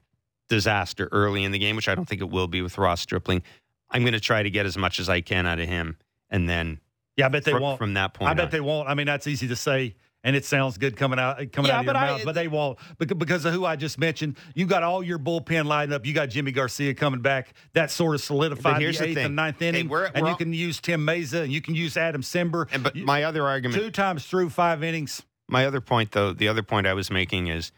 disaster 0.49 1.09
early 1.13 1.45
in 1.45 1.53
the 1.53 1.59
game, 1.59 1.77
which 1.77 1.89
I 1.89 1.95
don't 1.95 2.07
think 2.09 2.21
it 2.21 2.29
will 2.31 2.49
be 2.49 2.61
with 2.63 2.77
Ross 2.79 3.01
Stripling, 3.01 3.43
I'm 3.91 4.03
going 4.03 4.13
to 4.15 4.21
try 4.21 4.43
to 4.43 4.51
get 4.51 4.67
as 4.67 4.77
much 4.79 5.01
as 5.01 5.09
I 5.09 5.21
can 5.21 5.47
out 5.47 5.59
of 5.61 5.69
him, 5.69 5.97
and 6.31 6.49
then 6.49 6.81
Yeah, 7.17 7.27
I 7.27 7.29
bet 7.29 7.45
they 7.45 7.53
fr- 7.53 7.59
won't. 7.59 7.79
from 7.79 7.95
that 7.95 8.15
point. 8.15 8.31
I 8.31 8.35
bet 8.35 8.47
on. 8.47 8.51
they 8.51 8.61
won't. 8.61 8.89
I 8.89 8.95
mean, 8.95 9.07
that's 9.07 9.27
easy 9.27 9.49
to 9.49 9.57
say, 9.57 9.97
and 10.23 10.37
it 10.37 10.45
sounds 10.45 10.79
good 10.79 10.97
coming 10.97 11.19
out 11.19 11.39
coming 11.51 11.71
Yeah, 11.71 11.77
out 11.77 11.81
of 11.81 11.85
your 11.87 11.95
but 11.95 11.97
I- 12.01 12.07
mouth. 12.07 12.25
But 12.25 12.35
they 12.35 12.47
won't 12.47 12.79
because, 12.99 13.17
because 13.19 13.45
of 13.47 13.53
who 13.55 13.65
I 13.65 13.75
just 13.77 13.99
mentioned. 13.99 14.37
You 14.55 14.67
got 14.67 14.83
all 14.83 15.03
your 15.03 15.19
bullpen 15.19 15.65
lined 15.65 15.93
up. 15.93 16.05
You 16.07 16.13
got 16.13 16.29
Yimi 16.29 16.55
Garcia 16.55 16.95
coming 16.95 17.21
back. 17.21 17.55
That 17.73 17.91
sort 17.91 18.15
of 18.15 18.21
solidified 18.21 18.81
here's 18.81 18.99
the 18.99 19.05
the 19.05 19.11
eighth 19.11 19.17
thing. 19.17 19.27
and 19.27 19.37
ninth 19.37 19.59
Hey, 19.59 19.69
inning. 19.71 19.89
we're- 19.89 20.11
and 20.15 20.23
we're 20.23 20.29
you 20.29 20.33
all- 20.33 20.39
can 20.39 20.53
use 20.53 20.81
Tim 20.81 21.05
Mayza 21.07 21.43
and 21.43 21.53
you 21.53 21.61
can 21.61 21.75
use 21.75 21.97
Adam 21.97 22.23
Cimber. 22.23 22.69
And 22.71 22.83
but 22.85 22.95
my 22.97 23.25
other 23.25 23.47
argument, 23.47 23.83
two 23.83 23.91
times 23.91 24.25
through 24.27 24.51
five 24.51 24.83
innings. 24.85 25.23
my 25.49 25.67
other 25.67 25.81
point 25.81 26.13
though, 26.13 26.33
the 26.33 26.47
other 26.49 26.63
point 26.63 26.87
I 26.87 26.95
was 26.95 27.11
making 27.11 27.49
is, 27.49 27.73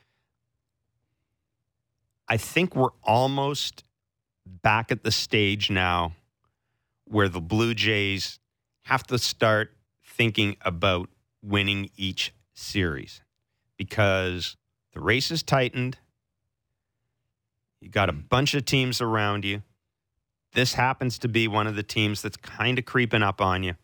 I 2.28 2.36
think 2.36 2.74
we're 2.76 2.90
almost 3.02 3.84
back 4.62 4.92
at 4.92 5.04
the 5.04 5.10
stage 5.10 5.70
now 5.70 6.12
where 7.04 7.28
the 7.28 7.40
Blue 7.40 7.74
Jays 7.74 8.38
have 8.84 9.04
to 9.04 9.18
start 9.18 9.72
thinking 10.04 10.56
about 10.62 11.08
winning 11.42 11.90
each 11.96 12.32
series 12.54 13.20
because 13.76 14.56
the 14.92 15.00
race 15.00 15.30
is 15.30 15.42
tightened. 15.42 15.98
You 17.80 17.88
got 17.88 18.08
a 18.08 18.12
bunch 18.12 18.54
of 18.54 18.64
teams 18.64 19.00
around 19.00 19.44
you. 19.44 19.62
This 20.54 20.74
happens 20.74 21.18
to 21.20 21.28
be 21.28 21.48
one 21.48 21.66
of 21.66 21.76
the 21.76 21.82
teams 21.82 22.22
that's 22.22 22.36
kind 22.36 22.78
of 22.78 22.84
creeping 22.84 23.22
up 23.22 23.40
on 23.40 23.62
you. 23.62 23.74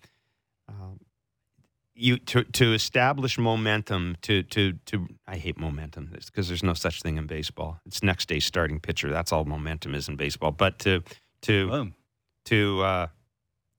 You 2.00 2.16
to 2.18 2.44
to 2.44 2.74
establish 2.74 3.38
momentum 3.38 4.16
to 4.22 4.44
to 4.44 4.74
to 4.86 5.08
I 5.26 5.36
hate 5.36 5.58
momentum 5.58 6.10
because 6.14 6.46
there's 6.46 6.62
no 6.62 6.74
such 6.74 7.02
thing 7.02 7.16
in 7.16 7.26
baseball. 7.26 7.80
It's 7.86 8.04
next 8.04 8.28
day 8.28 8.38
starting 8.38 8.78
pitcher. 8.78 9.10
That's 9.10 9.32
all 9.32 9.44
momentum 9.44 9.96
is 9.96 10.08
in 10.08 10.14
baseball. 10.14 10.52
But 10.52 10.78
to 10.80 11.02
to 11.42 11.68
Boom. 11.68 11.94
to 12.44 12.82
uh, 12.82 13.06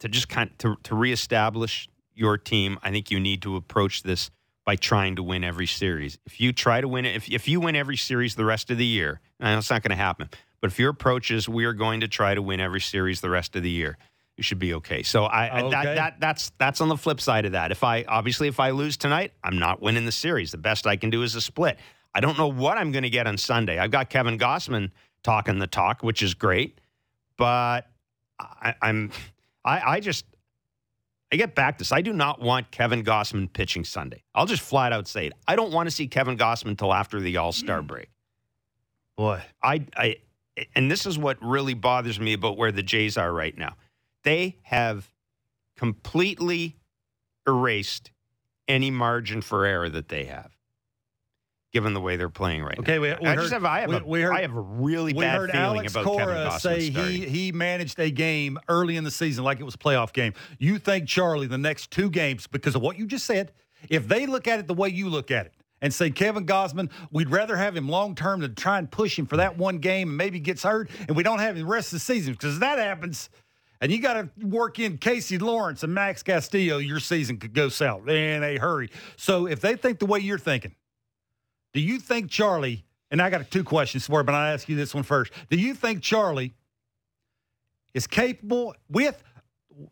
to 0.01 0.09
just 0.09 0.27
kind 0.27 0.49
to 0.59 0.75
to 0.83 0.95
reestablish 0.95 1.87
your 2.13 2.37
team, 2.37 2.77
I 2.83 2.91
think 2.91 3.09
you 3.09 3.21
need 3.21 3.41
to 3.43 3.55
approach 3.55 4.03
this 4.03 4.29
by 4.65 4.75
trying 4.75 5.15
to 5.15 5.23
win 5.23 5.45
every 5.45 5.65
series. 5.65 6.19
If 6.25 6.41
you 6.41 6.51
try 6.51 6.81
to 6.81 6.87
win 6.89 7.05
it, 7.05 7.15
if 7.15 7.31
if 7.31 7.47
you 7.47 7.61
win 7.61 7.77
every 7.77 7.95
series 7.97 8.35
the 8.35 8.43
rest 8.43 8.69
of 8.69 8.77
the 8.77 8.85
year, 8.85 9.21
I 9.39 9.53
know 9.53 9.59
it's 9.59 9.69
not 9.69 9.81
going 9.81 9.97
to 9.97 10.03
happen. 10.03 10.29
But 10.59 10.71
if 10.71 10.77
your 10.77 10.89
approach 10.89 11.31
is 11.31 11.47
we 11.47 11.63
are 11.63 11.73
going 11.73 12.01
to 12.01 12.09
try 12.09 12.35
to 12.35 12.41
win 12.41 12.59
every 12.59 12.81
series 12.81 13.21
the 13.21 13.29
rest 13.29 13.55
of 13.55 13.63
the 13.63 13.69
year, 13.69 13.97
you 14.39 14.43
should 14.43 14.57
be 14.57 14.73
okay. 14.75 15.03
So 15.03 15.25
I, 15.25 15.47
I 15.47 15.61
Okay. 15.63 15.69
that 15.71 15.95
that 15.95 16.19
that's 16.21 16.51
that's 16.57 16.79
on 16.79 16.87
the 16.87 16.95
flip 16.95 17.19
side 17.19 17.43
of 17.45 17.51
that. 17.51 17.71
If 17.71 17.83
I 17.83 18.05
obviously 18.07 18.47
if 18.47 18.57
I 18.57 18.69
lose 18.69 18.95
tonight, 18.95 19.33
I'm 19.43 19.59
not 19.59 19.81
winning 19.81 20.05
the 20.05 20.13
series. 20.13 20.51
The 20.51 20.57
best 20.57 20.87
I 20.87 20.95
can 20.95 21.09
do 21.09 21.23
is 21.23 21.35
a 21.35 21.41
split. 21.41 21.77
I 22.15 22.21
don't 22.21 22.37
know 22.37 22.47
what 22.47 22.77
I'm 22.77 22.93
going 22.93 23.03
to 23.03 23.09
get 23.09 23.27
on 23.27 23.37
Sunday. 23.37 23.77
I've 23.77 23.91
got 23.91 24.09
Kevin 24.09 24.39
Gausman 24.39 24.91
talking 25.23 25.59
the 25.59 25.67
talk, 25.67 26.03
which 26.03 26.23
is 26.23 26.33
great, 26.33 26.79
but 27.35 27.87
I, 28.39 28.75
I'm 28.81 29.11
I, 29.65 29.95
I 29.95 29.99
just 29.99 30.23
I 31.33 31.35
get 31.35 31.53
back 31.53 31.77
to 31.77 31.81
this. 31.81 31.91
I 31.91 32.01
do 32.01 32.13
not 32.13 32.41
want 32.41 32.71
Kevin 32.71 33.03
Gausman 33.03 33.51
pitching 33.51 33.83
Sunday. 33.83 34.23
I'll 34.33 34.45
just 34.45 34.63
flat 34.63 34.93
out 34.93 35.05
say 35.05 35.27
it. 35.27 35.33
I 35.49 35.57
don't 35.57 35.73
want 35.73 35.87
to 35.87 35.91
see 35.91 36.07
Kevin 36.07 36.37
Gausman 36.37 36.69
until 36.69 36.93
after 36.93 37.19
the 37.19 37.35
All 37.35 37.51
Star 37.51 37.81
hmm. 37.81 37.87
break. 37.87 38.09
Boy. 39.17 39.43
I, 39.61 39.85
I, 39.97 40.15
and 40.75 40.89
this 40.89 41.05
is 41.05 41.17
what 41.19 41.37
really 41.41 41.73
bothers 41.73 42.21
me 42.21 42.31
about 42.31 42.57
where 42.57 42.71
the 42.71 42.81
Jays 42.81 43.17
are 43.17 43.33
right 43.33 43.57
now. 43.57 43.75
They 44.23 44.57
have 44.63 45.11
completely 45.77 46.77
erased 47.47 48.11
any 48.67 48.91
margin 48.91 49.41
for 49.41 49.65
error 49.65 49.89
that 49.89 50.09
they 50.09 50.25
have. 50.25 50.51
given 51.71 51.93
the 51.93 52.01
way 52.01 52.17
they're 52.17 52.29
playing 52.29 52.63
right 52.63 52.79
Okay, 52.79 52.95
now. 52.95 52.99
we- 53.01 53.09
we 53.09 53.27
I 53.27 53.35
heard- 53.35 53.41
just 53.41 53.53
have 53.53 53.63
I 53.63 53.81
have 53.81 53.89
we- 53.91 53.95
a, 53.97 54.03
we 54.03 54.21
heard- 54.23 54.33
I 54.33 54.41
have 54.41 54.55
a 54.55 54.59
really 54.59 55.13
we 55.13 55.21
bad 55.21 55.37
heard 55.37 55.51
feeling 55.51 55.65
Alex 55.65 55.91
about 55.93 56.03
Kevin 56.05 56.25
Cora 56.25 56.35
Gausman 56.49 56.59
say 56.61 56.89
starting. 56.91 57.13
he 57.15 57.29
he 57.29 57.51
managed 57.51 57.99
a 57.99 58.09
game 58.09 58.57
early 58.67 58.97
in 58.97 59.03
the 59.03 59.11
season 59.11 59.43
like 59.43 59.59
it 59.59 59.63
was 59.65 59.75
a 59.75 59.77
playoff 59.77 60.11
game. 60.11 60.33
You 60.57 60.79
think 60.79 61.07
Charlie 61.07 61.45
the 61.45 61.59
next 61.59 61.91
two 61.91 62.09
games 62.09 62.47
because 62.47 62.73
of 62.75 62.81
what 62.81 62.97
you 62.97 63.05
just 63.05 63.23
said? 63.23 63.51
If 63.87 64.07
they 64.07 64.25
look 64.25 64.47
at 64.47 64.57
it 64.57 64.65
the 64.65 64.73
way 64.73 64.89
you 64.89 65.09
look 65.09 65.29
at 65.29 65.45
it 65.45 65.53
and 65.79 65.93
say 65.93 66.09
Kevin 66.09 66.47
Gausman, 66.47 66.89
we'd 67.11 67.29
rather 67.29 67.55
have 67.55 67.77
him 67.77 67.87
long 67.87 68.15
term 68.15 68.39
than 68.39 68.55
try 68.55 68.79
and 68.79 68.89
push 68.89 69.19
him 69.19 69.27
for 69.27 69.37
that 69.37 69.55
one 69.55 69.77
game 69.77 70.07
and 70.09 70.17
maybe 70.17 70.39
gets 70.39 70.63
hurt 70.63 70.89
and 71.07 71.15
we 71.15 71.21
don't 71.21 71.37
have 71.37 71.55
him 71.55 71.61
the 71.67 71.71
rest 71.71 71.89
of 71.89 71.97
the 71.97 72.03
season 72.03 72.33
because 72.33 72.55
if 72.55 72.59
that 72.61 72.79
happens. 72.79 73.29
And 73.81 73.91
you 73.91 74.01
got 74.01 74.13
to 74.13 74.45
work 74.45 74.77
in 74.79 74.97
Casey 74.97 75.37
Lawrence 75.37 75.83
and 75.83 75.93
Max 75.93 76.21
Castillo. 76.21 76.77
Your 76.77 76.99
season 76.99 77.37
could 77.37 77.53
go 77.53 77.69
south 77.69 78.07
in 78.07 78.43
a 78.43 78.57
hurry. 78.57 78.89
So 79.15 79.47
if 79.47 79.61
they 79.61 79.75
think 79.75 79.99
the 79.99 80.05
way 80.05 80.19
you're 80.19 80.37
thinking, 80.37 80.75
do 81.73 81.79
you 81.79 81.99
think 81.99 82.29
Charlie, 82.29 82.83
and 83.11 83.21
I 83.21 83.29
got 83.29 83.49
two 83.49 83.63
questions 83.63 84.05
for 84.05 84.19
you, 84.19 84.23
but 84.23 84.35
I'll 84.35 84.53
ask 84.53 84.67
you 84.67 84.75
this 84.75 84.93
one 84.93 85.03
first. 85.03 85.31
Do 85.49 85.57
you 85.57 85.73
think 85.73 86.01
Charlie 86.01 86.53
is 87.93 88.05
capable 88.05 88.75
with 88.89 89.23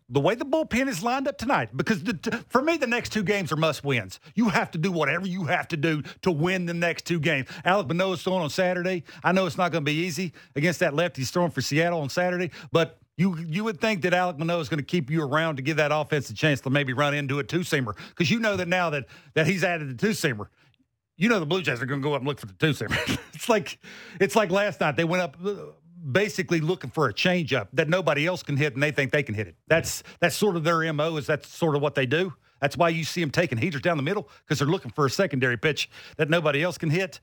the 0.10 0.20
way 0.20 0.36
the 0.36 0.44
bullpen 0.44 0.90
is 0.90 1.02
lined 1.02 1.28
up 1.30 1.38
tonight? 1.38 1.70
Because 1.76 2.04
the, 2.04 2.44
for 2.50 2.62
me, 2.62 2.76
the 2.76 2.88
next 2.88 3.14
two 3.14 3.24
games 3.24 3.54
are 3.54 3.58
must 3.58 3.86
wins. 3.86 4.20
You 4.36 4.50
have 4.50 4.70
to 4.72 4.78
do 4.78 4.92
whatever 4.92 5.28
you 5.28 5.46
have 5.46 5.70
to 5.70 5.78
do 5.78 6.04
to 6.24 6.32
win 6.32 6.66
the 6.66 6.74
next 6.74 7.06
two 7.06 7.22
games. 7.22 7.48
Alek 7.66 7.88
Manoah's 7.88 8.22
throwing 8.22 8.42
on 8.42 8.50
Saturday. 8.50 9.04
I 9.24 9.32
know 9.32 9.46
it's 9.46 9.58
not 9.58 9.72
going 9.72 9.86
to 9.86 9.90
be 9.90 10.00
easy 10.00 10.34
against 10.56 10.82
that 10.82 10.94
lefty. 10.94 11.24
Throwing 11.24 11.52
for 11.52 11.62
Seattle 11.62 12.02
on 12.02 12.10
Saturday, 12.10 12.52
but 12.72 13.00
you 13.18 13.36
you 13.40 13.64
would 13.64 13.82
think 13.82 14.04
that 14.04 14.14
Alek 14.14 14.38
Manoah 14.38 14.60
is 14.60 14.70
going 14.70 14.80
to 14.80 14.86
keep 14.86 15.10
you 15.10 15.24
around 15.24 15.58
to 15.58 15.64
give 15.64 15.78
that 15.78 15.92
offense 15.92 16.30
a 16.30 16.34
chance 16.34 16.62
to 16.62 16.70
maybe 16.70 16.94
run 16.94 17.14
into 17.16 17.40
a 17.40 17.44
two 17.44 17.62
seamer 17.62 17.98
because 18.10 18.30
you 18.30 18.40
know 18.40 18.56
that 18.56 18.68
now 18.68 18.92
that 18.92 19.06
that 19.34 19.48
he's 19.48 19.64
added 19.64 19.90
a 19.90 19.96
two 19.96 20.10
seamer, 20.10 20.48
you 21.18 21.28
know 21.28 21.40
the 21.40 21.46
Blue 21.46 21.62
Jays 21.62 21.82
are 21.82 21.88
going 21.88 22.00
to 22.00 22.08
go 22.08 22.14
up 22.14 22.22
and 22.22 22.28
look 22.28 22.40
for 22.40 22.46
the 22.46 22.54
two 22.54 22.72
seamer. 22.72 23.20
it's 23.34 23.50
like 23.50 23.80
it's 24.22 24.36
like 24.36 24.52
last 24.52 24.80
night 24.80 24.96
they 24.96 25.04
went 25.04 25.24
up 25.24 25.36
uh, 25.44 25.56
basically 26.12 26.62
looking 26.62 26.92
for 26.92 27.08
a 27.08 27.14
changeup 27.14 27.68
that 27.74 27.90
nobody 27.90 28.28
else 28.28 28.44
can 28.44 28.56
hit 28.56 28.76
and 28.76 28.84
they 28.84 28.92
think 28.92 29.12
they 29.12 29.24
can 29.24 29.34
hit 29.34 29.48
it. 29.48 29.56
That's 29.68 30.04
that's 30.20 30.36
sort 30.36 30.56
of 30.56 30.64
their 30.64 30.94
mo. 30.94 31.18
Is 31.18 31.26
that's 31.26 31.50
sort 31.50 31.76
of 31.76 31.82
what 31.82 31.96
they 31.96 32.06
do. 32.06 32.34
That's 32.62 32.78
why 32.78 32.90
you 32.90 33.04
see 33.04 33.22
them 33.22 33.32
taking 33.32 33.58
heaters 33.58 33.82
down 33.82 33.98
the 33.98 34.04
middle 34.04 34.30
because 34.44 34.60
they're 34.60 34.68
looking 34.68 34.92
for 34.92 35.06
a 35.08 35.10
secondary 35.10 35.58
pitch 35.58 35.90
that 36.18 36.30
nobody 36.30 36.64
else 36.64 36.78
can 36.78 36.90
hit, 36.90 37.20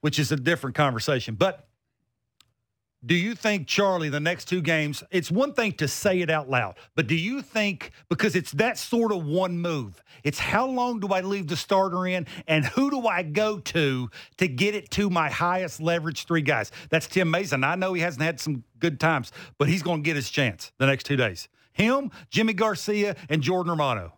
which 0.00 0.18
is 0.18 0.32
a 0.32 0.36
different 0.36 0.76
conversation. 0.76 1.34
But 1.34 1.68
do 3.04 3.14
you 3.14 3.34
think 3.34 3.66
Charlie 3.66 4.08
the 4.08 4.20
next 4.20 4.46
two 4.46 4.60
games? 4.60 5.02
It's 5.10 5.30
one 5.30 5.52
thing 5.54 5.72
to 5.72 5.88
say 5.88 6.20
it 6.20 6.30
out 6.30 6.48
loud, 6.48 6.76
but 6.94 7.06
do 7.08 7.16
you 7.16 7.42
think 7.42 7.90
because 8.08 8.36
it's 8.36 8.52
that 8.52 8.78
sort 8.78 9.12
of 9.12 9.24
one 9.24 9.58
move? 9.58 10.02
It's 10.22 10.38
how 10.38 10.66
long 10.66 11.00
do 11.00 11.08
I 11.08 11.20
leave 11.20 11.48
the 11.48 11.56
starter 11.56 12.06
in, 12.06 12.26
and 12.46 12.64
who 12.64 12.90
do 12.90 13.06
I 13.08 13.22
go 13.22 13.58
to 13.58 14.08
to 14.36 14.48
get 14.48 14.74
it 14.74 14.90
to 14.92 15.10
my 15.10 15.30
highest 15.30 15.80
leverage 15.80 16.26
three 16.26 16.42
guys? 16.42 16.70
That's 16.90 17.08
Tim 17.08 17.30
Mason. 17.30 17.64
I 17.64 17.74
know 17.74 17.92
he 17.92 18.02
hasn't 18.02 18.22
had 18.22 18.40
some 18.40 18.62
good 18.78 19.00
times, 19.00 19.32
but 19.58 19.68
he's 19.68 19.82
going 19.82 20.02
to 20.02 20.06
get 20.06 20.16
his 20.16 20.30
chance 20.30 20.70
the 20.78 20.86
next 20.86 21.04
two 21.04 21.16
days. 21.16 21.48
Him, 21.72 22.10
Yimi 22.30 22.54
Garcia, 22.54 23.16
and 23.28 23.42
Jordan 23.42 23.72
Romano. 23.72 24.12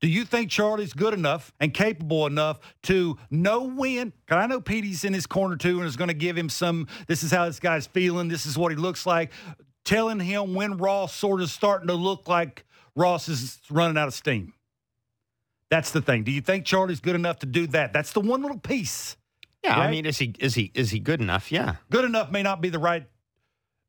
Do 0.00 0.08
you 0.08 0.24
think 0.24 0.50
Charlie's 0.50 0.92
good 0.92 1.14
enough 1.14 1.52
and 1.58 1.72
capable 1.72 2.26
enough 2.26 2.60
to 2.84 3.16
know 3.30 3.62
when? 3.62 4.12
Because 4.26 4.42
I 4.42 4.46
know 4.46 4.60
Petey's 4.60 5.04
in 5.04 5.14
his 5.14 5.26
corner 5.26 5.56
too 5.56 5.78
and 5.78 5.88
is 5.88 5.96
going 5.96 6.08
to 6.08 6.14
give 6.14 6.36
him 6.36 6.48
some, 6.50 6.86
this 7.06 7.22
is 7.22 7.30
how 7.30 7.46
this 7.46 7.58
guy's 7.60 7.86
feeling, 7.86 8.28
this 8.28 8.44
is 8.44 8.58
what 8.58 8.70
he 8.72 8.76
looks 8.76 9.06
like, 9.06 9.32
telling 9.84 10.20
him 10.20 10.52
when 10.54 10.76
Ross 10.76 11.14
sort 11.14 11.40
of 11.40 11.48
starting 11.50 11.88
to 11.88 11.94
look 11.94 12.28
like 12.28 12.64
Ross 12.94 13.28
is 13.28 13.58
running 13.70 13.96
out 13.96 14.08
of 14.08 14.14
steam. 14.14 14.52
That's 15.70 15.90
the 15.90 16.02
thing. 16.02 16.24
Do 16.24 16.30
you 16.30 16.40
think 16.42 16.64
Charlie's 16.66 17.00
good 17.00 17.14
enough 17.16 17.38
to 17.40 17.46
do 17.46 17.66
that? 17.68 17.92
That's 17.92 18.12
the 18.12 18.20
one 18.20 18.42
little 18.42 18.58
piece. 18.58 19.16
yeah, 19.64 19.78
I 19.78 19.90
mean, 19.90 20.06
is 20.06 20.18
he 20.18 20.34
is 20.38 20.54
he 20.54 20.70
is 20.74 20.90
he 20.90 21.00
good 21.00 21.20
enough? 21.20 21.50
Yeah. 21.50 21.76
Good 21.90 22.04
enough 22.04 22.30
may 22.30 22.42
not 22.42 22.60
be 22.60 22.68
the 22.68 22.78
right, 22.78 23.04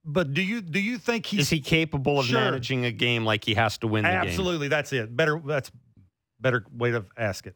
but 0.03 0.33
do 0.33 0.41
you 0.41 0.61
do 0.61 0.79
you 0.79 0.97
think 0.97 1.25
he's 1.27 1.41
Is 1.41 1.49
he 1.49 1.59
capable 1.59 2.19
of 2.19 2.25
Sure. 2.25 2.39
managing 2.39 2.85
a 2.85 2.91
game 2.91 3.25
like 3.25 3.43
he 3.43 3.53
has 3.53 3.77
to 3.79 3.87
win 3.87 4.03
the 4.05 4.09
game? 4.09 4.17
absolutely? 4.21 4.69
That's 4.69 4.91
it. 4.93 5.15
Better. 5.15 5.39
That's 5.45 5.69
better 6.39 6.63
way 6.75 6.91
to 6.91 7.05
ask 7.17 7.47
it. 7.47 7.55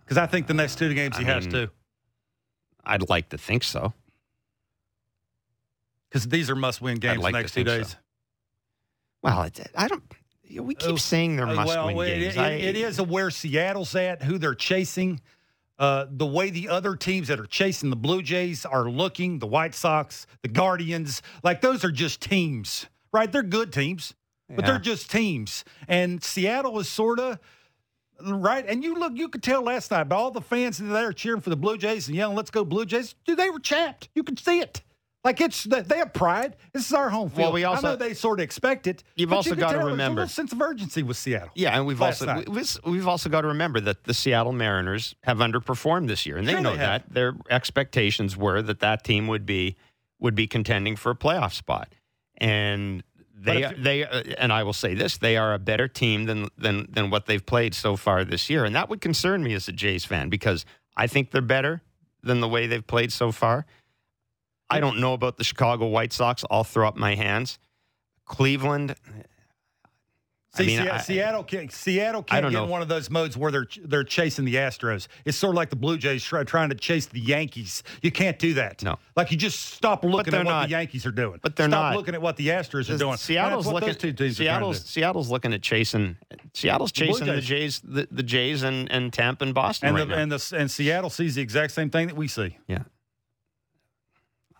Because 0.00 0.18
I 0.18 0.26
think 0.26 0.46
the 0.46 0.54
next 0.54 0.78
two 0.78 0.92
games 0.94 1.16
he 1.16 1.24
I 1.24 1.28
has 1.34 1.44
mean- 1.46 1.52
to. 1.66 1.70
I'd 2.84 3.08
like 3.08 3.30
to 3.30 3.38
think 3.38 3.64
so. 3.64 3.92
Because 6.08 6.28
these 6.28 6.48
are 6.48 6.54
must-win 6.54 6.98
games 6.98 7.18
like 7.20 7.32
the 7.32 7.38
next 7.40 7.52
two 7.52 7.64
think 7.64 7.68
so. 7.68 7.76
days. 7.78 7.96
Well, 9.22 9.42
it, 9.42 9.58
I 9.74 9.88
don't. 9.88 10.04
We 10.60 10.76
keep 10.76 10.90
Oh, 10.90 10.96
saying 10.96 11.34
they're 11.36 11.48
Uh, 11.48 11.54
must-win 11.54 11.96
well, 11.96 12.06
games. 12.06 12.36
it- 12.36 12.38
I- 12.38 12.50
it 12.52 12.76
is 12.76 13.00
where 13.02 13.30
Seattle's 13.32 13.94
at, 13.96 14.22
who 14.22 14.38
they're 14.38 14.54
chasing, 14.54 15.20
uh, 15.80 16.06
the 16.08 16.24
way 16.26 16.50
the 16.50 16.68
other 16.68 16.94
teams 16.94 17.26
that 17.26 17.40
are 17.40 17.46
chasing 17.46 17.90
the 17.90 17.96
Blue 17.96 18.22
Jays 18.22 18.64
are 18.64 18.88
looking, 18.88 19.40
the 19.40 19.46
White 19.48 19.74
Sox, 19.74 20.28
the 20.42 20.48
Guardians, 20.48 21.22
like 21.42 21.60
those 21.60 21.84
are 21.84 21.90
just 21.90 22.20
teams, 22.20 22.86
right? 23.12 23.30
They're 23.30 23.42
good 23.42 23.72
teams, 23.72 24.14
but 24.48 24.60
Yeah. 24.64 24.70
they're 24.72 24.78
just 24.78 25.10
teams. 25.10 25.64
And 25.88 26.22
Seattle 26.22 26.78
is 26.78 26.88
sort 26.88 27.18
of 27.20 27.38
right. 28.22 28.64
And 28.66 28.82
you 28.84 28.94
look, 28.94 29.12
you 29.16 29.28
could 29.28 29.42
tell 29.42 29.62
last 29.62 29.90
night, 29.90 30.04
but 30.04 30.16
all 30.16 30.30
the 30.30 30.40
fans 30.40 30.78
that 30.78 31.04
are 31.04 31.12
cheering 31.12 31.40
for 31.40 31.50
the 31.50 31.56
Blue 31.56 31.76
Jays 31.76 32.08
and 32.08 32.16
yelling, 32.16 32.36
"Let's 32.36 32.50
go 32.50 32.64
Blue 32.64 32.86
Jays!" 32.86 33.14
Dude, 33.24 33.38
they 33.38 33.50
were 33.50 33.60
chapped. 33.60 34.08
You 34.14 34.22
could 34.22 34.38
see 34.38 34.60
it. 34.60 34.82
Like 35.24 35.40
it's 35.40 35.64
they 35.64 35.98
have 35.98 36.12
pride. 36.14 36.54
This 36.72 36.86
is 36.86 36.92
our 36.92 37.10
home 37.10 37.28
field. 37.30 37.40
Well, 37.46 37.52
we 37.52 37.64
also- 37.64 37.88
I 37.88 37.90
know 37.90 37.96
they 37.96 38.14
sort 38.14 38.38
of 38.38 38.44
expect 38.44 38.86
it. 38.86 39.02
You've 39.16 39.32
also 39.32 39.50
you 39.50 39.56
tell 39.56 39.70
there's 39.70 39.84
remember- 39.84 40.22
a 40.22 40.28
sense 40.28 40.52
of 40.52 40.60
urgency 40.62 41.02
with 41.02 41.16
Seattle. 41.16 41.50
Yeah, 41.56 41.76
and 41.76 41.84
we've 41.84 42.00
also 42.00 42.26
night. 42.26 42.48
we've, 42.48 42.78
we've 42.84 43.08
also 43.08 43.28
got 43.28 43.40
to 43.40 43.48
remember 43.48 43.80
that 43.80 44.04
the 44.04 44.14
Seattle 44.14 44.52
Mariners 44.52 45.16
have 45.24 45.38
underperformed 45.38 46.06
this 46.06 46.26
year, 46.26 46.36
and 46.36 46.46
they 46.46 46.52
Sure 46.52 46.60
know 46.60 46.70
they 46.72 46.76
that. 46.78 47.12
Their 47.12 47.34
expectations 47.50 48.36
were 48.36 48.62
that 48.62 48.78
that 48.80 49.02
team 49.02 49.26
would 49.26 49.44
be 49.44 49.74
would 50.20 50.36
be 50.36 50.46
contending 50.46 50.94
for 50.94 51.10
a 51.10 51.16
playoff 51.16 51.52
spot, 51.54 51.92
and 52.38 53.02
they 53.46 53.62
if- 53.64 53.76
they 53.82 54.04
uh, 54.04 54.22
and 54.38 54.52
I 54.52 54.62
will 54.62 54.72
say 54.72 54.94
this: 54.94 55.18
they 55.18 55.36
are 55.36 55.54
a 55.54 55.58
better 55.58 55.88
team 55.88 56.24
than 56.24 56.48
than 56.58 56.86
than 56.90 57.10
what 57.10 57.26
they've 57.26 57.44
played 57.44 57.74
so 57.74 57.96
far 57.96 58.24
this 58.24 58.50
year, 58.50 58.64
and 58.64 58.74
that 58.76 58.88
would 58.88 59.00
concern 59.00 59.42
me 59.42 59.54
as 59.54 59.68
a 59.68 59.72
Jays 59.72 60.04
fan 60.04 60.28
because 60.28 60.64
I 60.96 61.06
think 61.06 61.30
they're 61.30 61.40
better 61.42 61.82
than 62.22 62.40
the 62.40 62.48
way 62.48 62.66
they've 62.66 62.86
played 62.86 63.12
so 63.12 63.32
far. 63.32 63.66
I 64.68 64.80
don't 64.80 64.98
know 64.98 65.12
about 65.12 65.36
the 65.38 65.44
Chicago 65.44 65.86
White 65.86 66.12
Sox. 66.12 66.44
I'll 66.50 66.64
throw 66.64 66.88
up 66.88 66.96
my 66.96 67.14
hands. 67.14 67.58
Cleveland. 68.24 68.96
See, 70.56 70.64
I 70.64 70.66
mean, 70.66 70.86
Se- 70.86 70.90
I- 70.90 70.98
Seattle 71.00 71.44
can't, 71.44 71.72
Seattle 71.72 72.22
can't 72.22 72.44
get 72.44 72.52
know. 72.52 72.64
in 72.64 72.70
one 72.70 72.82
of 72.82 72.88
those 72.88 73.10
modes 73.10 73.36
where 73.36 73.50
they're 73.50 73.66
they're 73.84 74.04
chasing 74.04 74.44
the 74.44 74.54
Astros. 74.56 75.08
It's 75.24 75.36
sort 75.36 75.50
of 75.52 75.56
like 75.56 75.70
the 75.70 75.76
Blue 75.76 75.98
Jays 75.98 76.22
try, 76.24 76.44
trying 76.44 76.68
to 76.70 76.74
chase 76.74 77.06
the 77.06 77.20
Yankees. 77.20 77.82
You 78.02 78.10
can't 78.10 78.38
do 78.38 78.54
that. 78.54 78.82
No. 78.82 78.98
like 79.16 79.30
you 79.30 79.36
just 79.36 79.60
stop 79.74 80.04
looking 80.04 80.34
at 80.34 80.38
what 80.44 80.50
not. 80.50 80.62
the 80.64 80.70
Yankees 80.70 81.04
are 81.06 81.10
doing. 81.12 81.38
But 81.42 81.56
they're 81.56 81.68
stop 81.68 81.92
not. 81.92 81.96
looking 81.96 82.14
at 82.14 82.22
what 82.22 82.36
the 82.36 82.48
Astros 82.48 82.92
are 82.94 82.98
doing. 82.98 83.16
Seattle's 83.16 83.18
And 83.18 83.58
that's 83.58 83.66
what 83.66 83.74
looking. 83.74 83.88
those 83.88 83.96
two 83.96 84.12
teams 84.12 84.40
are 84.40 84.44
trying 84.44 84.60
to 84.60 84.74
Seattle's. 84.74 84.84
Seattle's 84.84 85.30
looking 85.30 85.52
at 85.54 85.62
chasing. 85.62 86.16
Seattle's 86.54 86.92
chasing 86.92 87.26
the 87.26 87.40
Jays. 87.40 87.80
Jays, 87.80 87.80
the, 87.84 88.08
the 88.10 88.22
Jays, 88.22 88.62
and 88.62 88.90
and 88.90 89.12
Tampa 89.12 89.44
and 89.44 89.54
Boston 89.54 89.88
and 89.88 89.96
right 89.96 90.08
the, 90.08 90.14
now. 90.16 90.22
and 90.22 90.32
the 90.32 90.56
and 90.56 90.70
Seattle 90.70 91.10
sees 91.10 91.34
the 91.34 91.42
exact 91.42 91.72
same 91.72 91.90
thing 91.90 92.06
that 92.08 92.16
we 92.16 92.28
see. 92.28 92.56
yeah, 92.66 92.84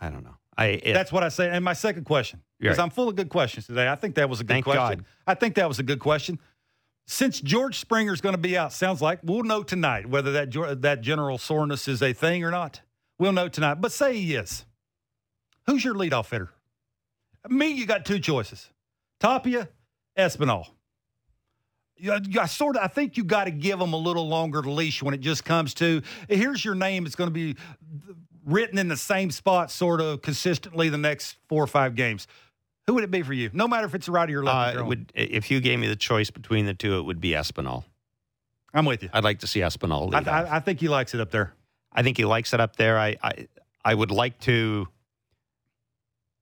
I 0.00 0.10
don't 0.10 0.24
know. 0.24 0.36
I 0.56 0.66
it, 0.66 0.94
That's 0.94 1.12
what 1.12 1.22
I 1.22 1.28
say. 1.28 1.50
And 1.50 1.64
my 1.64 1.74
second 1.74 2.04
question, 2.04 2.40
because 2.58 2.78
Right. 2.78 2.84
I'm 2.84 2.90
full 2.90 3.08
of 3.08 3.16
good 3.16 3.28
questions 3.28 3.66
today. 3.66 3.88
I 3.88 3.94
think 3.94 4.14
that 4.14 4.28
was 4.28 4.40
a 4.40 4.44
good 4.44 4.54
Thank 4.54 4.64
question. 4.64 5.00
God. 5.00 5.04
I 5.26 5.34
think 5.34 5.54
that 5.56 5.68
was 5.68 5.78
a 5.78 5.82
good 5.82 6.00
question. 6.00 6.38
Since 7.06 7.40
George 7.40 7.78
Springer's 7.78 8.20
going 8.20 8.34
to 8.34 8.40
be 8.40 8.56
out, 8.58 8.72
sounds 8.72 9.00
like 9.00 9.20
we'll 9.22 9.44
know 9.44 9.62
tonight 9.62 10.06
whether 10.06 10.32
that 10.32 10.82
that 10.82 11.02
general 11.02 11.38
soreness 11.38 11.86
is 11.86 12.02
a 12.02 12.12
thing 12.12 12.42
or 12.42 12.50
not. 12.50 12.80
We'll 13.18 13.32
know 13.32 13.48
tonight. 13.48 13.74
But 13.80 13.92
say 13.92 14.16
he 14.18 14.34
is. 14.34 14.64
Who's 15.66 15.84
your 15.84 15.94
leadoff 15.94 16.30
hitter? 16.30 16.50
Me, 17.48 17.68
you 17.68 17.86
got 17.86 18.04
two 18.04 18.18
choices: 18.18 18.70
Tapia, 19.20 19.68
Espinal. 20.18 20.66
You, 21.98 22.14
you, 22.28 22.40
I 22.40 22.46
sort 22.46 22.76
of, 22.76 22.82
I 22.82 22.88
think 22.88 23.16
you 23.16 23.24
got 23.24 23.44
to 23.44 23.50
give 23.50 23.78
them 23.78 23.92
a 23.92 23.96
little 23.96 24.28
longer 24.28 24.60
leash 24.62 25.02
when 25.02 25.14
it 25.14 25.20
just 25.20 25.44
comes 25.44 25.74
to 25.74 26.02
here's 26.28 26.64
your 26.64 26.74
name. 26.74 27.06
It's 27.06 27.14
going 27.14 27.28
to 27.28 27.34
be 27.34 27.56
written 28.46 28.78
in 28.78 28.88
the 28.88 28.96
same 28.96 29.30
spot, 29.30 29.70
sort 29.70 30.00
of 30.00 30.22
consistently 30.22 30.88
the 30.88 30.96
next 30.96 31.36
four 31.48 31.62
or 31.62 31.66
five 31.66 31.94
games. 31.94 32.26
Who 32.86 32.94
would 32.94 33.04
it 33.04 33.10
be 33.10 33.22
for 33.22 33.32
you? 33.32 33.50
No 33.52 33.66
matter 33.66 33.86
if 33.86 33.94
it's 33.94 34.08
a 34.08 34.12
righty 34.12 34.34
or 34.34 34.44
lefty. 34.44 34.78
uh, 34.78 34.84
would 34.84 35.12
if 35.14 35.50
you 35.50 35.60
gave 35.60 35.78
me 35.78 35.88
the 35.88 35.96
choice 35.96 36.30
between 36.30 36.66
the 36.66 36.74
two, 36.74 36.98
it 36.98 37.02
would 37.02 37.20
be 37.20 37.30
Espinal. 37.30 37.84
I'm 38.72 38.84
with 38.84 39.02
you. 39.02 39.10
I'd 39.12 39.24
like 39.24 39.40
to 39.40 39.46
see 39.46 39.60
Espinal 39.60 40.12
I, 40.14 40.18
lead 40.18 40.28
off. 40.28 40.28
I, 40.28 40.56
I 40.56 40.60
think 40.60 40.80
he 40.80 40.88
likes 40.88 41.12
it 41.12 41.20
up 41.20 41.32
there. 41.32 41.52
I 41.92 42.02
think 42.02 42.16
he 42.16 42.24
likes 42.24 42.54
it 42.54 42.60
up 42.60 42.76
there. 42.76 42.98
I 42.98 43.16
I, 43.22 43.48
I 43.84 43.94
would 43.94 44.12
like 44.12 44.38
to. 44.40 44.86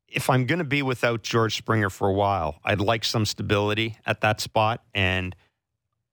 If 0.07 0.31
I'm 0.31 0.47
going 0.47 0.59
to 0.59 0.65
be 0.65 0.83
without 0.83 1.23
George 1.23 1.57
Springer 1.57 1.91
for 1.91 2.09
a 2.09 2.13
while, 2.13 2.61
I'd 2.63 2.81
like 2.81 3.05
some 3.05 3.25
stability 3.25 3.97
at 4.07 4.21
that 4.21 4.41
spot, 4.41 4.85
and 4.95 5.35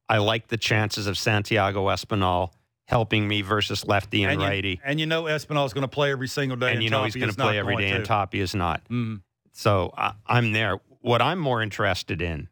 I 0.10 0.18
like 0.18 0.48
the 0.48 0.58
chances 0.58 1.06
of 1.06 1.18
Santiago 1.18 1.86
Espinal 1.88 2.52
helping 2.92 3.26
me 3.26 3.42
versus 3.42 3.88
lefty 3.88 4.26
and, 4.26 4.42
you, 4.42 4.48
righty. 4.48 4.82
and 4.84 5.00
you 5.00 5.06
know 5.06 5.24
Espinal 5.24 5.66
is 5.66 5.74
going 5.74 5.84
to 5.84 5.88
play 5.88 6.12
every 6.12 6.28
single 6.28 6.58
day. 6.58 6.74
and 6.74 6.84
you 6.84 6.90
know 6.90 7.06
he's 7.06 7.16
going 7.16 7.32
to 7.32 7.36
play 7.36 7.58
every 7.58 7.78
day, 7.78 7.90
and 7.90 8.04
top. 8.04 8.28
Toppy 8.28 8.42
is 8.42 8.54
not. 8.54 8.84
Mm. 8.90 9.22
So 9.54 9.94
I, 9.98 10.14
I'm 10.28 10.52
there. 10.52 10.80
What 11.00 11.22
I'm 11.22 11.40
more 11.40 11.64
interested 11.64 12.22
in 12.22 12.50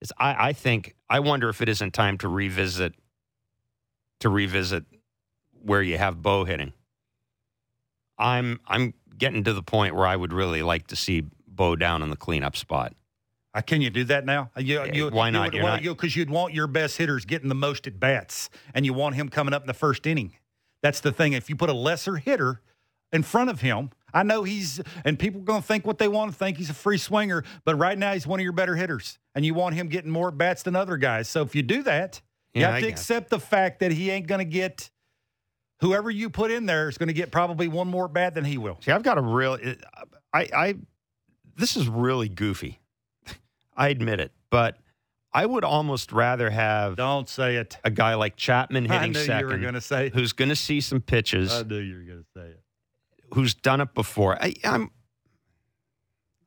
is 0.00 0.12
I, 0.18 0.48
I 0.48 0.52
think 0.52 0.96
I 1.08 1.20
wonder 1.20 1.48
if 1.48 1.62
it 1.62 1.68
isn't 1.68 1.94
time 1.94 2.18
to 2.18 2.28
revisit 2.28 2.94
to 4.20 4.28
revisit 4.28 4.84
where 5.62 5.82
you 5.82 5.98
have 5.98 6.20
Bo 6.20 6.44
hitting. 6.44 6.72
I'm 8.18 8.58
I'm 8.66 8.92
getting 9.16 9.44
to 9.44 9.52
the 9.52 9.62
point 9.62 9.94
where 9.94 10.06
I 10.06 10.16
would 10.16 10.32
really 10.32 10.62
like 10.62 10.88
to 10.88 10.96
see 10.96 11.22
Bo 11.46 11.76
down 11.76 12.02
in 12.02 12.10
the 12.10 12.16
cleanup 12.16 12.56
spot. 12.56 12.92
Uh, 13.56 13.62
can 13.62 13.80
you 13.80 13.88
do 13.88 14.04
that 14.04 14.26
now? 14.26 14.50
Uh, 14.56 14.60
You, 14.60 14.84
you, 14.92 15.08
why 15.08 15.30
not? 15.30 15.46
would- 15.46 15.54
You're 15.54 15.64
well, 15.64 15.72
not- 15.74 15.82
you- 15.82 15.94
Because 15.94 16.14
you'd 16.14 16.28
want 16.28 16.52
your 16.52 16.66
best 16.66 16.98
hitters 16.98 17.24
getting 17.24 17.48
the 17.48 17.54
most 17.54 17.86
at 17.86 17.98
bats, 17.98 18.50
and 18.74 18.84
you 18.84 18.92
want 18.92 19.14
him 19.14 19.30
coming 19.30 19.54
up 19.54 19.62
in 19.62 19.66
the 19.66 19.72
first 19.74 20.06
inning. 20.06 20.34
That's 20.82 21.00
the 21.00 21.10
thing. 21.10 21.32
If 21.32 21.48
you 21.48 21.56
put 21.56 21.70
a 21.70 21.72
lesser 21.72 22.16
hitter 22.16 22.60
in 23.12 23.22
front 23.22 23.48
of 23.48 23.62
him, 23.62 23.90
I 24.12 24.22
know 24.24 24.42
he's, 24.42 24.80
and 25.06 25.18
people 25.18 25.40
are 25.40 25.44
going 25.44 25.62
to 25.62 25.66
think 25.66 25.86
what 25.86 25.96
they 25.98 26.06
want 26.08 26.30
to 26.32 26.36
think. 26.36 26.58
He's 26.58 26.68
a 26.70 26.74
free 26.74 26.98
swinger, 26.98 27.44
but 27.64 27.76
right 27.76 27.96
now 27.98 28.12
he's 28.12 28.26
one 28.26 28.40
of 28.40 28.44
your 28.44 28.52
better 28.52 28.76
hitters, 28.76 29.18
and 29.34 29.44
you 29.44 29.54
want 29.54 29.74
him 29.74 29.88
getting 29.88 30.10
more 30.10 30.28
at 30.28 30.36
bats 30.38 30.62
than 30.62 30.76
other 30.76 30.96
guys. 30.98 31.26
So 31.28 31.40
if 31.42 31.54
you 31.54 31.62
do 31.62 31.82
that, 31.84 32.20
you 32.54 32.60
Yeah, 32.60 32.66
have 32.68 32.76
I 32.76 32.80
to 32.82 32.88
accept 32.88 33.30
the 33.30 33.40
fact 33.40 33.80
that 33.80 33.90
he 33.90 34.10
ain't 34.10 34.26
going 34.26 34.38
to 34.40 34.44
get. 34.50 34.90
Whoever 35.80 36.10
you 36.10 36.30
put 36.30 36.50
in 36.50 36.64
there 36.66 36.88
is 36.88 36.96
going 36.98 37.08
to 37.08 37.12
get 37.14 37.30
probably 37.30 37.68
one 37.68 37.88
more 37.88 38.08
bat 38.08 38.34
than 38.34 38.44
he 38.44 38.56
will. 38.58 38.78
See, 38.82 38.90
I've 38.92 39.02
got 39.02 39.18
a 39.18 39.22
real. 39.22 39.58
I, 40.32 40.48
I, 40.54 40.74
this 41.56 41.76
is 41.76 41.86
really 41.88 42.28
goofy. 42.30 42.80
I 43.76 43.88
admit 43.88 44.20
it, 44.20 44.32
but 44.50 44.78
I 45.32 45.44
would 45.44 45.64
almost 45.64 46.12
rather 46.12 46.48
have 46.50 46.96
Don't 46.96 47.28
say 47.28 47.56
it. 47.56 47.76
a 47.84 47.90
guy 47.90 48.14
like 48.14 48.36
Chapman 48.36 48.90
I 48.90 48.94
hitting 48.98 49.12
knew 49.12 49.18
you 49.18 49.46
were 49.46 49.80
second, 49.80 49.80
say. 49.82 50.10
who's 50.12 50.32
going 50.32 50.48
to 50.48 50.56
see 50.56 50.80
some 50.80 51.00
pitches, 51.00 51.52
I 51.52 51.62
knew 51.62 51.76
you 51.78 51.96
were 51.96 52.04
going 52.04 52.24
to 52.24 52.40
say 52.40 52.46
it. 52.46 52.60
who's 53.34 53.54
done 53.54 53.80
it 53.80 53.92
before. 53.94 54.42
I, 54.42 54.54
I'm, 54.64 54.90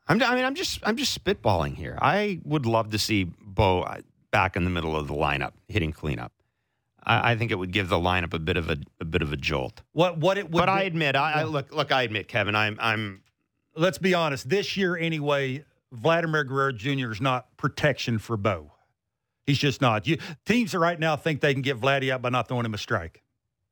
I'm, 0.07 0.23
I 0.23 0.33
mean, 0.33 0.43
I'm 0.43 0.55
just, 0.55 0.79
I'm 0.83 0.95
just 0.95 1.23
spitballing 1.23 1.75
here. 1.75 1.99
I 2.01 2.39
would 2.43 2.65
love 2.65 2.89
to 2.91 2.97
see 2.99 3.25
Bo 3.25 3.81
uh, 3.81 3.97
back 4.31 4.55
in 4.55 4.63
the 4.63 4.71
middle 4.71 4.95
of 4.95 5.07
the 5.07 5.13
lineup 5.13 5.51
hitting 5.67 5.91
cleanup. 5.91 6.31
I, 7.03 7.31
I 7.31 7.35
think 7.35 7.51
it 7.51 7.55
would 7.55 7.71
give 7.71 7.89
the 7.89 7.97
lineup 7.97 8.33
a 8.33 8.39
bit 8.39 8.57
of 8.57 8.71
a, 8.71 8.77
a 8.99 9.05
bit 9.05 9.21
of 9.21 9.31
a 9.31 9.37
jolt. 9.37 9.83
What 9.91 10.17
what 10.17 10.39
it 10.39 10.49
would 10.49 10.61
but 10.61 10.69
I 10.69 10.81
admit, 10.83 11.15
I, 11.15 11.41
I 11.41 11.43
look, 11.43 11.71
look, 11.71 11.91
I 11.91 12.01
admit, 12.03 12.27
Kevin, 12.27 12.55
I'm, 12.55 12.75
I'm 12.81 13.21
let's 13.75 13.99
be 13.99 14.15
honest. 14.15 14.49
This 14.49 14.75
year, 14.75 14.97
anyway, 14.97 15.63
Vladimir 15.91 16.43
Guerrero 16.43 16.71
Jr. 16.71 17.11
is 17.11 17.21
not 17.21 17.55
protection 17.57 18.19
for 18.19 18.37
Bo. 18.37 18.71
He's 19.45 19.57
just 19.57 19.81
not. 19.81 20.05
You 20.05 20.17
teams 20.45 20.75
right 20.75 20.99
now 20.99 21.15
think 21.15 21.41
they 21.41 21.53
can 21.53 21.63
get 21.63 21.79
Vladdy 21.79 22.11
out 22.11 22.21
by 22.21 22.29
not 22.29 22.47
throwing 22.47 22.65
him 22.65 22.73
a 22.73 22.77
strike. 22.77 23.23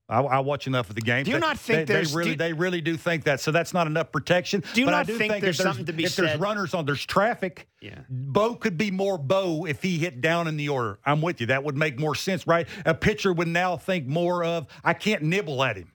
I, 0.10 0.22
I 0.22 0.40
watch 0.40 0.68
enough 0.68 0.88
of 0.90 0.96
the 0.96 1.02
game. 1.02 1.26
Do 1.26 1.32
you 1.32 1.36
They- 1.38 1.42
not 1.42 1.60
think 1.60 1.86
they, 1.88 1.94
there's- 1.96 2.12
they 2.12 2.18
really 2.18 2.32
do- 2.32 2.36
they 2.38 2.54
really 2.54 2.82
do 2.82 2.96
think 2.98 3.26
that? 3.26 3.42
So 3.42 3.52
that's 3.52 3.74
not 3.74 3.88
enough 3.88 4.12
protection. 4.12 4.64
Do 4.74 4.80
you 4.80 4.86
but 4.88 4.92
not 4.92 5.06
do 5.06 5.18
think 5.18 5.34
if 5.34 5.42
there's 5.42 5.58
something 5.58 5.86
to 5.86 5.94
be 5.94 6.06
if 6.06 6.16
there's 6.16 6.40
runners 6.40 6.74
on, 6.74 6.86
there's 6.86 7.06
traffic. 7.06 7.68
Yeah. 7.82 8.00
Bo 8.10 8.56
could 8.56 8.78
be 8.78 8.90
more 8.90 9.18
Bo 9.18 9.66
if 9.66 9.84
he 9.84 9.98
hit 9.98 10.22
down 10.22 10.48
in 10.48 10.56
the 10.56 10.70
order. 10.70 10.98
I'm 11.06 11.22
with 11.22 11.42
you. 11.42 11.48
That 11.48 11.64
would 11.66 11.76
make 11.76 12.00
more 12.00 12.16
sense, 12.16 12.48
right? 12.48 12.68
A 12.86 12.94
pitcher 12.94 13.34
would 13.34 13.50
now 13.50 13.76
think 13.76 14.08
more 14.08 14.44
of 14.46 14.68
I 14.84 14.94
can't 14.94 15.24
nibble 15.24 15.62
at 15.64 15.76
him. 15.76 15.92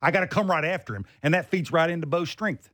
I 0.00 0.12
got 0.12 0.20
to 0.20 0.28
come 0.28 0.48
right 0.48 0.64
after 0.64 0.94
him, 0.94 1.04
and 1.22 1.34
that 1.34 1.50
feeds 1.50 1.72
right 1.72 1.90
into 1.90 2.06
Bo's 2.06 2.30
strength. 2.30 2.70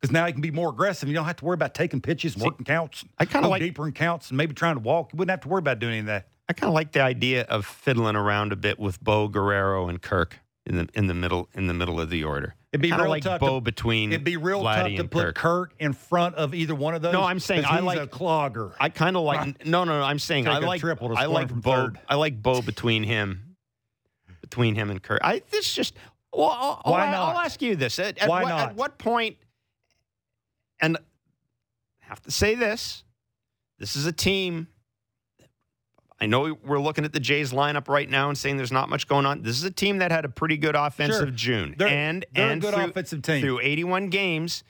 Because 0.00 0.12
now 0.12 0.24
he 0.26 0.32
can 0.32 0.40
be 0.40 0.50
more 0.50 0.70
aggressive. 0.70 1.08
You 1.08 1.14
don't 1.14 1.26
have 1.26 1.36
to 1.36 1.44
worry 1.44 1.54
about 1.54 1.74
taking 1.74 2.00
pitches, 2.00 2.34
and 2.34 2.42
working 2.42 2.64
counts. 2.64 3.04
I 3.18 3.26
kinda 3.26 3.48
like- 3.48 3.60
deeper 3.60 3.86
in 3.86 3.92
counts, 3.92 4.30
and 4.30 4.38
maybe 4.38 4.54
trying 4.54 4.76
to 4.76 4.80
walk. 4.80 5.12
You 5.12 5.18
wouldn't 5.18 5.30
have 5.30 5.40
to 5.42 5.48
worry 5.48 5.58
about 5.58 5.78
doing 5.78 5.92
any 5.92 6.00
of 6.00 6.06
that. 6.06 6.28
I 6.48 6.52
kind 6.54 6.68
of 6.68 6.74
like 6.74 6.92
the 6.92 7.02
idea 7.02 7.42
of 7.42 7.66
fiddling 7.66 8.16
around 8.16 8.52
a 8.52 8.56
bit 8.56 8.78
with 8.78 9.00
Bo 9.02 9.28
Guerrero 9.28 9.88
and 9.88 10.00
Kirk 10.00 10.38
in 10.66 10.76
the 10.76 10.88
in 10.94 11.06
the 11.06 11.14
middle 11.14 11.48
in 11.54 11.66
the 11.66 11.74
middle 11.74 12.00
of 12.00 12.08
the 12.10 12.24
order. 12.24 12.54
It'd 12.72 12.82
be 12.82 12.92
real 12.92 13.08
like 13.08 13.24
tough 13.24 13.40
Bo 13.40 13.56
to- 13.56 13.60
between. 13.60 14.10
It'd 14.12 14.24
be 14.24 14.36
real 14.36 14.62
Vladdy 14.62 14.96
tough 14.96 15.04
to 15.04 15.08
put 15.08 15.22
Kirk. 15.26 15.34
Kirk. 15.36 15.72
in 15.78 15.92
front 15.92 16.36
of 16.36 16.54
either 16.54 16.74
one 16.74 16.94
of 16.94 17.02
those. 17.02 17.12
No, 17.12 17.22
I'm 17.22 17.38
saying 17.40 17.64
I 17.66 17.76
he's 17.76 17.82
like- 17.84 17.98
a 18.00 18.06
clogger. 18.06 18.72
I 18.80 18.88
kind 18.88 19.16
of 19.16 19.22
like 19.22 19.64
no, 19.66 19.84
no, 19.84 19.98
no. 19.98 20.04
I'm 20.04 20.18
saying 20.18 20.44
Take 20.46 20.54
I 20.54 20.58
like 20.60 20.80
triple 20.80 21.10
to 21.10 21.14
I 21.14 21.26
like 21.26 21.52
Bo. 21.52 21.70
third. 21.72 22.00
I 22.08 22.14
like 22.14 22.42
Bo 22.42 22.62
between 22.62 23.02
him, 23.04 23.56
between 24.40 24.74
him 24.74 24.90
and 24.90 25.02
Kirk. 25.02 25.20
I 25.22 25.42
this 25.50 25.72
just 25.72 25.94
well, 26.32 26.48
I'll, 26.50 26.92
Why 26.92 27.06
I'll, 27.06 27.10
not? 27.12 27.34
I'll 27.36 27.40
ask 27.40 27.60
you 27.60 27.76
this: 27.76 27.98
at, 27.98 28.18
at 28.18 28.28
Why 28.28 28.42
what, 28.44 28.48
not? 28.48 28.68
At 28.70 28.76
what 28.76 28.98
point? 28.98 29.36
And 30.80 30.96
I 30.96 31.00
have 32.06 32.20
to 32.22 32.30
say 32.30 32.54
this: 32.54 33.04
this 33.78 33.96
is 33.96 34.06
a 34.06 34.12
team. 34.12 34.68
I 36.22 36.26
know 36.26 36.54
we're 36.66 36.78
looking 36.80 37.06
at 37.06 37.14
the 37.14 37.20
Jays 37.20 37.50
lineup 37.52 37.88
right 37.88 38.08
now 38.08 38.28
and 38.28 38.36
saying 38.36 38.58
there's 38.58 38.72
not 38.72 38.90
much 38.90 39.08
going 39.08 39.24
on. 39.24 39.40
This 39.42 39.56
is 39.56 39.64
a 39.64 39.70
team 39.70 39.98
that 39.98 40.10
had 40.10 40.26
a 40.26 40.28
pretty 40.28 40.58
good 40.58 40.74
offensive 40.76 41.28
Sure. 41.28 41.30
June, 41.30 41.74
They're- 41.78 41.88
and 41.88 42.26
they're 42.32 42.48
a 42.48 42.52
and 42.52 42.60
good 42.60 42.74
through, 42.74 42.84
offensive 42.84 43.22
team. 43.22 43.40
through 43.40 43.60
81 43.60 44.08
games. 44.10 44.62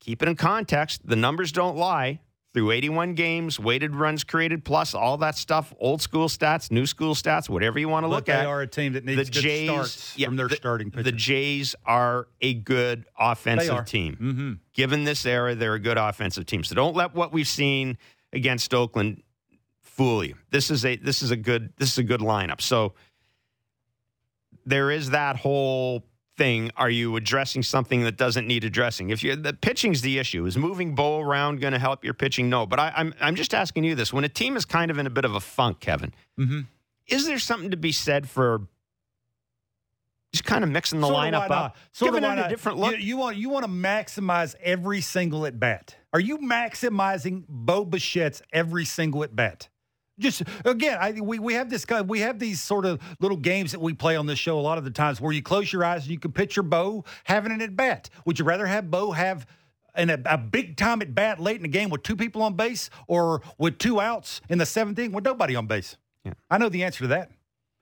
Keep 0.00 0.20
it 0.22 0.28
in 0.28 0.34
context. 0.36 1.06
The 1.06 1.14
numbers 1.16 1.52
don't 1.52 1.76
lie. 1.76 2.20
Through 2.54 2.72
81 2.72 3.14
games, 3.14 3.58
weighted 3.58 3.96
runs 3.96 4.24
created, 4.24 4.62
plus 4.62 4.94
all 4.94 5.16
that 5.18 5.36
stuff, 5.36 5.72
old 5.78 6.02
school 6.02 6.28
stats, 6.28 6.70
new 6.70 6.84
school 6.84 7.14
stats, 7.14 7.48
whatever 7.48 7.78
you 7.78 7.88
want 7.88 8.04
to 8.04 8.08
But 8.08 8.14
look 8.14 8.26
they 8.26 8.32
at. 8.32 8.40
They 8.42 8.46
are 8.46 8.60
a 8.60 8.66
team 8.66 8.92
that 8.92 9.06
the 9.06 9.16
needs 9.16 9.30
good 9.30 9.40
Jays 9.40 9.70
starts 9.70 10.18
yeah, 10.18 10.26
from 10.26 10.36
their 10.36 10.48
the, 10.48 10.56
starting 10.56 10.90
pitchers. 10.90 11.04
The 11.04 11.12
Jays 11.12 11.74
are 11.86 12.28
a 12.42 12.52
good 12.52 13.06
offensive 13.18 13.86
team. 13.86 14.16
mm-hmm. 14.20 14.52
Given 14.74 15.04
this 15.04 15.24
era, 15.24 15.54
they're 15.54 15.74
a 15.74 15.80
good 15.80 15.96
offensive 15.96 16.44
team. 16.44 16.62
So 16.62 16.74
don't 16.74 16.94
let 16.94 17.14
what 17.14 17.32
we've 17.32 17.48
seen 17.48 17.96
against 18.34 18.74
Oakland 18.74 19.22
fool 19.80 20.22
you. 20.22 20.34
This 20.50 20.70
is 20.70 20.84
a 20.84 20.96
this 20.96 21.22
is 21.22 21.30
a 21.30 21.36
good 21.36 21.72
this 21.78 21.92
is 21.92 21.98
a 21.98 22.02
good 22.02 22.20
lineup. 22.20 22.60
So 22.60 22.92
there 24.66 24.90
is 24.90 25.10
that 25.10 25.36
whole 25.36 26.04
thing. 26.36 26.70
Are 26.76 26.90
you 26.90 27.16
addressing 27.16 27.62
something 27.62 28.02
that 28.04 28.16
doesn't 28.16 28.46
need 28.46 28.64
addressing? 28.64 29.10
If 29.10 29.22
you 29.22 29.36
the 29.36 29.52
pitching's 29.52 30.00
the 30.00 30.18
issue, 30.18 30.46
is 30.46 30.56
moving 30.56 30.94
Bo 30.94 31.20
around 31.20 31.60
going 31.60 31.72
to 31.72 31.78
help 31.78 32.04
your 32.04 32.14
pitching? 32.14 32.48
No, 32.48 32.66
but 32.66 32.78
I, 32.80 32.92
I'm 32.96 33.14
I'm 33.20 33.34
just 33.34 33.54
asking 33.54 33.84
you 33.84 33.94
this: 33.94 34.12
when 34.12 34.24
a 34.24 34.28
team 34.28 34.56
is 34.56 34.64
kind 34.64 34.90
of 34.90 34.98
in 34.98 35.06
a 35.06 35.10
bit 35.10 35.24
of 35.24 35.34
a 35.34 35.40
funk, 35.40 35.80
Kevin, 35.80 36.12
Mm-hmm. 36.38 36.60
is 37.06 37.26
there 37.26 37.38
something 37.38 37.70
to 37.70 37.76
be 37.76 37.92
said 37.92 38.28
for 38.28 38.62
just 40.32 40.44
kind 40.44 40.64
of 40.64 40.70
mixing 40.70 41.00
the 41.00 41.06
of 41.08 41.14
lineup 41.14 41.50
up, 41.50 41.76
of 41.76 42.00
giving 42.06 42.24
it 42.24 42.38
a 42.38 42.48
different 42.48 42.78
look? 42.78 42.92
You, 42.92 42.98
you 42.98 43.16
want 43.18 43.36
you 43.36 43.50
want 43.50 43.64
to 43.66 43.70
maximize 43.70 44.54
every 44.62 45.00
single 45.02 45.44
at 45.46 45.60
bat. 45.60 45.96
Are 46.14 46.20
you 46.20 46.38
maximizing 46.38 47.44
Bo 47.48 47.84
Bichette's 47.84 48.42
every 48.52 48.84
single 48.84 49.24
at 49.24 49.36
bat? 49.36 49.68
Just 50.18 50.42
again, 50.64 50.98
I, 51.00 51.20
we 51.20 51.38
we 51.38 51.54
have 51.54 51.70
this. 51.70 51.86
We 52.06 52.20
have 52.20 52.38
these 52.38 52.60
sort 52.60 52.84
of 52.84 53.00
little 53.20 53.36
games 53.36 53.72
that 53.72 53.80
we 53.80 53.94
play 53.94 54.16
on 54.16 54.26
this 54.26 54.38
show 54.38 54.58
a 54.58 54.60
lot 54.60 54.78
of 54.78 54.84
the 54.84 54.90
times 54.90 55.20
where 55.20 55.32
you 55.32 55.42
close 55.42 55.72
your 55.72 55.84
eyes 55.84 56.02
and 56.02 56.10
you 56.10 56.18
can 56.18 56.32
picture 56.32 56.62
Bo 56.62 57.04
having 57.24 57.50
an 57.50 57.62
at 57.62 57.76
bat. 57.76 58.10
Would 58.26 58.38
you 58.38 58.44
rather 58.44 58.66
have 58.66 58.90
Bo 58.90 59.12
have 59.12 59.46
an, 59.94 60.10
a, 60.10 60.18
a 60.26 60.38
big 60.38 60.76
time 60.76 61.02
at 61.02 61.14
bat 61.14 61.40
late 61.40 61.56
in 61.56 61.62
the 61.62 61.68
game 61.68 61.88
with 61.90 62.02
two 62.02 62.16
people 62.16 62.42
on 62.42 62.54
base, 62.54 62.90
or 63.06 63.42
with 63.58 63.78
two 63.78 64.00
outs 64.00 64.40
in 64.48 64.58
the 64.58 64.66
seventh 64.66 64.98
inning 64.98 65.12
with 65.12 65.24
nobody 65.24 65.56
on 65.56 65.66
base? 65.66 65.96
Yeah. 66.24 66.34
I 66.50 66.58
know 66.58 66.68
the 66.68 66.84
answer 66.84 67.00
to 67.00 67.08
that. 67.08 67.30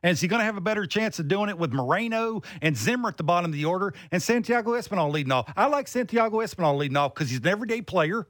And 0.02 0.12
is 0.12 0.20
he 0.20 0.28
going 0.28 0.40
to 0.40 0.44
have 0.44 0.56
a 0.56 0.62
better 0.62 0.86
chance 0.86 1.18
of 1.18 1.28
doing 1.28 1.50
it 1.50 1.58
with 1.58 1.72
Moreno 1.72 2.40
and 2.62 2.74
Zimmer 2.74 3.08
at 3.08 3.18
the 3.18 3.22
bottom 3.22 3.50
of 3.50 3.56
the 3.56 3.66
order 3.66 3.92
and 4.10 4.22
Santiago 4.22 4.70
Espinal 4.72 5.12
leading 5.12 5.30
off? 5.30 5.52
I 5.56 5.66
like 5.66 5.88
Santiago 5.88 6.38
Espinal 6.38 6.78
leading 6.78 6.96
off 6.96 7.12
because 7.12 7.28
he's 7.28 7.40
an 7.40 7.46
everyday 7.48 7.82
player, 7.82 8.26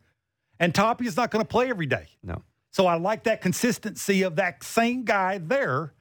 and 0.59 0.74
Toppy 0.74 1.07
is 1.07 1.16
not 1.16 1.30
going 1.30 1.44
to 1.44 1.48
play 1.48 1.70
every 1.70 1.86
day. 1.86 2.09
no. 2.24 2.42
So 2.73 2.87
I 2.87 2.95
like 2.95 3.25
that 3.25 3.41
consistency 3.41 4.23
of 4.23 4.37
that 4.37 4.62
same 4.62 5.05
guy 5.05 5.39
there. 5.39 5.93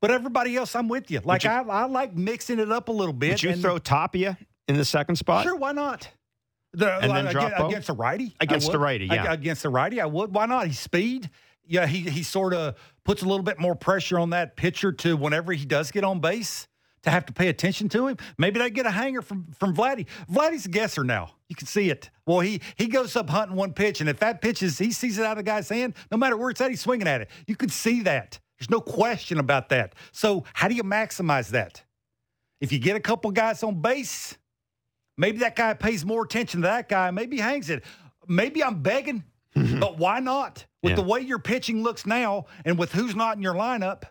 But 0.00 0.10
everybody 0.12 0.56
else, 0.56 0.76
I'm 0.76 0.88
with 0.88 1.10
you. 1.10 1.20
Like 1.24 1.44
you- 1.44 1.50
I, 1.50 1.60
I 1.62 1.84
like 1.86 2.14
mixing 2.14 2.60
it 2.60 2.70
up 2.70 2.88
a 2.88 2.92
little 2.92 3.12
bit. 3.12 3.30
Would 3.30 3.42
you 3.42 3.50
and- 3.50 3.60
throw 3.62 3.78
Tapia 3.78 4.38
in 4.68 4.76
the 4.76 4.84
second 4.84 5.16
spot? 5.16 5.42
Sure, 5.44 5.56
why 5.56 5.72
not? 5.72 6.08
The, 6.74 6.98
And 6.98 7.10
then 7.10 7.32
drop 7.32 7.58
against, 7.70 7.88
a 7.88 7.94
righty, 7.94 8.36
Against 8.40 8.72
a 8.72 8.78
righty, 8.78 9.06
yeah. 9.06 9.32
Against 9.32 9.64
a 9.64 9.70
righty, 9.70 10.00
I 10.02 10.06
would. 10.06 10.34
Why 10.34 10.44
not? 10.46 10.66
He's 10.66 10.78
speed. 10.78 11.30
Yeah, 11.66 11.86
he 11.86 12.00
he 12.00 12.22
sort 12.22 12.52
of 12.54 12.76
puts 13.04 13.22
a 13.22 13.26
little 13.26 13.42
bit 13.42 13.58
more 13.58 13.74
pressure 13.74 14.18
on 14.18 14.30
that 14.30 14.54
pitcher 14.56 14.92
to 14.92 15.16
whenever 15.16 15.52
he 15.52 15.64
does 15.64 15.90
get 15.90 16.04
on 16.04 16.20
base 16.20 16.68
to 17.02 17.10
have 17.10 17.26
to 17.26 17.32
pay 17.32 17.48
attention 17.48 17.88
to 17.90 18.06
him. 18.08 18.16
Maybe 18.38 18.58
they 18.58 18.70
get 18.70 18.86
a 18.86 18.90
hanger 18.90 19.22
from 19.22 19.46
from 19.58 19.74
Vladdy. 19.74 20.06
Vladdy's 20.30 20.66
a 20.66 20.68
guesser 20.68 21.04
now. 21.04 21.32
You 21.48 21.56
can 21.56 21.66
see 21.66 21.90
it. 21.90 22.10
Well, 22.26 22.40
he 22.40 22.60
he 22.76 22.86
goes 22.88 23.14
up 23.16 23.30
hunting 23.30 23.56
one 23.56 23.72
pitch, 23.72 24.00
and 24.00 24.08
if 24.10 24.18
that 24.20 24.40
pitch 24.42 24.62
is 24.62 24.78
he 24.78 24.92
sees 24.92 25.18
it 25.18 25.24
out 25.24 25.32
of 25.38 25.44
the 25.44 25.50
guy's 25.50 25.68
hand, 25.68 25.94
no 26.10 26.16
matter 26.18 26.36
where 26.36 26.50
it's 26.50 26.60
at, 26.60 26.70
he's 26.70 26.80
swinging 26.80 27.08
at 27.08 27.20
it. 27.20 27.30
You 27.46 27.56
can 27.56 27.68
see 27.68 28.02
that. 28.02 28.38
There's 28.58 28.70
no 28.70 28.80
question 28.80 29.38
about 29.38 29.68
that. 29.68 29.94
So 30.12 30.44
how 30.52 30.66
do 30.68 30.74
you 30.74 30.82
maximize 30.82 31.50
that? 31.50 31.84
If 32.60 32.72
you 32.72 32.80
get 32.80 32.96
a 32.96 33.00
couple 33.00 33.30
guys 33.30 33.62
on 33.62 33.80
base, 33.80 34.36
maybe 35.16 35.38
that 35.38 35.54
guy 35.54 35.74
pays 35.74 36.04
more 36.04 36.24
attention 36.24 36.62
to 36.62 36.66
that 36.66 36.88
guy. 36.88 37.10
Maybe 37.12 37.36
he 37.36 37.42
hangs 37.42 37.70
it. 37.70 37.84
Maybe 38.26 38.62
I'm 38.64 38.82
begging, 38.82 39.22
but 39.54 39.96
why 39.98 40.18
not? 40.18 40.66
With 40.82 40.90
Yeah. 40.90 40.96
the 40.96 41.02
way 41.02 41.20
your 41.20 41.38
pitching 41.38 41.82
looks 41.84 42.04
now 42.04 42.46
and 42.64 42.76
with 42.78 42.92
who's 42.92 43.14
not 43.14 43.36
in 43.36 43.42
your 43.42 43.54
lineup, 43.54 44.02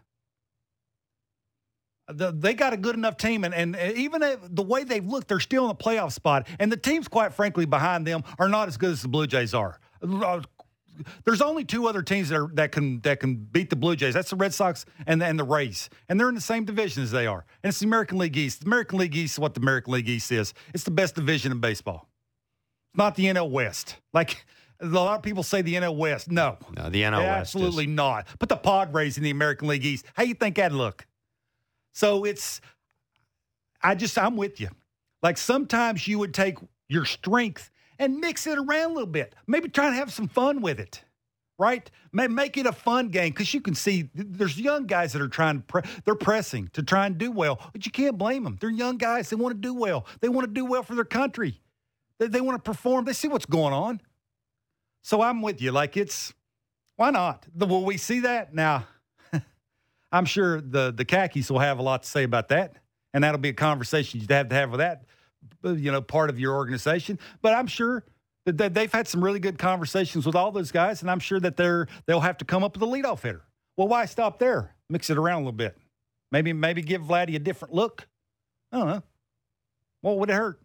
the, 2.07 2.31
they 2.31 2.53
got 2.53 2.73
a 2.73 2.77
good 2.77 2.95
enough 2.95 3.17
team. 3.17 3.43
And, 3.43 3.53
and 3.53 3.75
even 3.97 4.21
the 4.49 4.63
way 4.63 4.83
they've 4.83 5.05
looked, 5.05 5.27
they're 5.27 5.39
still 5.39 5.63
in 5.63 5.69
the 5.69 5.75
playoff 5.75 6.11
spot. 6.13 6.47
And 6.59 6.71
the 6.71 6.77
teams, 6.77 7.07
quite 7.07 7.33
frankly, 7.33 7.65
behind 7.65 8.07
them 8.07 8.23
are 8.39 8.49
not 8.49 8.67
as 8.67 8.77
good 8.77 8.91
as 8.91 9.01
the 9.01 9.07
Blue 9.07 9.27
Jays 9.27 9.53
are. 9.53 9.79
There's 11.25 11.41
only 11.41 11.63
two 11.63 11.87
other 11.87 12.01
teams 12.01 12.29
that, 12.29 12.39
are, 12.39 12.47
that 12.53 12.71
can 12.71 13.01
that 13.01 13.19
can 13.19 13.35
beat 13.35 13.69
the 13.69 13.75
Blue 13.75 13.95
Jays. 13.95 14.15
That's 14.15 14.31
the 14.31 14.35
Red 14.35 14.53
Sox 14.53 14.83
and 15.05 15.21
the, 15.21 15.25
and 15.25 15.37
the 15.37 15.43
Rays, 15.43 15.89
and 16.09 16.19
they're 16.19 16.29
in 16.29 16.33
the 16.33 16.41
same 16.41 16.65
division 16.65 17.03
as 17.03 17.11
they 17.11 17.27
are. 17.27 17.45
And 17.63 17.69
it's 17.69 17.79
the 17.79 17.85
American 17.85 18.17
League 18.17 18.35
East. 18.35 18.61
The 18.61 18.65
American 18.65 18.97
League 18.97 19.15
East 19.15 19.35
is 19.35 19.39
what 19.39 19.53
the 19.53 19.61
American 19.61 19.93
League 19.93 20.09
East 20.09 20.31
is. 20.31 20.55
It's 20.73 20.83
the 20.83 20.91
best 20.91 21.13
division 21.13 21.51
in 21.51 21.59
baseball. 21.59 22.09
It's 22.93 22.97
not 22.97 23.13
the 23.15 23.25
NL 23.25 23.51
West. 23.51 23.97
Like 24.11 24.43
a 24.79 24.85
lot 24.87 25.15
of 25.17 25.21
people 25.23 25.43
say, 25.43 25.61
the 25.61 25.75
NL 25.75 25.95
West. 25.95 26.31
No, 26.31 26.57
No, 26.75 26.89
the 26.89 27.01
NL 27.03 27.17
West 27.19 27.55
is- 27.55 27.55
absolutely 27.55 27.87
not. 27.87 28.27
Put 28.39 28.49
the 28.49 28.57
Padres 28.57 29.17
in 29.17 29.23
the 29.23 29.29
American 29.31 29.67
League 29.67 29.85
East. 29.85 30.05
How 30.15 30.23
you 30.23 30.33
think 30.33 30.55
that'd 30.55 30.75
look? 30.75 31.05
So 31.97 32.25
it's, 32.25 32.61
I 33.81 33.95
just, 33.95 34.19
I'm 34.19 34.37
with 34.37 34.61
you. 34.61 34.69
Like 35.23 35.35
sometimes 35.35 36.07
you 36.07 36.19
would 36.19 36.31
take 36.31 36.59
your 36.87 37.05
strength 37.05 37.71
and 37.97 38.19
mix 38.19 38.45
it 38.45 38.59
around 38.59 38.91
a 38.91 38.93
little 38.93 39.07
bit. 39.07 39.33
Maybe 39.47 39.67
try 39.67 39.87
and 39.87 39.95
have 39.95 40.13
some 40.13 40.27
fun 40.27 40.61
with 40.61 40.79
it, 40.79 41.03
right? 41.57 41.89
Make 42.11 42.55
it 42.55 42.67
a 42.67 42.71
fun 42.71 43.09
game 43.09 43.31
because 43.31 43.51
you 43.51 43.61
can 43.61 43.73
see 43.73 44.11
there's 44.13 44.59
young 44.59 44.85
guys 44.85 45.11
that 45.13 45.23
are 45.23 45.27
trying 45.27 45.57
to, 45.57 45.63
pre- 45.63 45.81
they're 46.05 46.13
pressing 46.13 46.67
to 46.73 46.83
try 46.83 47.07
and 47.07 47.17
do 47.17 47.31
well, 47.31 47.59
but 47.73 47.83
you 47.83 47.91
can't 47.91 48.15
blame 48.15 48.43
them. 48.43 48.59
They're 48.61 48.69
young 48.69 48.97
guys. 48.97 49.31
They 49.31 49.35
want 49.35 49.55
to 49.55 49.59
do 49.59 49.73
well. 49.73 50.05
They 50.21 50.29
want 50.29 50.45
to 50.47 50.53
do 50.53 50.65
well 50.65 50.83
for 50.83 50.93
their 50.93 51.03
country. 51.03 51.59
They, 52.19 52.27
they 52.27 52.41
want 52.41 52.63
to 52.63 52.71
perform. 52.71 53.05
They 53.05 53.13
see 53.13 53.27
what's 53.27 53.47
going 53.47 53.73
on. 53.73 54.01
So 55.01 55.23
I'm 55.23 55.41
with 55.41 55.63
you. 55.63 55.71
Like 55.71 55.97
it's, 55.97 56.31
why 56.95 57.09
not? 57.09 57.47
The, 57.55 57.65
will 57.65 57.85
we 57.85 57.97
see 57.97 58.19
that 58.19 58.53
now? 58.53 58.85
I'm 60.11 60.25
sure 60.25 60.61
the 60.61 60.91
the 60.91 61.05
khakis 61.05 61.51
will 61.51 61.59
have 61.59 61.79
a 61.79 61.81
lot 61.81 62.03
to 62.03 62.09
say 62.09 62.23
about 62.23 62.49
that, 62.49 62.75
and 63.13 63.23
that'll 63.23 63.39
be 63.39 63.49
a 63.49 63.53
conversation 63.53 64.19
you'd 64.19 64.31
have 64.31 64.49
to 64.49 64.55
have 64.55 64.71
with 64.71 64.79
that, 64.79 65.03
uh, 65.65 65.71
you 65.71 65.91
know, 65.91 66.01
part 66.01 66.29
of 66.29 66.39
your 66.39 66.55
organization. 66.55 67.19
But 67.41 67.53
I'm 67.53 67.67
sure 67.67 68.05
that 68.45 68.73
they've 68.73 68.91
had 68.91 69.07
some 69.07 69.23
really 69.23 69.39
good 69.39 69.57
conversations 69.57 70.25
with 70.25 70.35
all 70.35 70.51
those 70.51 70.71
guys, 70.71 71.01
and 71.01 71.11
I'm 71.11 71.19
sure 71.19 71.39
that 71.41 71.57
they're 71.57 71.87
they'll 72.05 72.21
have 72.21 72.37
to 72.37 72.45
come 72.45 72.63
up 72.63 72.77
with 72.77 72.83
a 72.83 72.91
leadoff 72.91 73.21
hitter. 73.21 73.43
Well, 73.75 73.87
why 73.87 74.05
stop 74.05 74.39
there? 74.39 74.73
Mix 74.89 75.09
it 75.09 75.17
around 75.17 75.37
a 75.41 75.45
little 75.45 75.51
bit. 75.51 75.77
Maybe 76.31 76.53
maybe 76.53 76.81
give 76.81 77.01
Vladdy 77.01 77.35
a 77.35 77.39
different 77.39 77.73
look. 77.73 78.07
I 78.71 78.77
don't 78.77 78.87
know. 78.87 79.03
What 80.01 80.19
would 80.19 80.29
it 80.29 80.33
hurt? 80.33 80.61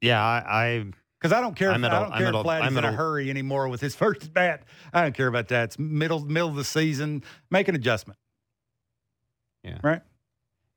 Yeah, 0.00 0.22
I 0.22 0.84
because 1.18 1.32
I 1.32 1.40
don't 1.40 1.54
care. 1.54 1.70
If, 1.70 1.76
I 1.76 1.88
don't 1.88 2.12
care 2.12 2.28
if 2.28 2.34
Vladdy's 2.34 2.76
in 2.76 2.84
a, 2.84 2.88
a 2.88 2.92
hurry 2.92 3.30
anymore 3.30 3.68
with 3.68 3.80
his 3.80 3.94
first 4.02 4.32
bat. 4.32 4.64
I 4.92 5.02
don't 5.02 5.14
care 5.14 5.28
about 5.28 5.48
that. 5.48 5.64
It's 5.64 5.78
middle 5.78 6.20
middle 6.20 6.48
of 6.48 6.56
the 6.56 6.64
season. 6.64 7.22
Make 7.50 7.68
an 7.68 7.74
adjustment. 7.74 8.18
Yeah. 9.62 9.78
Right. 9.82 10.02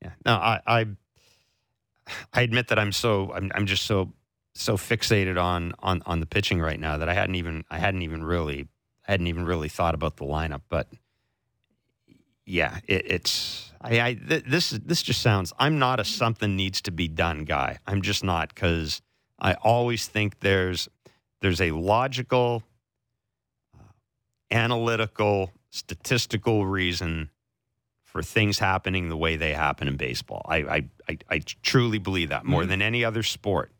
Yeah. 0.01 0.11
No, 0.25 0.33
I 0.35 0.61
I, 0.65 0.85
I 2.33 2.41
admit 2.41 2.69
that 2.69 2.79
I'm 2.79 2.91
so 2.91 3.31
I'm 3.33 3.51
I'm 3.53 3.65
just 3.65 3.85
so 3.85 4.13
so 4.55 4.77
fixated 4.77 5.41
on 5.41 5.73
on 5.79 6.01
on 6.05 6.19
the 6.19 6.25
pitching 6.25 6.59
right 6.59 6.79
now 6.79 6.97
that 6.97 7.09
I 7.09 7.13
hadn't 7.13 7.35
even 7.35 7.63
I 7.69 7.79
hadn't 7.79 8.01
even 8.01 8.23
really 8.23 8.67
I 9.07 9.11
hadn't 9.11 9.27
even 9.27 9.45
really 9.45 9.69
thought 9.69 9.95
about 9.95 10.17
the 10.17 10.25
lineup. 10.25 10.61
But 10.69 10.87
yeah, 12.45 12.79
it, 12.87 13.05
it's 13.11 13.71
I, 13.81 14.01
I 14.01 14.13
th- 14.13 14.45
this 14.45 14.71
this 14.71 15.01
just 15.01 15.21
sounds. 15.21 15.53
I'm 15.59 15.79
not 15.79 15.99
a 15.99 16.05
something 16.05 16.55
needs 16.55 16.81
to 16.83 16.91
be 16.91 17.07
done 17.07 17.45
guy. 17.45 17.79
I'm 17.85 18.01
just 18.01 18.23
not 18.23 18.53
because 18.53 19.01
I 19.39 19.53
always 19.53 20.07
think 20.07 20.39
there's 20.39 20.89
there's 21.41 21.61
a 21.61 21.71
logical, 21.71 22.63
uh, 23.73 23.83
analytical, 24.51 25.51
statistical 25.69 26.65
reason 26.65 27.29
for 28.03 28.21
things 28.21 28.59
happening 28.59 29.07
the 29.07 29.15
way 29.15 29.37
they 29.37 29.53
happen 29.53 29.87
in 29.87 29.95
baseball. 29.95 30.45
I 30.45 30.57
I 30.57 30.85
I, 31.07 31.17
I 31.29 31.39
truly 31.63 31.99
believe 31.99 32.29
that 32.29 32.45
more 32.45 32.61
mm-hmm. 32.61 32.69
than 32.69 32.81
any 32.81 33.05
other 33.05 33.23
sport. 33.23 33.71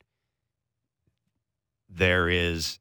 There 1.89 2.29
is 2.29 2.79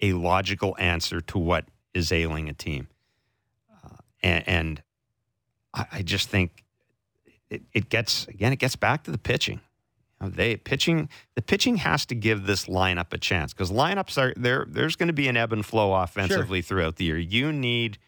a 0.00 0.12
logical 0.12 0.76
answer 0.78 1.20
to 1.20 1.38
what 1.38 1.66
is 1.94 2.10
ailing 2.10 2.48
a 2.48 2.52
team, 2.52 2.88
uh, 3.72 3.96
and, 4.22 4.48
and 4.48 4.82
I, 5.72 5.86
I, 5.92 6.02
just 6.02 6.28
think 6.28 6.64
it, 7.48 7.62
it 7.72 7.88
gets 7.88 8.26
again 8.26 8.52
it 8.52 8.58
gets 8.58 8.76
back 8.76 9.04
to 9.04 9.10
the 9.10 9.18
pitching. 9.18 9.60
They 10.22 10.56
pitching 10.56 11.08
the 11.34 11.42
pitching 11.42 11.76
has 11.76 12.04
to 12.06 12.14
give 12.14 12.46
this 12.46 12.66
lineup 12.66 13.12
a 13.12 13.18
chance 13.18 13.54
because 13.54 13.70
lineups 13.70 14.18
are 14.18 14.34
there. 14.36 14.66
There's 14.68 14.96
going 14.96 15.06
to 15.06 15.14
be 15.14 15.28
an 15.28 15.36
ebb 15.36 15.52
and 15.52 15.64
flow 15.64 15.94
offensively 15.94 16.60
sure. 16.60 16.76
throughout 16.76 16.96
the 16.96 17.04
year. 17.04 17.18
You 17.18 17.52
need 17.52 17.98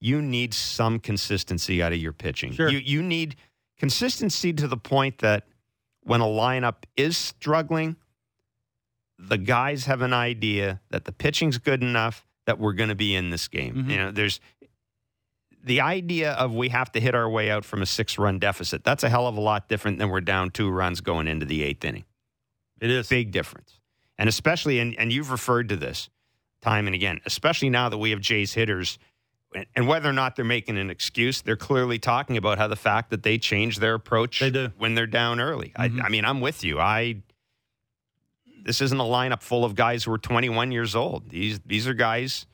you 0.00 0.22
need 0.22 0.54
some 0.54 1.00
consistency 1.00 1.82
out 1.82 1.92
of 1.92 1.98
your 1.98 2.12
pitching. 2.12 2.52
Sure. 2.52 2.68
You 2.68 2.78
you 2.78 3.02
need 3.02 3.36
consistency 3.76 4.52
to 4.52 4.68
the 4.68 4.76
point 4.76 5.18
that 5.18 5.46
when 6.02 6.20
a 6.20 6.26
lineup 6.26 6.84
is 6.96 7.16
struggling, 7.18 7.96
the 9.18 9.38
guys 9.38 9.86
have 9.86 10.02
an 10.02 10.12
idea 10.12 10.80
that 10.90 11.04
the 11.04 11.12
pitching's 11.12 11.58
good 11.58 11.82
enough 11.82 12.26
that 12.46 12.58
we're 12.58 12.72
going 12.72 12.88
to 12.88 12.94
be 12.94 13.14
in 13.14 13.30
this 13.30 13.48
game. 13.48 13.74
Mm-hmm. 13.74 13.90
You 13.90 13.96
know, 13.96 14.10
there's 14.10 14.40
the 15.64 15.80
idea 15.80 16.32
of 16.32 16.54
we 16.54 16.68
have 16.70 16.90
to 16.92 17.00
hit 17.00 17.14
our 17.14 17.28
way 17.28 17.50
out 17.50 17.64
from 17.64 17.82
a 17.82 17.86
six 17.86 18.18
run 18.18 18.38
deficit, 18.38 18.84
that's 18.84 19.04
a 19.04 19.08
hell 19.08 19.26
of 19.26 19.36
a 19.36 19.40
lot 19.40 19.68
different 19.68 19.98
than 19.98 20.10
we're 20.10 20.20
down 20.20 20.50
two 20.50 20.70
runs 20.70 21.00
going 21.00 21.28
into 21.28 21.46
the 21.46 21.62
eighth 21.62 21.84
inning. 21.84 22.04
It 22.80 22.90
is. 22.90 23.06
A 23.06 23.10
big 23.10 23.30
difference. 23.30 23.78
And 24.18 24.28
especially, 24.28 24.78
and, 24.80 24.98
and 24.98 25.12
you've 25.12 25.30
referred 25.30 25.68
to 25.70 25.76
this 25.76 26.10
time 26.60 26.86
and 26.86 26.94
again, 26.94 27.20
especially 27.26 27.70
now 27.70 27.88
that 27.88 27.98
we 27.98 28.10
have 28.10 28.20
Jay's 28.20 28.54
hitters, 28.54 28.98
and 29.76 29.86
whether 29.86 30.08
or 30.08 30.14
not 30.14 30.36
they're 30.36 30.44
making 30.44 30.78
an 30.78 30.90
excuse, 30.90 31.42
they're 31.42 31.56
clearly 31.56 31.98
talking 31.98 32.36
about 32.36 32.58
how 32.58 32.68
the 32.68 32.76
fact 32.76 33.10
that 33.10 33.22
they 33.22 33.36
change 33.36 33.78
their 33.78 33.94
approach 33.94 34.40
they 34.40 34.50
do. 34.50 34.72
when 34.78 34.94
they're 34.94 35.06
down 35.06 35.40
early. 35.40 35.72
Mm-hmm. 35.76 36.00
I, 36.00 36.04
I 36.06 36.08
mean, 36.08 36.24
I'm 36.24 36.40
with 36.40 36.64
you. 36.64 36.80
I 36.80 37.22
this 38.64 38.80
isn't 38.80 38.98
a 38.98 39.04
lineup 39.04 39.42
full 39.42 39.64
of 39.64 39.74
guys 39.74 40.04
who 40.04 40.12
are 40.12 40.18
21 40.18 40.72
years 40.72 40.94
old. 40.96 41.28
These 41.28 41.60
these 41.66 41.86
are 41.86 41.94
guys 41.94 42.46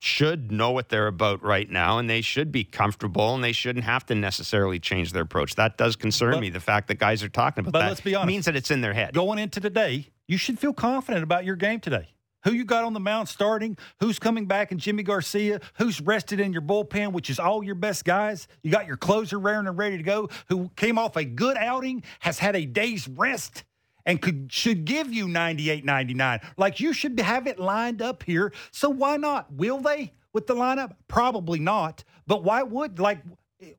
should 0.00 0.52
know 0.52 0.70
what 0.70 0.88
they're 0.88 1.08
about 1.08 1.42
right 1.42 1.68
now 1.68 1.98
and 1.98 2.08
they 2.08 2.20
should 2.20 2.52
be 2.52 2.64
comfortable 2.64 3.34
and 3.34 3.42
they 3.42 3.52
shouldn't 3.52 3.84
have 3.84 4.06
to 4.06 4.14
necessarily 4.14 4.78
change 4.78 5.12
their 5.12 5.22
approach. 5.22 5.56
That 5.56 5.76
does 5.76 5.96
concern 5.96 6.32
but, 6.32 6.40
me. 6.40 6.50
The 6.50 6.60
fact 6.60 6.88
that 6.88 6.98
guys 6.98 7.22
are 7.22 7.28
talking 7.28 7.62
about 7.62 7.72
but 7.72 7.80
that 7.80 7.88
let's 7.88 8.00
be 8.00 8.14
honest, 8.14 8.28
means 8.28 8.44
that 8.44 8.56
it's 8.56 8.70
in 8.70 8.80
their 8.80 8.92
head. 8.92 9.14
Going 9.14 9.38
into 9.38 9.60
today, 9.60 10.08
you 10.26 10.36
should 10.36 10.58
feel 10.58 10.72
confident 10.72 11.24
about 11.24 11.44
your 11.44 11.56
game 11.56 11.80
today. 11.80 12.08
Who 12.44 12.52
you 12.52 12.64
got 12.64 12.84
on 12.84 12.92
the 12.92 13.00
mound 13.00 13.28
starting, 13.28 13.76
who's 13.98 14.20
coming 14.20 14.46
back 14.46 14.70
in 14.70 14.78
Yimi 14.78 15.04
Garcia, 15.04 15.60
who's 15.74 16.00
rested 16.00 16.38
in 16.38 16.52
your 16.52 16.62
bullpen, 16.62 17.12
which 17.12 17.30
is 17.30 17.40
all 17.40 17.64
your 17.64 17.74
best 17.74 18.04
guys. 18.04 18.46
You 18.62 18.70
got 18.70 18.86
your 18.86 18.96
closer 18.96 19.38
raring 19.38 19.66
and 19.66 19.76
ready 19.76 19.96
to 19.96 20.04
go, 20.04 20.28
who 20.48 20.70
came 20.76 20.98
off 20.98 21.16
a 21.16 21.24
good 21.24 21.56
outing, 21.56 22.04
has 22.20 22.38
had 22.38 22.54
a 22.54 22.64
day's 22.64 23.08
rest 23.08 23.64
and 24.08 24.22
could 24.22 24.50
should 24.50 24.86
give 24.86 25.12
you 25.12 25.28
98 25.28 25.84
99 25.84 26.40
like 26.56 26.80
you 26.80 26.92
should 26.92 27.20
have 27.20 27.46
it 27.46 27.60
lined 27.60 28.02
up 28.02 28.24
here. 28.24 28.52
So 28.72 28.88
why 28.88 29.18
not? 29.18 29.52
Will 29.52 29.78
they 29.78 30.12
with 30.32 30.48
the 30.48 30.54
lineup? 30.54 30.92
Probably 31.06 31.60
not. 31.60 32.02
But 32.26 32.42
why 32.42 32.62
would 32.62 32.98
like 32.98 33.20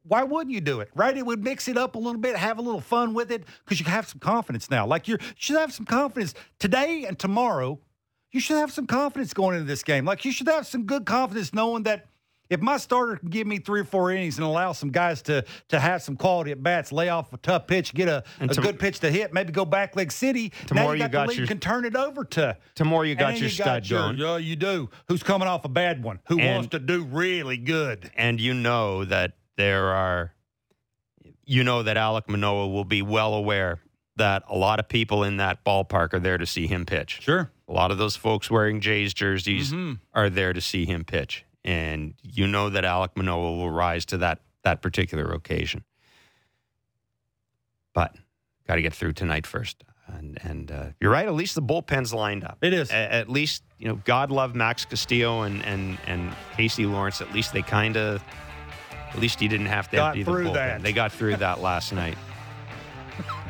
why 0.04 0.24
wouldn't 0.24 0.54
you 0.54 0.62
do 0.62 0.80
it 0.80 0.90
right? 0.96 1.18
It 1.18 1.26
would 1.26 1.44
mix 1.44 1.68
it 1.68 1.78
up 1.78 1.96
a 1.96 1.98
little 1.98 2.22
bit 2.22 2.38
have 2.38 2.60
a 2.60 2.62
little 2.62 2.80
fun 2.80 3.14
with 3.14 3.32
it 3.32 3.44
because 3.66 3.80
you 3.80 3.88
have 3.88 4.08
some 4.08 4.20
confidence 4.20 4.70
now. 4.70 4.86
Like 4.86 5.08
you 5.08 5.18
should 5.36 5.58
have 5.58 5.74
some 5.74 5.86
confidence 5.86 6.36
today 6.60 7.06
and 7.06 7.18
tomorrow. 7.18 7.80
You 8.32 8.40
should 8.40 8.58
have 8.58 8.72
some 8.72 8.86
confidence 8.86 9.34
going 9.34 9.56
into 9.56 9.68
this 9.68 9.82
game. 9.82 10.06
Like 10.06 10.24
you 10.24 10.32
should 10.32 10.48
have 10.48 10.68
some 10.68 10.86
good 10.86 11.06
confidence 11.06 11.52
knowing 11.56 11.84
that 11.84 12.06
if 12.50 12.62
my 12.62 12.78
starter 12.78 13.18
can 13.18 13.30
give 13.30 13.46
me 13.46 13.60
three 13.60 13.82
or 13.82 13.86
four 13.86 14.12
innings 14.12 14.38
and 14.38 14.46
allow 14.46 14.72
some 14.72 14.90
guys 14.90 15.22
to 15.24 15.46
to 15.70 15.80
have 15.80 16.02
some 16.02 16.16
quality 16.16 16.52
at 16.52 16.62
bats, 16.62 16.92
lay 16.92 17.10
off 17.10 17.32
a 17.32 17.38
tough 17.38 17.68
pitch, 17.68 17.94
get 17.94 18.10
a, 18.10 18.24
a 18.40 18.48
to, 18.48 18.62
good 18.62 18.80
pitch 18.80 19.00
to 19.02 19.12
hit, 19.12 19.34
maybe 19.34 19.52
go 19.52 19.66
back 19.66 19.96
leg 19.96 20.12
city. 20.12 20.52
Tomorrow 20.66 20.94
you 20.94 21.00
got, 21.00 21.08
you 21.08 21.12
got 21.12 21.36
your, 21.36 21.48
can 21.48 21.60
turn 21.60 21.86
it 21.86 21.96
over 21.96 22.26
to. 22.26 22.58
Tomorrow 22.76 23.04
you 23.04 23.16
got 23.16 23.36
your 23.36 23.44
you 23.44 23.50
stud 23.50 23.84
got 23.84 23.90
going. 23.90 24.18
Yeah, 24.18 24.38
you 24.38 24.56
do. 24.56 24.90
Who's 25.08 25.24
coming 25.24 25.48
off 25.48 25.64
a 25.66 25.70
bad 25.70 26.04
one? 26.04 26.20
Who 26.28 26.40
and, 26.40 26.56
wants 26.56 26.70
to 26.70 26.80
do 26.80 27.04
really 27.04 27.58
good? 27.58 28.12
And 28.16 28.42
you 28.42 28.54
know 28.54 29.06
that 29.06 29.34
there 29.56 29.86
are. 29.86 30.34
You 31.46 31.64
know 31.64 31.82
that 31.82 31.98
Alek 31.98 32.30
Manoah 32.30 32.68
will 32.68 32.86
be 32.86 33.02
well 33.02 33.34
aware 33.34 33.80
that 34.18 34.44
a 34.48 34.56
lot 34.56 34.80
of 34.80 34.88
people 34.88 35.24
in 35.24 35.38
that 35.38 35.66
ballpark 35.66 36.14
are 36.14 36.20
there 36.20 36.38
to 36.38 36.46
see 36.46 36.68
him 36.68 36.86
pitch. 36.86 37.22
Sure. 37.22 37.50
A 37.68 37.74
lot 37.74 37.90
of 37.90 37.98
those 37.98 38.16
folks 38.16 38.52
wearing 38.52 38.82
Jays 38.82 39.16
jerseys 39.16 39.72
mm-hmm. 39.72 39.94
are 40.14 40.30
there 40.30 40.54
to 40.54 40.62
see 40.62 40.86
him 40.86 41.04
pitch 41.04 41.46
and 41.64 42.14
you 42.22 42.48
know 42.48 42.70
that 42.70 42.84
Alek 42.84 43.16
Manoah 43.16 43.58
will 43.58 43.70
rise 43.70 44.06
to 44.08 44.18
that 44.20 44.42
that 44.64 44.82
particular 44.82 45.32
occasion. 45.32 45.84
But 47.94 48.16
got 48.68 48.76
to 48.76 48.82
get 48.82 48.94
through 48.94 49.14
tonight 49.14 49.48
first. 49.48 49.84
And, 50.08 50.40
and 50.42 50.72
uh, 50.72 50.86
you're 51.00 51.12
right. 51.12 51.28
At 51.28 51.36
least 51.36 51.54
the 51.54 51.62
bullpen's 51.62 52.14
lined 52.14 52.44
up. 52.44 52.58
It 52.62 52.74
is. 52.74 52.90
A- 52.90 53.14
at 53.14 53.30
least 53.30 53.64
you 53.78 53.88
know, 53.88 54.02
God 54.06 54.32
love 54.32 54.56
Max 54.56 54.86
Castillo 54.86 55.44
and 55.44 55.64
and 55.66 55.98
and 56.08 56.34
Casey 56.56 56.86
Lawrence. 56.86 57.22
At 57.22 57.32
least 57.34 57.54
they 57.54 57.62
kind 57.62 57.96
of. 57.98 58.24
At 59.12 59.20
least 59.20 59.40
he 59.40 59.48
didn't 59.48 59.68
have 59.68 59.90
to 59.90 59.96
got 59.96 60.18
empty 60.18 60.24
the 60.24 60.32
bullpen. 60.32 60.54
That. 60.54 60.84
They 60.84 60.94
got 60.94 61.12
through 61.12 61.38
that 61.38 61.62
last 61.62 61.94
night. 61.94 62.18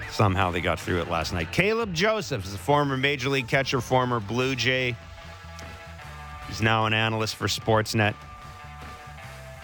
Somehow 0.09 0.51
they 0.51 0.61
got 0.61 0.79
through 0.79 1.01
it 1.01 1.09
last 1.09 1.33
night. 1.33 1.51
Caleb 1.51 1.93
Joseph 1.93 2.45
is 2.45 2.53
a 2.53 2.57
former 2.57 2.97
Major 2.97 3.29
League 3.29 3.47
catcher, 3.47 3.79
former 3.79 4.19
Blue 4.19 4.55
Jay. 4.55 4.95
He's 6.49 6.61
now 6.61 6.85
an 6.85 6.93
analyst 6.93 7.35
for 7.35 7.47
Sportsnet. 7.47 8.15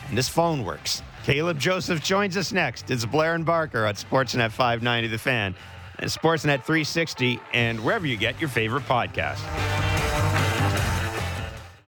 And 0.07 0.15
his 0.15 0.29
phone 0.29 0.63
works. 0.63 1.01
Caleb 1.23 1.59
Joseph 1.59 2.03
joins 2.03 2.37
us 2.37 2.53
next. 2.53 2.89
It's 2.91 3.05
Blair 3.05 3.33
and 3.33 3.45
Barker 3.45 3.85
on 3.85 3.95
Sportsnet 3.95 4.51
590 4.51 5.07
The 5.07 5.17
Fan, 5.17 5.55
and 5.97 6.09
Sportsnet 6.09 6.63
360, 6.63 7.41
and 7.53 7.83
wherever 7.83 8.05
you 8.05 8.15
get 8.15 8.39
your 8.39 8.49
favorite 8.49 8.83
podcast. 8.83 9.41